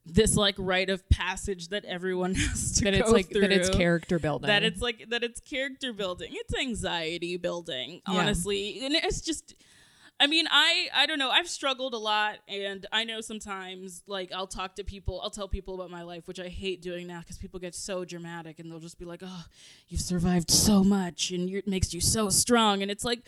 this 0.05 0.35
like 0.35 0.55
rite 0.57 0.89
of 0.89 1.07
passage 1.09 1.67
that 1.69 1.85
everyone 1.85 2.33
has 2.35 2.71
to 2.73 2.85
that 2.85 2.93
go 2.93 2.99
it's 2.99 3.11
like 3.11 3.29
through. 3.29 3.41
that 3.41 3.51
it's 3.51 3.69
character 3.69 4.17
building 4.17 4.47
that 4.47 4.63
it's 4.63 4.81
like 4.81 5.05
that 5.09 5.23
it's 5.23 5.39
character 5.41 5.93
building 5.93 6.29
it's 6.31 6.55
anxiety 6.57 7.37
building 7.37 8.01
Yeah. 8.07 8.19
honestly 8.19 8.79
and 8.83 8.95
it's 8.95 9.21
just 9.21 9.55
i 10.19 10.27
mean 10.27 10.45
i 10.49 10.87
i 10.93 11.05
don't 11.05 11.19
know. 11.19 11.29
I've 11.29 11.49
struggled 11.49 11.93
a 11.93 11.97
lot 11.97 12.39
and 12.47 12.85
i 12.91 13.03
know 13.03 13.21
sometimes 13.21 14.03
like 14.07 14.31
i'll 14.33 14.47
talk 14.47 14.75
to 14.75 14.83
people 14.83 15.21
i'll 15.23 15.29
tell 15.29 15.47
people 15.47 15.75
about 15.75 15.89
my 15.89 16.03
life 16.03 16.27
which 16.27 16.39
i 16.39 16.47
hate 16.47 16.81
doing 16.81 17.07
now 17.07 17.19
because 17.19 17.37
people 17.37 17.59
get 17.59 17.75
so 17.75 18.05
dramatic 18.05 18.59
and 18.59 18.71
they'll 18.71 18.79
just 18.79 18.99
be 18.99 19.05
like 19.05 19.21
oh 19.23 19.45
you've 19.87 20.01
survived 20.01 20.49
so 20.51 20.83
much 20.83 21.31
and 21.31 21.49
it 21.49 21.67
makes 21.67 21.93
you 21.93 22.01
so 22.01 22.29
strong. 22.29 22.81
And 22.81 22.91
it's 22.91 23.05
like 23.05 23.21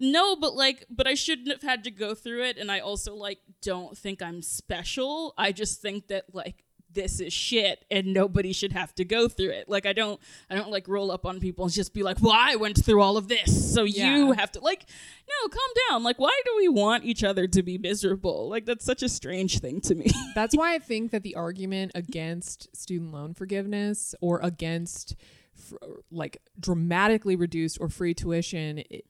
no 0.00 0.34
but 0.36 0.54
like 0.54 0.84
but 0.90 1.06
i 1.06 1.14
shouldn't 1.14 1.48
have 1.48 1.62
had 1.62 1.84
to 1.84 1.90
go 1.90 2.14
through 2.14 2.42
it 2.42 2.56
and 2.58 2.70
i 2.70 2.80
also 2.80 3.14
like 3.14 3.38
don't 3.62 3.96
think 3.96 4.20
i'm 4.20 4.42
special. 4.42 5.34
I 5.38 5.52
just 5.52 5.80
think 5.80 6.08
that 6.08 6.34
like 6.34 6.64
this 6.94 7.20
is 7.20 7.32
shit 7.32 7.84
and 7.90 8.12
nobody 8.12 8.52
should 8.52 8.72
have 8.72 8.94
to 8.94 9.04
go 9.04 9.28
through 9.28 9.50
it. 9.50 9.68
Like 9.68 9.86
I 9.86 9.92
don't 9.92 10.20
I 10.48 10.54
don't 10.54 10.70
like 10.70 10.88
roll 10.88 11.10
up 11.10 11.26
on 11.26 11.40
people 11.40 11.64
and 11.64 11.72
just 11.72 11.92
be 11.92 12.02
like, 12.02 12.20
"Well, 12.20 12.32
I 12.34 12.56
went 12.56 12.82
through 12.82 13.02
all 13.02 13.16
of 13.16 13.28
this, 13.28 13.74
so 13.74 13.84
you 13.84 14.32
have 14.32 14.52
to." 14.52 14.60
Like, 14.60 14.86
no, 15.28 15.48
calm 15.48 15.70
down. 15.90 16.02
Like, 16.02 16.18
why 16.18 16.38
do 16.44 16.52
we 16.56 16.68
want 16.68 17.04
each 17.04 17.24
other 17.24 17.46
to 17.46 17.62
be 17.62 17.78
miserable? 17.78 18.48
Like 18.48 18.66
that's 18.66 18.84
such 18.84 19.02
a 19.02 19.08
strange 19.08 19.58
thing 19.58 19.80
to 19.82 19.94
me. 19.94 20.06
That's 20.34 20.56
why 20.56 20.74
I 20.74 20.78
think 20.78 21.12
that 21.12 21.22
the 21.22 21.36
argument 21.36 21.92
against 21.94 22.74
student 22.76 23.12
loan 23.12 23.34
forgiveness 23.34 24.14
or 24.20 24.40
against 24.42 25.14
fr- 25.54 25.76
like 26.10 26.42
dramatically 26.58 27.36
reduced 27.36 27.78
or 27.80 27.88
free 27.88 28.14
tuition, 28.14 28.78
it, 28.90 29.04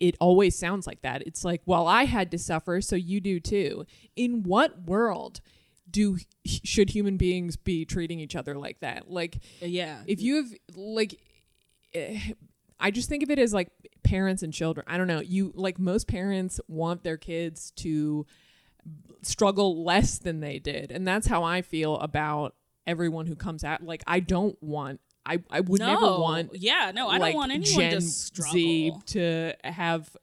it 0.00 0.16
always 0.20 0.58
sounds 0.58 0.86
like 0.86 1.02
that. 1.02 1.22
It's 1.26 1.44
like, 1.44 1.62
well, 1.66 1.86
I 1.86 2.04
had 2.04 2.30
to 2.32 2.38
suffer, 2.38 2.80
so 2.80 2.96
you 2.96 3.20
do 3.20 3.40
too. 3.40 3.86
In 4.16 4.42
what 4.42 4.86
world 4.86 5.40
do 5.94 6.18
should 6.44 6.90
human 6.90 7.16
beings 7.16 7.56
be 7.56 7.84
treating 7.84 8.18
each 8.18 8.34
other 8.34 8.58
like 8.58 8.80
that? 8.80 9.08
Like, 9.10 9.38
yeah. 9.60 10.00
if 10.06 10.20
you 10.20 10.36
have 10.36 10.52
like 10.74 11.18
eh, 11.94 12.18
i 12.80 12.90
just 12.90 13.08
think 13.08 13.22
of 13.22 13.30
it 13.30 13.38
as 13.38 13.54
like 13.54 13.68
parents 14.02 14.42
and 14.42 14.52
children 14.52 14.84
i 14.88 14.98
don't 14.98 15.06
know 15.06 15.20
you 15.20 15.52
like 15.54 15.78
most 15.78 16.08
parents 16.08 16.60
want 16.66 17.04
their 17.04 17.16
kids 17.16 17.70
to 17.76 18.26
struggle 19.22 19.84
less 19.84 20.18
than 20.18 20.40
they 20.40 20.58
did 20.58 20.90
and 20.90 21.06
that's 21.06 21.26
how 21.28 21.44
i 21.44 21.62
feel 21.62 21.96
about 22.00 22.54
everyone 22.86 23.26
who 23.26 23.36
comes 23.36 23.62
out 23.62 23.80
like 23.82 24.02
i 24.08 24.18
don't 24.18 24.60
want 24.60 25.00
i, 25.24 25.38
I 25.48 25.60
would 25.60 25.80
never 25.80 26.18
want 26.18 26.50
Yeah, 26.54 26.90
no, 26.92 27.08
I 27.08 27.18
like 27.18 27.32
don't 27.32 27.36
want 27.36 27.52
anyone 27.52 27.80
Gen 27.80 27.92
to 27.92 28.00
Z 28.00 28.10
struggle. 28.90 29.02
to 29.06 29.52
have 29.62 30.14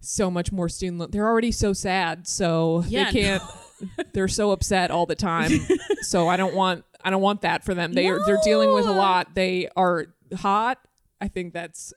so 0.00 0.30
much 0.30 0.52
more 0.52 0.68
student 0.68 0.98
loan. 0.98 1.10
They're 1.10 1.26
already 1.26 1.52
so 1.52 1.72
sad, 1.72 2.26
so 2.26 2.84
Yeah, 2.88 3.10
they 3.10 3.20
can't. 3.20 3.42
they're 4.12 4.28
so 4.28 4.50
upset 4.52 4.90
all 4.90 5.06
the 5.06 5.14
time. 5.14 5.50
so 6.02 6.28
I 6.28 6.36
don't 6.36 6.54
want. 6.54 6.84
I 7.04 7.10
don't 7.10 7.22
want 7.22 7.42
that 7.42 7.64
for 7.64 7.74
them. 7.74 7.92
They 7.92 8.08
are. 8.08 8.18
They're 8.26 8.40
dealing 8.42 8.72
with 8.74 8.86
a 8.86 8.92
lot. 8.92 9.34
They 9.34 9.68
are 9.76 10.06
hot. 10.34 10.78
I 11.20 11.28
think 11.28 11.52
that's 11.52 11.92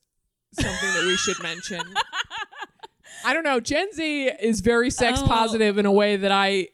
something 0.53 0.89
that 0.93 1.03
we 1.05 1.15
should 1.17 1.41
mention. 1.41 1.81
I 3.25 3.33
don't 3.33 3.43
know. 3.43 3.59
Gen 3.59 3.91
Z 3.93 4.27
is 4.41 4.61
very 4.61 4.89
sex 4.89 5.19
Oh. 5.21 5.27
positive 5.27 5.77
in 5.77 5.85
a 5.85 5.91
way 5.91 6.15
that 6.17 6.31
I 6.31 6.69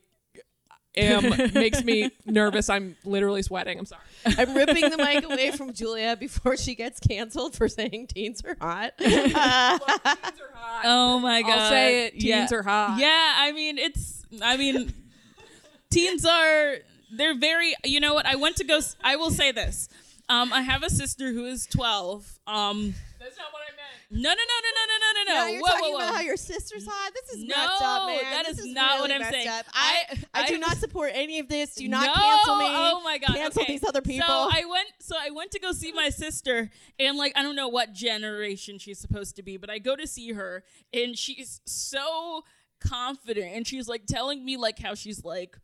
am 0.95 1.29
makes 1.53 1.83
me 1.83 2.11
nervous. 2.25 2.69
I'm 2.69 2.95
literally 3.03 3.41
sweating. 3.41 3.79
I'm 3.79 3.85
sorry. 3.85 4.01
I'm 4.25 4.53
ripping 4.53 4.89
the 4.89 4.97
mic 4.97 5.23
away 5.23 5.51
from 5.51 5.73
Julia 5.73 6.15
before 6.15 6.55
she 6.57 6.75
gets 6.75 6.99
canceled 6.99 7.55
for 7.55 7.67
saying 7.67 8.07
teens 8.07 8.43
are 8.45 8.55
hot. 8.61 8.93
Uh, 8.99 9.79
Oh 10.83 11.19
my 11.19 11.41
god. 11.41 11.51
I'll 11.51 11.69
say 11.69 12.05
it. 12.07 12.11
Teens 12.19 12.23
yeah. 12.51 12.57
are 12.57 12.63
hot. 12.63 12.99
Yeah, 12.99 13.33
I 13.39 13.51
mean 13.53 13.77
it's 13.77 14.14
I 14.43 14.57
mean, 14.57 14.93
teens 15.89 16.25
are 16.25 16.77
they're 17.11 17.38
very. 17.38 17.75
You 17.83 17.99
know 17.99 18.13
what? 18.13 18.25
I 18.25 18.36
went 18.36 18.57
to 18.57 18.63
go. 18.63 18.79
I 19.03 19.15
will 19.15 19.31
say 19.31 19.51
this. 19.51 19.89
Um, 20.27 20.51
I 20.51 20.61
have 20.61 20.83
a 20.83 20.89
sister 20.89 21.31
who 21.31 21.45
is 21.45 21.67
12. 21.67 22.39
Um, 22.47 22.95
That's 23.19 23.38
not 23.38 23.53
what 23.53 23.61
I 23.61 23.75
meant. 23.75 23.95
No, 24.09 24.29
no, 24.29 24.36
no, 24.36 24.36
no, 24.36 24.71
no, 24.75 24.95
no, 24.97 25.11
no, 25.13 25.33
no. 25.33 25.45
no 25.45 25.51
you're 25.51 25.61
whoa, 25.61 25.67
talking 25.67 25.83
whoa, 25.83 25.91
whoa. 25.91 25.97
about 25.97 26.15
how 26.15 26.21
your 26.21 26.38
sister's 26.38 26.86
hot. 26.88 27.11
This 27.13 27.38
is 27.38 27.43
no, 27.43 27.55
messed 27.55 27.81
up, 27.81 28.07
man. 28.07 28.23
That 28.23 28.47
is, 28.47 28.59
is 28.59 28.73
not 28.73 28.99
really 28.99 29.01
what 29.01 29.11
I'm 29.11 29.31
saying. 29.31 29.47
Up. 29.47 29.65
I, 29.73 30.03
I, 30.33 30.41
I 30.41 30.47
do 30.47 30.55
I, 30.55 30.57
not 30.57 30.77
support 30.77 31.11
any 31.13 31.39
of 31.39 31.47
this. 31.47 31.75
Do 31.75 31.88
not 31.88 32.07
no, 32.07 32.13
cancel 32.13 32.55
me. 32.57 32.65
Oh 32.67 33.01
my 33.03 33.17
god, 33.19 33.36
cancel 33.36 33.63
okay. 33.63 33.73
these 33.73 33.83
other 33.83 34.01
people. 34.01 34.27
So 34.27 34.33
I 34.33 34.63
went. 34.69 34.88
So 34.99 35.15
I 35.19 35.29
went 35.29 35.51
to 35.51 35.59
go 35.59 35.71
see 35.73 35.91
my 35.91 36.09
sister, 36.09 36.71
and 36.99 37.17
like 37.17 37.33
I 37.36 37.43
don't 37.43 37.55
know 37.55 37.67
what 37.67 37.93
generation 37.93 38.79
she's 38.79 38.99
supposed 38.99 39.36
to 39.36 39.43
be, 39.43 39.57
but 39.57 39.69
I 39.69 39.79
go 39.79 39.95
to 39.95 40.07
see 40.07 40.31
her, 40.33 40.63
and 40.93 41.17
she's 41.17 41.61
so 41.65 42.43
confident, 42.80 43.53
and 43.53 43.65
she's 43.67 43.88
like 43.88 44.05
telling 44.05 44.43
me 44.43 44.57
like 44.57 44.80
how 44.80 44.95
she's 44.95 45.23
like 45.23 45.57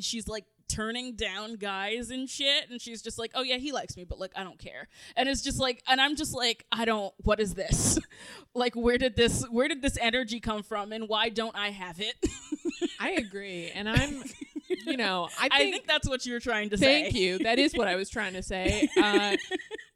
she's 0.00 0.28
like 0.28 0.44
turning 0.68 1.14
down 1.14 1.54
guys 1.54 2.10
and 2.10 2.28
shit 2.28 2.68
and 2.70 2.80
she's 2.80 3.00
just 3.00 3.20
like 3.20 3.30
oh 3.36 3.42
yeah 3.42 3.56
he 3.56 3.70
likes 3.70 3.96
me 3.96 4.02
but 4.02 4.18
like 4.18 4.32
i 4.34 4.42
don't 4.42 4.58
care 4.58 4.88
and 5.14 5.28
it's 5.28 5.40
just 5.40 5.60
like 5.60 5.80
and 5.86 6.00
i'm 6.00 6.16
just 6.16 6.34
like 6.34 6.66
i 6.72 6.84
don't 6.84 7.14
what 7.18 7.38
is 7.38 7.54
this 7.54 8.00
like 8.54 8.74
where 8.74 8.98
did 8.98 9.14
this 9.14 9.44
where 9.44 9.68
did 9.68 9.80
this 9.80 9.96
energy 10.00 10.40
come 10.40 10.64
from 10.64 10.90
and 10.90 11.08
why 11.08 11.28
don't 11.28 11.54
i 11.54 11.70
have 11.70 12.00
it 12.00 12.16
I 13.00 13.10
agree, 13.12 13.70
and 13.74 13.88
I'm, 13.88 14.22
you 14.68 14.96
know, 14.96 15.28
I 15.38 15.48
think, 15.48 15.52
i 15.52 15.70
think 15.70 15.86
that's 15.86 16.08
what 16.08 16.26
you're 16.26 16.40
trying 16.40 16.70
to 16.70 16.78
say 16.78 17.02
thank 17.02 17.14
you. 17.14 17.38
That 17.38 17.58
is 17.58 17.74
what 17.74 17.88
I 17.88 17.96
was 17.96 18.08
trying 18.10 18.34
to 18.34 18.42
say. 18.42 18.88
Uh, 19.06 19.36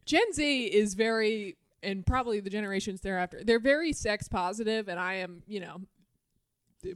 Gen 0.04 0.32
Z 0.32 0.64
is 0.66 0.94
very, 0.94 1.56
and 1.82 2.04
probably 2.06 2.40
the 2.40 2.50
generations 2.50 3.00
thereafter, 3.00 3.42
they're 3.44 3.58
very 3.60 3.92
sex 3.92 4.28
positive, 4.28 4.88
and 4.88 5.00
I 5.00 5.14
am, 5.14 5.42
you 5.46 5.60
know, 5.60 5.80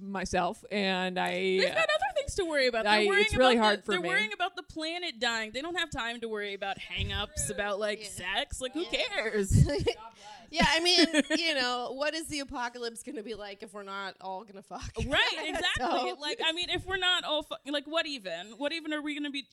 myself, 0.00 0.64
and 0.70 1.18
I. 1.18 1.32
They've 1.32 1.62
got 1.68 1.72
other 1.76 2.14
things 2.16 2.34
to 2.36 2.44
worry 2.44 2.66
about. 2.68 2.84
They're 2.84 2.92
I- 2.92 3.06
worrying 3.06 3.24
it's 3.26 3.34
really 3.36 3.54
about 3.56 3.64
hard 3.64 3.78
the, 3.80 3.82
for 3.82 3.92
They're 3.92 4.00
me. 4.00 4.08
worrying 4.08 4.32
about 4.32 4.56
the 4.56 4.62
planet 4.62 5.18
dying. 5.20 5.50
They 5.52 5.60
don't 5.60 5.78
have 5.78 5.90
time 5.90 6.20
to 6.20 6.28
worry 6.28 6.54
about 6.54 6.78
hang-ups 6.78 7.50
about 7.50 7.78
like 7.78 8.04
sex. 8.04 8.60
Like 8.60 8.72
who 8.74 8.84
cares? 8.86 9.66
yeah, 10.50 10.66
I 10.68 10.80
mean, 10.80 11.06
you 11.38 11.54
know, 11.54 11.92
what 11.94 12.14
is 12.14 12.26
the 12.28 12.40
apocalypse 12.40 13.02
going 13.02 13.16
to 13.16 13.22
be 13.22 13.34
like 13.34 13.62
if 13.62 13.72
we're 13.74 13.82
not 13.82 14.14
all 14.20 14.42
going 14.42 14.54
to 14.54 14.62
fuck? 14.62 14.90
right, 15.06 15.36
exactly. 15.44 16.10
So- 16.10 16.16
Like 16.20 16.40
I 16.44 16.52
mean, 16.52 16.70
if 16.70 16.86
we're 16.86 16.96
not 16.96 17.24
all 17.24 17.42
fu- 17.42 17.70
like, 17.72 17.86
what 17.86 18.06
even? 18.06 18.48
What 18.58 18.72
even 18.72 18.92
are 18.92 19.02
we 19.02 19.14
gonna 19.14 19.30
be? 19.30 19.46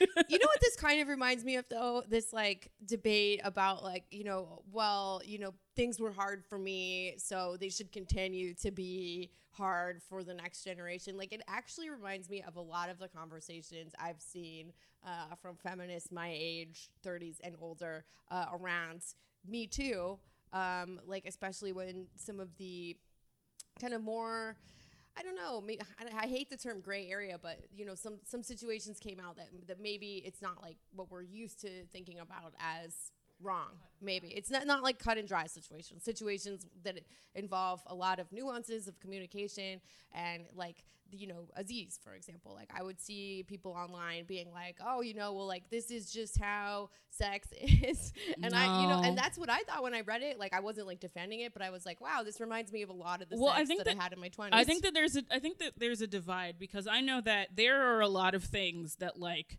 You 0.00 0.38
know 0.38 0.46
what 0.46 0.60
this 0.60 0.76
kind 0.76 1.00
of 1.00 1.08
reminds 1.08 1.44
me 1.44 1.56
of 1.56 1.64
though? 1.68 2.02
This 2.08 2.32
like 2.32 2.70
debate 2.84 3.40
about 3.44 3.82
like 3.82 4.04
you 4.10 4.24
know 4.24 4.62
well 4.72 5.20
you 5.24 5.38
know 5.38 5.54
things 5.74 6.00
were 6.00 6.12
hard 6.12 6.44
for 6.44 6.58
me 6.58 7.14
so 7.18 7.56
they 7.58 7.68
should 7.68 7.92
continue 7.92 8.54
to 8.54 8.70
be 8.70 9.30
hard 9.50 10.02
for 10.02 10.22
the 10.22 10.34
next 10.34 10.64
generation. 10.64 11.16
Like 11.16 11.32
it 11.32 11.42
actually 11.48 11.90
reminds 11.90 12.28
me 12.28 12.42
of 12.46 12.56
a 12.56 12.60
lot 12.60 12.90
of 12.90 12.98
the 12.98 13.08
conversations 13.08 13.92
i've 13.98 14.20
seen 14.20 14.72
uh, 15.06 15.34
from 15.40 15.56
feminists 15.56 16.10
my 16.10 16.30
age 16.32 16.90
30s 17.02 17.38
and 17.42 17.54
older 17.60 18.04
uh, 18.30 18.46
around 18.52 19.02
me 19.46 19.66
too. 19.66 20.18
Um, 20.52 21.00
like 21.06 21.24
especially 21.26 21.72
when 21.72 22.06
some 22.16 22.40
of 22.40 22.48
the 22.56 22.96
kind 23.80 23.94
of 23.94 24.02
more 24.02 24.56
I 25.18 25.22
don't 25.22 25.36
know. 25.36 25.60
Maybe, 25.60 25.80
I, 25.98 26.24
I 26.24 26.26
hate 26.26 26.50
the 26.50 26.56
term 26.56 26.80
gray 26.80 27.08
area, 27.08 27.38
but 27.40 27.58
you 27.74 27.86
know, 27.86 27.94
some 27.94 28.18
some 28.24 28.42
situations 28.42 28.98
came 29.00 29.18
out 29.20 29.36
that 29.36 29.48
that 29.66 29.80
maybe 29.80 30.22
it's 30.26 30.42
not 30.42 30.62
like 30.62 30.76
what 30.94 31.10
we're 31.10 31.22
used 31.22 31.60
to 31.62 31.86
thinking 31.92 32.18
about 32.20 32.52
as 32.60 33.12
wrong. 33.42 33.72
Maybe 34.00 34.28
it's 34.28 34.50
not 34.50 34.66
not 34.66 34.82
like 34.82 34.98
cut 34.98 35.18
and 35.18 35.26
dry 35.28 35.46
situations. 35.46 36.04
Situations 36.04 36.66
that 36.84 37.00
involve 37.34 37.82
a 37.86 37.94
lot 37.94 38.18
of 38.18 38.30
nuances 38.32 38.88
of 38.88 38.98
communication 39.00 39.80
and 40.12 40.44
like 40.54 40.84
you 41.12 41.28
know 41.28 41.46
Aziz, 41.54 41.98
for 42.02 42.14
example. 42.14 42.52
Like 42.54 42.68
I 42.76 42.82
would 42.82 43.00
see 43.00 43.44
people 43.46 43.70
online 43.72 44.24
being 44.26 44.50
like, 44.52 44.76
"Oh, 44.84 45.02
you 45.02 45.14
know, 45.14 45.32
well, 45.34 45.46
like 45.46 45.70
this 45.70 45.90
is 45.92 46.10
just 46.12 46.36
how 46.38 46.90
sex 47.10 47.48
is," 47.60 48.12
and 48.42 48.52
I, 48.54 48.82
you 48.82 48.88
know, 48.88 49.00
and 49.04 49.16
that's 49.16 49.38
what 49.38 49.48
I 49.48 49.60
thought 49.60 49.82
when 49.84 49.94
I 49.94 50.00
read 50.00 50.22
it. 50.22 50.36
Like 50.38 50.52
I 50.52 50.60
wasn't 50.60 50.88
like 50.88 50.98
defending 51.00 51.40
it, 51.40 51.52
but 51.52 51.62
I 51.62 51.70
was 51.70 51.86
like, 51.86 52.00
"Wow, 52.00 52.22
this 52.24 52.40
reminds 52.40 52.72
me 52.72 52.82
of 52.82 52.90
a 52.90 52.92
lot 52.92 53.22
of 53.22 53.28
the 53.28 53.36
Well, 53.38 53.52
I 53.54 53.64
think 53.64 53.84
that, 53.84 53.90
I 53.90 53.94
that- 53.94 54.02
had 54.02 54.12
in 54.14 54.20
my 54.20 54.28
20s. 54.30 54.48
I 54.52 54.64
think 54.64 54.82
that 54.82 54.94
there's 54.94 55.16
a 55.16 55.22
I 55.30 55.38
think 55.38 55.58
that 55.58 55.74
there's 55.78 56.00
a 56.00 56.06
divide 56.08 56.56
because 56.58 56.86
I 56.88 57.00
know 57.00 57.20
that 57.20 57.54
there 57.54 57.80
are 57.94 58.00
a 58.00 58.08
lot 58.08 58.34
of 58.34 58.42
things 58.44 58.96
that 58.96 59.18
like 59.18 59.58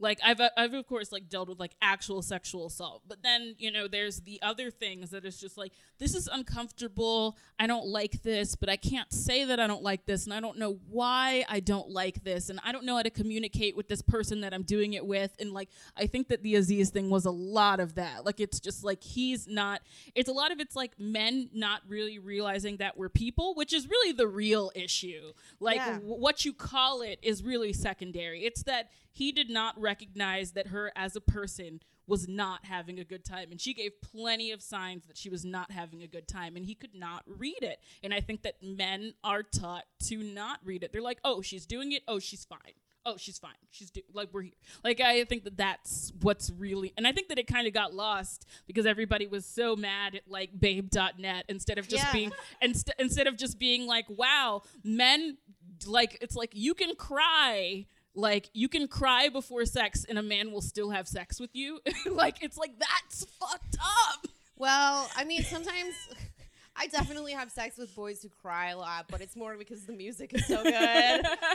like 0.00 0.18
I've 0.24 0.40
uh, 0.40 0.50
I've 0.56 0.74
of 0.74 0.86
course 0.86 1.12
like 1.12 1.28
dealt 1.28 1.48
with 1.48 1.60
like 1.60 1.72
actual 1.80 2.20
sexual 2.20 2.66
assault, 2.66 3.02
but 3.06 3.22
then 3.22 3.54
you 3.58 3.70
know 3.70 3.86
there's 3.88 4.20
the 4.20 4.40
other 4.42 4.70
things 4.70 5.10
that 5.10 5.24
is 5.24 5.38
just 5.40 5.56
like 5.56 5.72
this 5.98 6.14
is 6.14 6.28
uncomfortable. 6.28 7.36
I 7.58 7.66
don't 7.66 7.86
like 7.86 8.22
this, 8.22 8.56
but 8.56 8.68
I 8.68 8.76
can't 8.76 9.12
say 9.12 9.44
that 9.44 9.60
I 9.60 9.66
don't 9.66 9.82
like 9.82 10.06
this, 10.06 10.24
and 10.24 10.34
I 10.34 10.40
don't 10.40 10.58
know 10.58 10.78
why 10.88 11.44
I 11.48 11.60
don't 11.60 11.90
like 11.90 12.24
this, 12.24 12.50
and 12.50 12.58
I 12.64 12.72
don't 12.72 12.84
know 12.84 12.96
how 12.96 13.02
to 13.02 13.10
communicate 13.10 13.76
with 13.76 13.88
this 13.88 14.02
person 14.02 14.40
that 14.40 14.52
I'm 14.52 14.62
doing 14.64 14.94
it 14.94 15.06
with, 15.06 15.34
and 15.38 15.52
like 15.52 15.68
I 15.96 16.06
think 16.06 16.28
that 16.28 16.42
the 16.42 16.56
Aziz 16.56 16.90
thing 16.90 17.10
was 17.10 17.24
a 17.24 17.30
lot 17.30 17.80
of 17.80 17.94
that. 17.94 18.24
Like 18.24 18.40
it's 18.40 18.60
just 18.60 18.82
like 18.84 19.02
he's 19.02 19.46
not. 19.46 19.80
It's 20.14 20.28
a 20.28 20.32
lot 20.32 20.50
of 20.52 20.60
it's 20.60 20.74
like 20.76 20.98
men 20.98 21.50
not 21.52 21.82
really 21.88 22.18
realizing 22.18 22.78
that 22.78 22.96
we're 22.96 23.08
people, 23.08 23.54
which 23.54 23.72
is 23.72 23.88
really 23.88 24.12
the 24.12 24.26
real 24.26 24.72
issue. 24.74 25.32
Like 25.60 25.76
Yeah. 25.76 25.94
w- 25.94 26.14
what 26.14 26.44
you 26.44 26.52
call 26.52 27.02
it 27.02 27.18
is 27.22 27.42
really 27.42 27.72
secondary. 27.72 28.44
It's 28.44 28.62
that 28.64 28.90
he 29.14 29.32
did 29.32 29.48
not 29.48 29.80
recognize 29.80 30.52
that 30.52 30.66
her 30.66 30.92
as 30.94 31.16
a 31.16 31.20
person 31.22 31.80
was 32.06 32.28
not 32.28 32.66
having 32.66 32.98
a 32.98 33.04
good 33.04 33.24
time. 33.24 33.50
And 33.50 33.58
she 33.58 33.72
gave 33.72 33.92
plenty 34.02 34.50
of 34.52 34.60
signs 34.60 35.06
that 35.06 35.16
she 35.16 35.30
was 35.30 35.42
not 35.42 35.70
having 35.70 36.02
a 36.02 36.06
good 36.06 36.28
time 36.28 36.54
and 36.54 36.66
he 36.66 36.74
could 36.74 36.94
not 36.94 37.22
read 37.26 37.62
it. 37.62 37.78
And 38.02 38.12
i 38.12 38.20
think 38.20 38.42
that 38.42 38.56
men 38.62 39.14
are 39.24 39.42
taught 39.42 39.84
to 40.08 40.18
not 40.18 40.58
read 40.62 40.82
it. 40.82 40.92
They're 40.92 41.00
like 41.00 41.20
oh 41.24 41.40
she's 41.40 41.64
doing 41.64 41.92
it. 41.92 42.02
Oh 42.06 42.18
she's 42.18 42.44
fine. 42.44 42.74
Oh 43.06 43.16
she's 43.16 43.38
fine. 43.38 43.52
She's 43.70 43.90
do- 43.90 44.02
like 44.12 44.28
we're 44.32 44.42
here 44.42 44.52
like 44.82 45.00
i 45.00 45.24
think 45.24 45.44
that 45.44 45.56
that's 45.56 46.12
what's 46.20 46.50
really 46.50 46.92
and 46.98 47.06
i 47.06 47.12
think 47.12 47.28
that 47.28 47.38
it 47.38 47.46
kind 47.46 47.66
of 47.66 47.72
got 47.72 47.94
lost 47.94 48.46
because 48.66 48.84
everybody 48.86 49.26
was 49.26 49.44
so 49.46 49.74
mad 49.76 50.14
at 50.14 50.22
like 50.28 50.50
babe.net 50.58 51.44
instead 51.48 51.78
of 51.78 51.88
just 51.88 52.04
Yeah. 52.04 52.12
being 52.12 52.32
inst- 52.62 52.90
instead 52.98 53.26
of 53.26 53.36
just 53.38 53.58
being 53.58 53.86
like 53.86 54.06
wow 54.08 54.62
men 54.82 55.38
like 55.86 56.18
it's 56.20 56.36
like 56.36 56.50
you 56.54 56.72
can 56.74 56.94
cry 56.96 57.86
like 58.14 58.48
you 58.52 58.68
can 58.68 58.86
cry 58.88 59.28
before 59.28 59.64
sex 59.64 60.04
and 60.08 60.18
a 60.18 60.22
man 60.22 60.52
will 60.52 60.62
still 60.62 60.90
have 60.90 61.08
sex 61.08 61.40
with 61.40 61.50
you 61.54 61.80
like 62.10 62.42
it's 62.42 62.56
like 62.56 62.72
that's 62.78 63.24
fucked 63.40 63.76
up 63.80 64.26
Well, 64.56 65.10
I 65.16 65.24
mean, 65.24 65.42
sometimes 65.42 65.94
I 66.76 66.86
definitely 66.88 67.32
have 67.32 67.50
sex 67.50 67.76
with 67.76 67.94
boys 67.94 68.22
who 68.22 68.28
cry 68.28 68.70
a 68.70 68.78
lot, 68.78 69.06
but 69.08 69.20
it's 69.20 69.36
more 69.36 69.56
because 69.56 69.84
the 69.86 69.92
music 69.92 70.32
is 70.34 70.46
so 70.46 70.62
good 70.62 70.74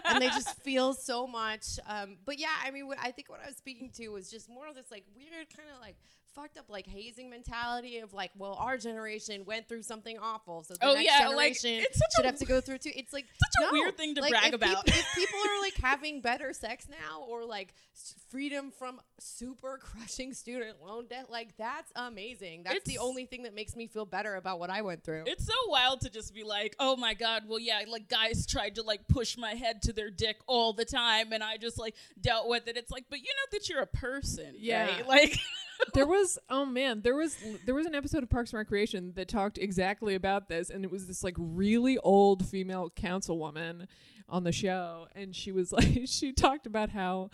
and 0.06 0.22
they 0.22 0.28
just 0.28 0.62
feel 0.64 0.94
so 0.94 1.26
much. 1.28 1.80
Um, 1.88 2.18
but 2.26 2.40
yeah, 2.40 2.56
I 2.64 2.72
mean, 2.72 2.88
what 2.88 2.98
I 3.02 3.12
think 3.12 3.30
what 3.30 3.40
I 3.44 3.48
was 3.48 3.58
speaking 3.58 3.90
to 3.96 4.10
was 4.10 4.30
just 4.30 4.50
more 4.50 4.68
of 4.68 4.76
this 4.76 4.92
like 4.92 5.06
weird 5.16 5.48
kind 5.56 5.70
of 5.74 5.82
like 5.82 5.96
fucked 6.40 6.58
up 6.58 6.66
like 6.70 6.88
hazing 6.88 7.30
mentality 7.30 7.98
of 8.00 8.14
like, 8.14 8.32
well, 8.38 8.54
our 8.60 8.78
generation 8.78 9.44
went 9.46 9.68
through 9.68 9.84
something 9.84 10.18
awful, 10.20 10.64
so 10.64 10.74
the 10.76 10.86
Oh, 10.86 10.94
next 10.94 11.06
yeah, 11.06 11.28
like, 11.28 11.54
generation 11.54 11.84
it's 11.84 11.98
such 11.98 12.08
should 12.16 12.26
a- 12.26 12.28
have 12.30 12.40
to 12.40 12.46
go 12.46 12.62
through 12.62 12.78
too. 12.78 12.92
It's 12.96 13.12
like 13.14 13.26
Such 13.26 13.64
a 13.70 13.74
no. 13.74 13.80
weird 13.80 13.98
thing 13.98 14.16
to 14.16 14.22
Like, 14.22 14.32
brag 14.32 14.48
if 14.50 14.54
about. 14.54 14.88
if 14.88 15.06
people 15.16 15.40
are 15.40 15.62
like 15.62 15.74
having 15.82 16.22
better 16.22 16.54
sex 16.54 16.88
now 16.90 17.24
or 17.28 17.46
like 17.46 17.74
freedom 18.30 18.72
from 18.72 19.02
super 19.20 19.78
crushing 19.82 20.34
student 20.34 20.78
loan 20.82 21.08
debt, 21.08 21.30
like 21.30 21.58
that's 21.58 21.92
amazing. 21.96 22.64
That's 22.64 22.86
the 22.86 23.00
only 23.00 23.26
thing 23.26 23.44
that 23.44 23.54
makes 23.54 23.76
me 23.76 23.88
feel 23.88 24.06
better 24.06 24.36
about 24.36 24.60
what 24.60 24.70
I 24.70 24.82
went 24.82 25.04
through. 25.04 25.24
It's 25.28 25.46
so 25.46 25.54
wild 25.68 26.02
to 26.02 26.10
just 26.10 26.34
be 26.34 26.44
like, 26.44 26.76
oh 26.80 26.96
my 26.96 27.14
god, 27.14 27.44
well 27.48 27.60
yeah, 27.60 27.82
like 27.88 28.08
guys 28.08 28.46
tried 28.46 28.76
to 28.76 28.84
like 28.84 29.08
push 29.08 29.38
my 29.38 29.56
head 29.56 29.82
to 29.84 29.94
their 29.94 30.10
dick 30.10 30.38
all 30.48 30.74
the 30.74 30.86
time, 30.86 31.34
and 31.34 31.44
I 31.44 31.58
just 31.58 31.78
like 31.78 31.96
dealt 32.22 32.48
with 32.48 32.68
it. 32.68 32.78
It's 32.78 32.92
like, 32.92 33.06
but 33.10 33.20
you 33.20 33.26
know 33.26 33.58
that 33.58 33.68
you're 33.70 33.82
a 33.82 33.88
person, 33.88 34.54
Yeah. 34.58 34.86
right? 34.86 35.08
Like, 35.08 35.38
there 35.94 36.06
was 36.08 36.38
oh 36.50 36.66
man 36.66 37.02
there 37.02 37.16
was 37.16 37.38
there 37.66 37.76
was 37.76 37.86
an 37.86 37.96
episode 37.96 38.22
of 38.24 38.30
parks 38.30 38.52
and 38.52 38.58
recreation 38.58 39.14
that 39.16 39.28
talked 39.28 39.58
exactly 39.58 40.16
about 40.16 40.48
this 40.50 40.70
and 40.70 40.84
it 40.84 40.92
was 40.92 41.08
this 41.08 41.24
like 41.24 41.36
really 41.38 41.98
old 42.00 42.46
female 42.46 42.90
councilwoman 42.96 43.86
on 44.28 44.44
the 44.44 44.52
show 44.52 45.08
and 45.16 45.36
she 45.36 45.52
was 45.52 45.72
like 45.74 46.02
she 46.06 46.32
talked 46.34 46.66
about 46.68 46.90
how 46.90 47.30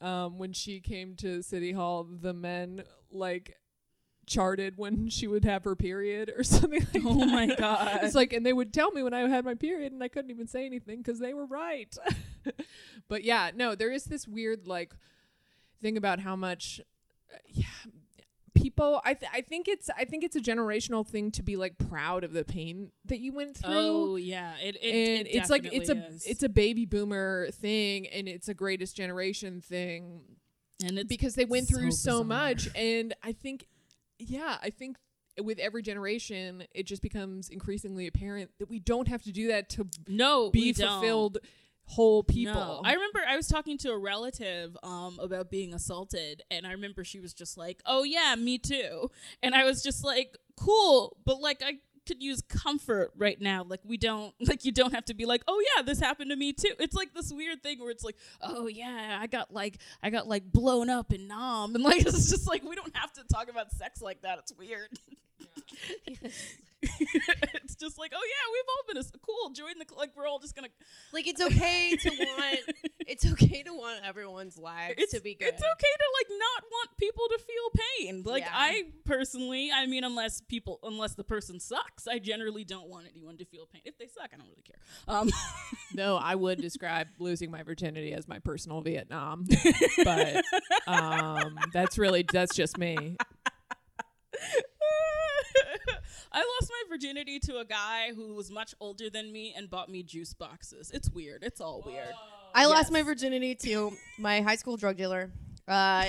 um, 0.00 0.38
when 0.38 0.52
she 0.52 0.80
came 0.80 1.14
to 1.14 1.42
city 1.42 1.72
hall 1.72 2.04
the 2.20 2.32
men 2.32 2.82
like 3.10 3.56
charted 4.26 4.74
when 4.76 5.08
she 5.08 5.26
would 5.26 5.44
have 5.44 5.64
her 5.64 5.74
period 5.74 6.32
or 6.36 6.42
something 6.44 6.86
like 6.94 7.02
Oh 7.04 7.18
that. 7.18 7.26
my 7.28 7.54
God. 7.54 8.00
it's 8.02 8.14
like 8.14 8.32
and 8.32 8.46
they 8.46 8.52
would 8.52 8.72
tell 8.72 8.90
me 8.92 9.02
when 9.02 9.12
i 9.12 9.28
had 9.28 9.44
my 9.44 9.54
period 9.54 9.92
and 9.92 10.02
i 10.02 10.08
couldn't 10.08 10.30
even 10.30 10.46
say 10.46 10.64
anything 10.66 10.98
because 10.98 11.18
they 11.18 11.34
were 11.34 11.46
right 11.46 11.94
but 13.08 13.24
yeah 13.24 13.50
no 13.54 13.74
there 13.74 13.90
is 13.92 14.04
this 14.04 14.26
weird 14.28 14.66
like 14.68 14.92
thing 15.82 15.96
about 15.96 16.20
how 16.20 16.36
much 16.36 16.80
yeah 17.48 17.64
people 18.54 19.00
I, 19.04 19.14
th- 19.14 19.30
I 19.32 19.40
think 19.40 19.68
it's 19.68 19.88
i 19.96 20.04
think 20.04 20.24
it's 20.24 20.36
a 20.36 20.40
generational 20.40 21.06
thing 21.06 21.30
to 21.32 21.42
be 21.42 21.56
like 21.56 21.78
proud 21.78 22.24
of 22.24 22.32
the 22.32 22.44
pain 22.44 22.90
that 23.06 23.20
you 23.20 23.32
went 23.32 23.56
through 23.56 23.72
oh 23.72 24.16
yeah, 24.16 24.54
it, 24.62 24.76
it, 24.76 25.18
and 25.18 25.26
it 25.26 25.30
it's 25.30 25.50
like 25.50 25.68
it's 25.72 25.88
a 25.88 26.06
is. 26.06 26.26
it's 26.26 26.42
a 26.42 26.48
baby 26.48 26.84
boomer 26.84 27.48
thing 27.52 28.06
and 28.08 28.28
it's 28.28 28.48
a 28.48 28.54
greatest 28.54 28.96
generation 28.96 29.60
thing 29.60 30.22
and 30.84 30.98
it's 30.98 31.08
because 31.08 31.34
they 31.34 31.44
went 31.44 31.68
through 31.68 31.90
so 31.90 32.10
so, 32.10 32.24
bizarre. 32.24 32.24
much 32.24 32.68
and 32.74 33.14
i 33.22 33.32
think 33.32 33.66
yeah 34.18 34.56
i 34.62 34.70
think 34.70 34.96
with 35.42 35.58
every 35.58 35.82
generation 35.82 36.64
it 36.74 36.86
just 36.86 37.02
becomes 37.02 37.48
increasingly 37.48 38.06
apparent 38.06 38.50
that 38.58 38.68
we 38.68 38.78
don't 38.78 39.08
have 39.08 39.22
to 39.22 39.32
do 39.32 39.48
that 39.48 39.68
to 39.68 39.86
no 40.08 40.50
be 40.50 40.72
fulfilled 40.72 41.34
don't. 41.34 41.44
Fulfilled 41.90 41.96
whole 41.96 42.22
people 42.22 42.54
No. 42.54 42.82
I 42.84 42.94
remember 42.94 43.20
I 43.26 43.36
was 43.36 43.48
talking 43.48 43.76
to 43.78 43.90
a 43.90 43.98
relative 43.98 44.76
um, 44.82 45.18
about 45.20 45.50
being 45.50 45.74
assaulted, 45.74 46.42
and 46.50 46.66
I 46.66 46.72
remember 46.72 47.04
she 47.04 47.20
was 47.20 47.34
just 47.34 47.58
like, 47.58 47.82
"Oh 47.86 48.04
yeah, 48.04 48.34
me 48.36 48.58
too," 48.58 49.10
and 49.42 49.54
I 49.54 49.64
was 49.64 49.82
just 49.82 50.04
like, 50.04 50.36
"Cool," 50.56 51.16
but 51.24 51.40
like 51.40 51.62
I 51.64 51.78
could 52.06 52.22
use 52.22 52.42
comfort 52.48 53.12
right 53.16 53.40
now. 53.40 53.64
Like 53.64 53.80
we 53.84 53.96
don't, 53.96 54.34
like 54.48 54.64
you 54.64 54.72
don't 54.72 54.92
have 54.94 55.04
to 55.06 55.14
be 55.14 55.26
like, 55.26 55.42
"Oh 55.48 55.62
yeah, 55.76 55.82
this 55.82 56.00
happened 56.00 56.30
to 56.30 56.36
me 56.36 56.52
too." 56.52 56.72
It's 56.78 56.94
like 56.94 57.12
this 57.14 57.32
weird 57.32 57.62
thing 57.62 57.80
where 57.80 57.90
it's 57.90 58.04
like, 58.04 58.16
"Oh 58.40 58.66
yeah, 58.66 59.18
I 59.20 59.26
got 59.26 59.52
like 59.52 59.78
I 60.02 60.10
got 60.10 60.28
like 60.28 60.44
blown 60.50 60.90
up 60.90 61.12
in 61.12 61.28
Nam," 61.28 61.74
and 61.74 61.84
like 61.84 62.06
it's 62.06 62.30
just 62.30 62.48
like 62.48 62.62
we 62.62 62.76
don't 62.76 62.96
have 62.96 63.12
to 63.14 63.24
talk 63.24 63.50
about 63.50 63.72
sex 63.72 64.00
like 64.00 64.22
that. 64.22 64.38
It's 64.38 64.52
weird. 64.56 64.88
it's 67.62 67.74
just 67.76 67.98
like, 67.98 68.12
oh 68.14 68.22
yeah, 68.22 68.52
we've 68.52 68.64
all 68.68 68.84
been 68.88 68.96
a, 68.96 69.18
cool. 69.24 69.50
Join 69.50 69.78
the 69.78 69.86
cl- 69.88 69.98
like 69.98 70.12
we're 70.16 70.26
all 70.26 70.38
just 70.38 70.54
gonna 70.54 70.68
like 71.12 71.26
it's 71.26 71.40
okay 71.40 71.96
to 71.96 72.08
want 72.18 72.60
it's 73.06 73.30
okay 73.32 73.62
to 73.62 73.72
want 73.72 74.04
everyone's 74.04 74.56
lives 74.56 74.94
it's, 74.98 75.12
to 75.12 75.20
be 75.20 75.34
good. 75.34 75.48
It's 75.48 75.62
okay 75.62 75.62
to 75.62 76.08
like 76.18 76.38
not 76.38 76.64
want 76.70 76.90
people 76.96 77.24
to 77.28 77.38
feel 77.38 77.84
pain. 77.98 78.22
Like 78.24 78.44
Yeah. 78.44 78.50
I 78.52 78.84
personally, 79.04 79.70
I 79.74 79.86
mean, 79.86 80.04
unless 80.04 80.40
people, 80.40 80.78
unless 80.82 81.14
the 81.14 81.24
person 81.24 81.60
sucks, 81.60 82.06
I 82.06 82.18
generally 82.18 82.64
don't 82.64 82.88
want 82.88 83.06
anyone 83.10 83.36
to 83.38 83.44
feel 83.44 83.66
pain. 83.72 83.82
If 83.84 83.98
they 83.98 84.06
suck, 84.06 84.30
I 84.32 84.36
don't 84.36 84.48
really 84.48 84.62
care. 84.62 84.76
Um, 85.08 85.30
no 85.94 86.16
i 86.16 86.34
would 86.34 86.60
describe 86.60 87.08
losing 87.18 87.50
my 87.50 87.62
virginity 87.62 88.12
as 88.12 88.28
my 88.28 88.38
personal 88.38 88.80
vietnam 88.80 89.46
but 90.04 90.42
um 90.86 91.58
that's 91.72 91.98
really 91.98 92.24
that's 92.32 92.54
just 92.54 92.78
me 92.78 93.16
I 96.32 96.38
lost 96.38 96.70
my 96.70 96.82
virginity 96.88 97.38
to 97.40 97.58
a 97.58 97.64
guy 97.64 98.12
who 98.14 98.34
was 98.34 98.50
much 98.50 98.74
older 98.80 99.10
than 99.10 99.32
me 99.32 99.52
and 99.56 99.68
bought 99.68 99.88
me 99.88 100.02
juice 100.02 100.32
boxes. 100.34 100.90
It's 100.92 101.10
weird. 101.10 101.42
It's 101.42 101.60
all 101.60 101.82
weird. 101.84 102.14
I 102.54 102.66
lost 102.66 102.90
my 102.92 103.02
virginity 103.02 103.54
to 103.56 103.92
my 104.18 104.40
high 104.40 104.56
school 104.56 104.76
drug 104.76 104.96
dealer. 104.96 105.30
Uh, 105.68 106.06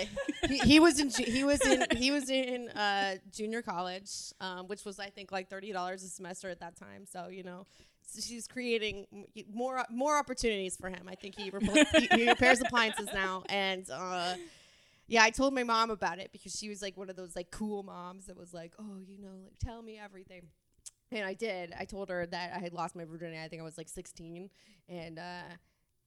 he, 0.48 0.58
he 0.60 0.80
was 0.80 1.00
in 1.00 1.10
ju- 1.12 1.24
he 1.24 1.44
was 1.44 1.62
in 1.66 1.86
he 1.98 2.10
was 2.10 2.30
in 2.32 2.70
uh, 2.70 3.16
junior 3.32 3.62
college, 3.62 4.10
um, 4.40 4.68
which 4.68 4.84
was 4.86 4.98
I 5.00 5.10
think 5.10 5.32
like 5.32 5.50
thirty 5.50 5.72
dollars 5.72 6.04
a 6.04 6.08
semester 6.08 6.50
at 6.50 6.60
that 6.62 6.76
time. 6.76 7.06
So 7.06 7.28
you 7.28 7.44
know, 7.44 7.68
s- 8.04 8.26
she's 8.26 8.48
creating 8.48 9.06
more 9.54 9.86
more 9.92 10.18
opportunities 10.18 10.76
for 10.78 10.90
him. 10.90 11.08
I 11.08 11.14
think 11.16 11.36
he 11.36 11.52
repl- 11.52 11.86
he, 12.00 12.08
he 12.24 12.30
repairs 12.30 12.60
appliances 12.62 13.10
now, 13.14 13.44
and 13.50 13.88
uh, 13.92 14.34
yeah, 15.08 15.24
I 15.24 15.30
told 15.30 15.54
my 15.54 15.64
mom 15.64 15.90
about 15.90 16.20
it 16.20 16.32
because 16.32 16.56
she 16.56 16.70
was 16.70 16.82
like 16.82 16.98
one 16.98 17.10
of 17.10 17.16
those 17.16 17.36
like 17.36 17.52
cool 17.52 17.84
moms 17.84 18.28
that 18.28 18.38
was 18.38 18.54
like, 18.54 18.74
oh, 18.80 19.00
you 19.06 19.20
know, 19.20 19.34
like 19.44 19.58
tell 19.60 19.82
me 19.82 20.00
everything. 20.00 20.44
And 21.12 21.26
I 21.26 21.34
did. 21.34 21.74
I 21.78 21.84
told 21.84 22.10
her 22.10 22.26
that 22.26 22.54
I 22.56 22.60
had 22.60 22.72
lost 22.72 22.96
my 22.96 23.04
virginity. 23.04 23.40
I 23.44 23.50
think 23.50 23.62
I 23.62 23.66
was 23.66 23.78
like 23.78 23.90
16, 23.90 24.50
and 24.88 25.20
uh, 25.20 25.42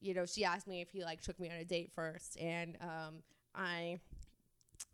you 0.01 0.14
know, 0.14 0.24
she 0.24 0.45
asked 0.45 0.66
me 0.66 0.80
if 0.80 0.90
he 0.90 1.05
like 1.05 1.20
took 1.20 1.38
me 1.38 1.51
on 1.51 1.57
a 1.57 1.64
date 1.64 1.90
first, 1.95 2.38
and 2.40 2.76
um, 2.80 3.22
I. 3.55 3.99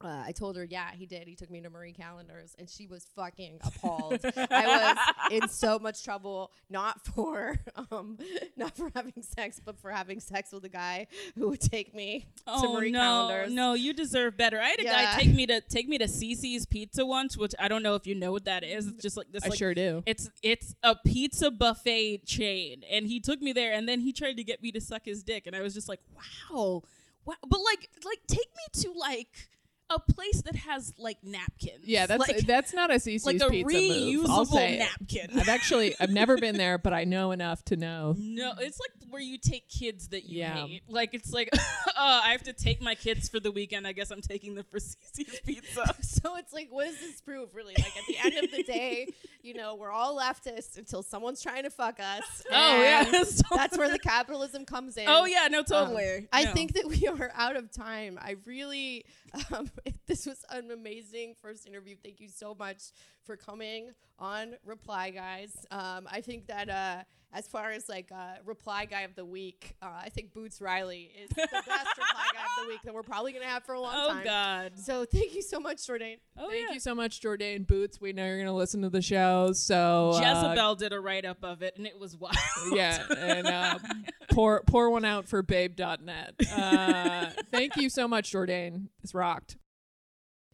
Uh, 0.03 0.23
I 0.27 0.33
told 0.33 0.57
her, 0.57 0.65
yeah, 0.65 0.93
he 0.95 1.05
did. 1.05 1.29
He 1.29 1.35
took 1.35 1.51
me 1.51 1.61
to 1.61 1.69
Marie 1.69 1.93
Callender's, 1.93 2.55
and 2.59 2.71
she 2.71 2.87
was 2.87 3.07
fucking 3.15 3.59
appalled. 3.63 4.19
I 4.51 4.97
was 5.31 5.33
in 5.43 5.47
so 5.51 5.79
much 5.79 6.03
trouble, 6.03 6.53
not 6.71 7.05
for, 7.05 7.59
um, 7.91 8.17
not 8.57 8.75
for 8.75 8.91
having 8.95 9.13
sex, 9.21 9.61
but 9.63 9.79
for 9.79 9.91
having 9.91 10.19
sex 10.21 10.53
with 10.53 10.65
a 10.65 10.71
guy 10.71 11.07
who 11.37 11.51
would 11.51 11.61
take 11.61 11.95
me 11.95 12.21
to 12.37 12.43
Oh 12.47 12.73
Marie 12.73 12.91
no, 12.93 12.99
Callender's. 13.01 13.53
no, 13.53 13.75
you 13.75 13.93
deserve 13.93 14.39
better. 14.39 14.59
I 14.59 14.69
had 14.69 14.81
a 14.81 14.85
Yeah. 14.85 15.17
guy 15.17 15.23
take 15.23 15.35
me 15.35 15.45
to 15.47 15.61
take 15.61 15.87
me 15.87 15.99
to 15.99 16.07
CiCi's 16.07 16.65
Pizza 16.65 17.05
once, 17.05 17.37
which 17.37 17.55
I 17.59 17.69
don't 17.69 17.83
know 17.83 17.95
if 17.95 18.07
you 18.07 18.15
know 18.15 18.33
what 18.33 18.47
that 18.47 18.65
is. 18.65 18.87
It's 18.87 19.03
just 19.03 19.19
like 19.19 19.31
this. 19.31 19.45
i 19.45 19.49
like, 19.49 19.59
sure 19.59 19.75
do 19.75 20.03
It's 20.07 20.31
it's 20.43 20.75
a 20.83 20.97
pizza 20.97 21.51
buffet 21.51 22.25
chain, 22.25 22.85
and 22.91 23.07
he 23.07 23.21
took 23.21 23.43
me 23.43 23.53
there, 23.53 23.75
and 23.75 23.87
then 23.87 24.01
he 24.01 24.15
tried 24.15 24.39
to 24.39 24.45
get 24.45 24.63
me 24.63 24.73
to 24.73 24.81
suck 24.81 25.05
his 25.05 25.23
dick, 25.23 25.47
and 25.47 25.55
I 25.55 25.61
was 25.61 25.75
just 25.75 25.91
like, 25.91 26.01
wow, 26.17 26.83
wow. 27.27 27.35
But 27.47 27.61
like, 27.61 27.91
like 28.03 28.21
take 28.27 28.49
me 28.57 28.83
to 28.83 28.93
like 28.99 29.51
a 29.91 29.99
place 29.99 30.43
that 30.43 30.55
has 30.57 30.95
like 30.99 31.19
napkins. 31.23 31.81
yeah 31.85 32.07
that's 32.07 32.21
like, 32.29 32.39
that's 32.47 32.73
not 32.73 32.91
a 32.91 32.95
CiCi's 32.95 33.27
like 33.27 33.41
a 33.41 33.49
pizza 33.51 33.75
move 33.77 34.27
i'll 34.31 34.45
reusable 34.47 34.53
say 34.53 34.75
it. 34.75 34.79
napkin. 34.79 35.39
i've 35.39 35.49
actually 35.49 35.95
i've 36.01 36.11
never 36.11 36.37
been 36.39 36.57
there 36.65 36.79
but 36.79 36.93
i 36.93 37.05
know 37.05 37.33
enough 37.33 37.65
to 37.65 37.77
know 37.77 38.15
No, 38.19 38.53
it's 38.59 38.79
like 38.81 38.91
where 39.11 39.21
you 39.21 39.39
take 39.39 39.69
kids 39.69 40.09
that 40.09 40.25
you 40.29 40.39
Yeah. 40.39 40.67
hate. 40.67 40.83
Like 40.89 41.15
it's 41.15 41.33
like, 41.33 41.49
oh, 41.53 41.59
I 41.99 42.31
have 42.31 42.45
to 42.45 42.53
take 42.53 42.81
my 42.81 42.95
kids 42.95 43.29
for 43.29 43.41
the 43.41 43.51
weekend. 43.51 43.85
I 43.85 43.91
guess 43.93 44.13
I'm 44.13 44.21
taking 44.21 44.55
them 44.55 44.65
for 44.71 44.79
CiCi's 44.79 45.41
Pizza. 45.45 45.85
so 46.01 46.37
it's 46.37 46.53
like, 46.53 46.69
what 46.71 46.85
does 46.87 47.01
this 47.01 47.21
prove, 47.21 47.53
really? 47.53 47.75
Like 47.77 47.97
at 47.97 48.05
the 48.07 48.17
end 48.25 48.45
of 48.45 48.53
the 48.53 48.63
day, 48.63 49.09
you 49.43 49.55
know, 49.55 49.75
we're 49.75 49.91
all 49.91 50.17
leftists 50.17 50.79
until 50.79 51.03
someone's 51.03 51.43
trying 51.43 51.65
to 51.65 51.71
fuck 51.71 51.99
us. 51.99 52.45
Oh, 52.53 52.83
yeah. 52.83 53.05
and 53.17 53.27
So- 53.27 53.43
that's 53.57 53.77
where 53.77 53.91
the 53.91 53.99
capitalism 53.99 54.65
comes 54.65 54.97
in. 54.97 55.07
Oh 55.09 55.25
yeah, 55.25 55.49
no, 55.51 55.59
Um, 55.59 55.65
totally. 55.65 56.29
I 56.33 56.45
think 56.47 56.75
that 56.75 56.87
we 56.87 57.09
are 57.09 57.33
out 57.35 57.57
of 57.57 57.73
time. 57.73 58.17
I 58.23 58.37
really, 58.47 59.05
um, 59.55 59.71
this 60.07 60.27
was 60.27 60.45
an 60.51 60.71
amazing 60.71 61.35
first 61.41 61.67
interview. 61.67 61.97
Thank 62.03 62.21
you 62.21 62.29
so 62.29 62.55
much 62.55 62.93
for 63.25 63.37
coming 63.37 63.91
on 64.19 64.55
Reply 64.65 65.11
Guys. 65.11 65.67
Um, 65.71 66.09
I 66.11 66.21
think 66.21 66.47
that 66.47 66.69
uh, 66.69 67.03
as 67.33 67.47
far 67.47 67.71
as 67.71 67.89
like 67.89 68.11
uh, 68.13 68.35
Reply 68.45 68.87
Guy 68.87 69.03
of 69.03 69.15
the 69.15 69.25
Week, 69.25 69.75
uh, 69.81 69.87
I 70.05 70.09
think 70.09 70.33
Boots 70.33 70.61
Riley 70.61 71.11
is 71.23 71.29
the 71.31 71.37
best 71.37 71.63
Reply 71.63 72.27
Guy 72.35 72.43
of 72.59 72.65
the 72.65 72.69
Week 72.69 72.81
that 72.85 72.93
we're 72.93 73.03
probably 73.05 73.33
gonna 73.33 73.45
have 73.45 73.65
for 73.65 73.75
a 73.75 73.81
long 73.81 73.95
Oh 73.97 74.09
time. 74.09 74.21
Oh 74.23 74.25
God. 74.25 74.73
So 74.79 75.05
thank 75.05 75.35
you 75.35 75.43
so 75.43 75.61
much, 75.61 75.87
Jourdain. 75.87 76.17
Oh 76.37 76.49
Thank 76.51 76.69
yeah. 76.69 76.75
you 76.75 76.81
so 76.81 76.95
much, 76.95 77.21
Jourdain 77.21 77.67
Boots. 77.67 78.01
We 78.01 78.13
know 78.13 78.27
you're 78.27 78.39
gonna 78.39 78.55
listen 78.55 78.83
to 78.83 78.91
the 78.91 79.03
show, 79.03 79.53
so 79.53 80.13
uh, 80.15 80.21
Jezebel 80.21 80.75
did 80.77 80.93
a 80.93 81.01
write 81.01 81.25
up 81.25 81.45
of 81.45 81.63
it, 81.63 81.77
and 81.77 81.87
it 81.87 81.99
was 81.99 82.17
wild. 82.17 82.37
yeah, 82.73 83.05
and 83.17 83.47
uh, 83.47 83.79
pour 84.33 84.63
pour 84.67 84.91
one 84.91 85.05
out 85.05 85.29
for 85.29 85.43
Babe.net. 85.43 86.35
Uh, 86.53 87.27
thank 87.53 87.77
you 87.77 87.89
so 87.89 88.09
much, 88.09 88.33
Jourdain. 88.33 88.89
This 89.03 89.15
rocked. 89.15 89.57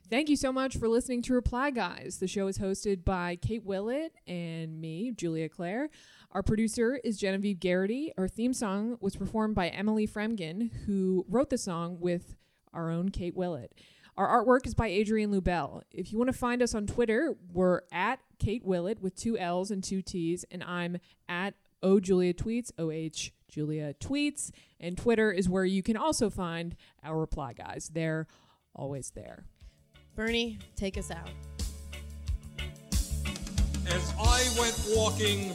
Thank 0.09 0.29
you 0.29 0.37
so 0.37 0.53
much 0.53 0.77
for 0.77 0.87
listening 0.89 1.23
to 1.23 1.35
Reply 1.35 1.71
Guys. 1.71 2.19
The 2.21 2.29
show 2.29 2.47
is 2.47 2.59
hosted 2.59 3.05
by 3.05 3.35
Kate 3.35 3.65
Willett 3.65 4.13
and 4.29 4.81
me, 4.81 5.11
Julia 5.11 5.49
Claire. 5.49 5.89
Our 6.33 6.43
producer 6.43 7.01
is 7.03 7.19
Genevieve 7.19 7.61
Garrity. 7.61 8.13
Our 8.19 8.29
theme 8.29 8.53
song 8.53 8.99
was 9.01 9.17
performed 9.17 9.55
by 9.55 9.69
Emily 9.69 10.07
Fremgen, 10.07 10.71
who 10.85 11.25
wrote 11.29 11.51
the 11.51 11.59
song 11.59 11.99
with 12.01 12.37
our 12.75 12.91
own 12.91 13.09
Kate 13.11 13.35
Willett. 13.35 13.73
Our 14.17 14.45
artwork 14.45 14.67
is 14.67 14.75
by 14.75 14.89
Adrian 14.89 15.31
Lubell. 15.31 15.83
If 15.91 16.13
you 16.13 16.19
want 16.19 16.29
to 16.29 16.37
find 16.37 16.63
us 16.63 16.75
on 16.75 16.87
Twitter, 16.87 17.37
we're 17.53 17.83
at 17.93 18.19
Kate 18.39 18.65
Willett 18.65 19.01
with 19.01 19.15
two 19.15 19.39
L's 19.39 19.71
and 19.71 19.85
two 19.85 20.03
T's, 20.03 20.45
and 20.51 20.63
I'm 20.65 20.99
at 21.29 21.55
O 21.83 22.01
Julia 22.01 22.35
Tweets, 22.35 22.71
O 22.79 22.91
H 22.91 23.33
Julia 23.49 23.95
Tweets. 23.95 24.51
And 24.81 24.97
Twitter 24.97 25.31
is 25.31 25.49
where 25.49 25.65
you 25.65 25.83
can 25.83 25.97
also 25.97 26.31
find 26.31 26.77
our 27.05 27.19
reply 27.19 27.53
guys. 27.53 27.91
They're 27.93 28.27
always 28.75 29.11
there. 29.11 29.45
Bernie, 30.15 30.59
take 30.77 30.99
us 30.99 31.11
out. 31.11 31.31
As 33.89 34.13
I 34.19 34.45
went 34.59 34.83
walking 34.97 35.55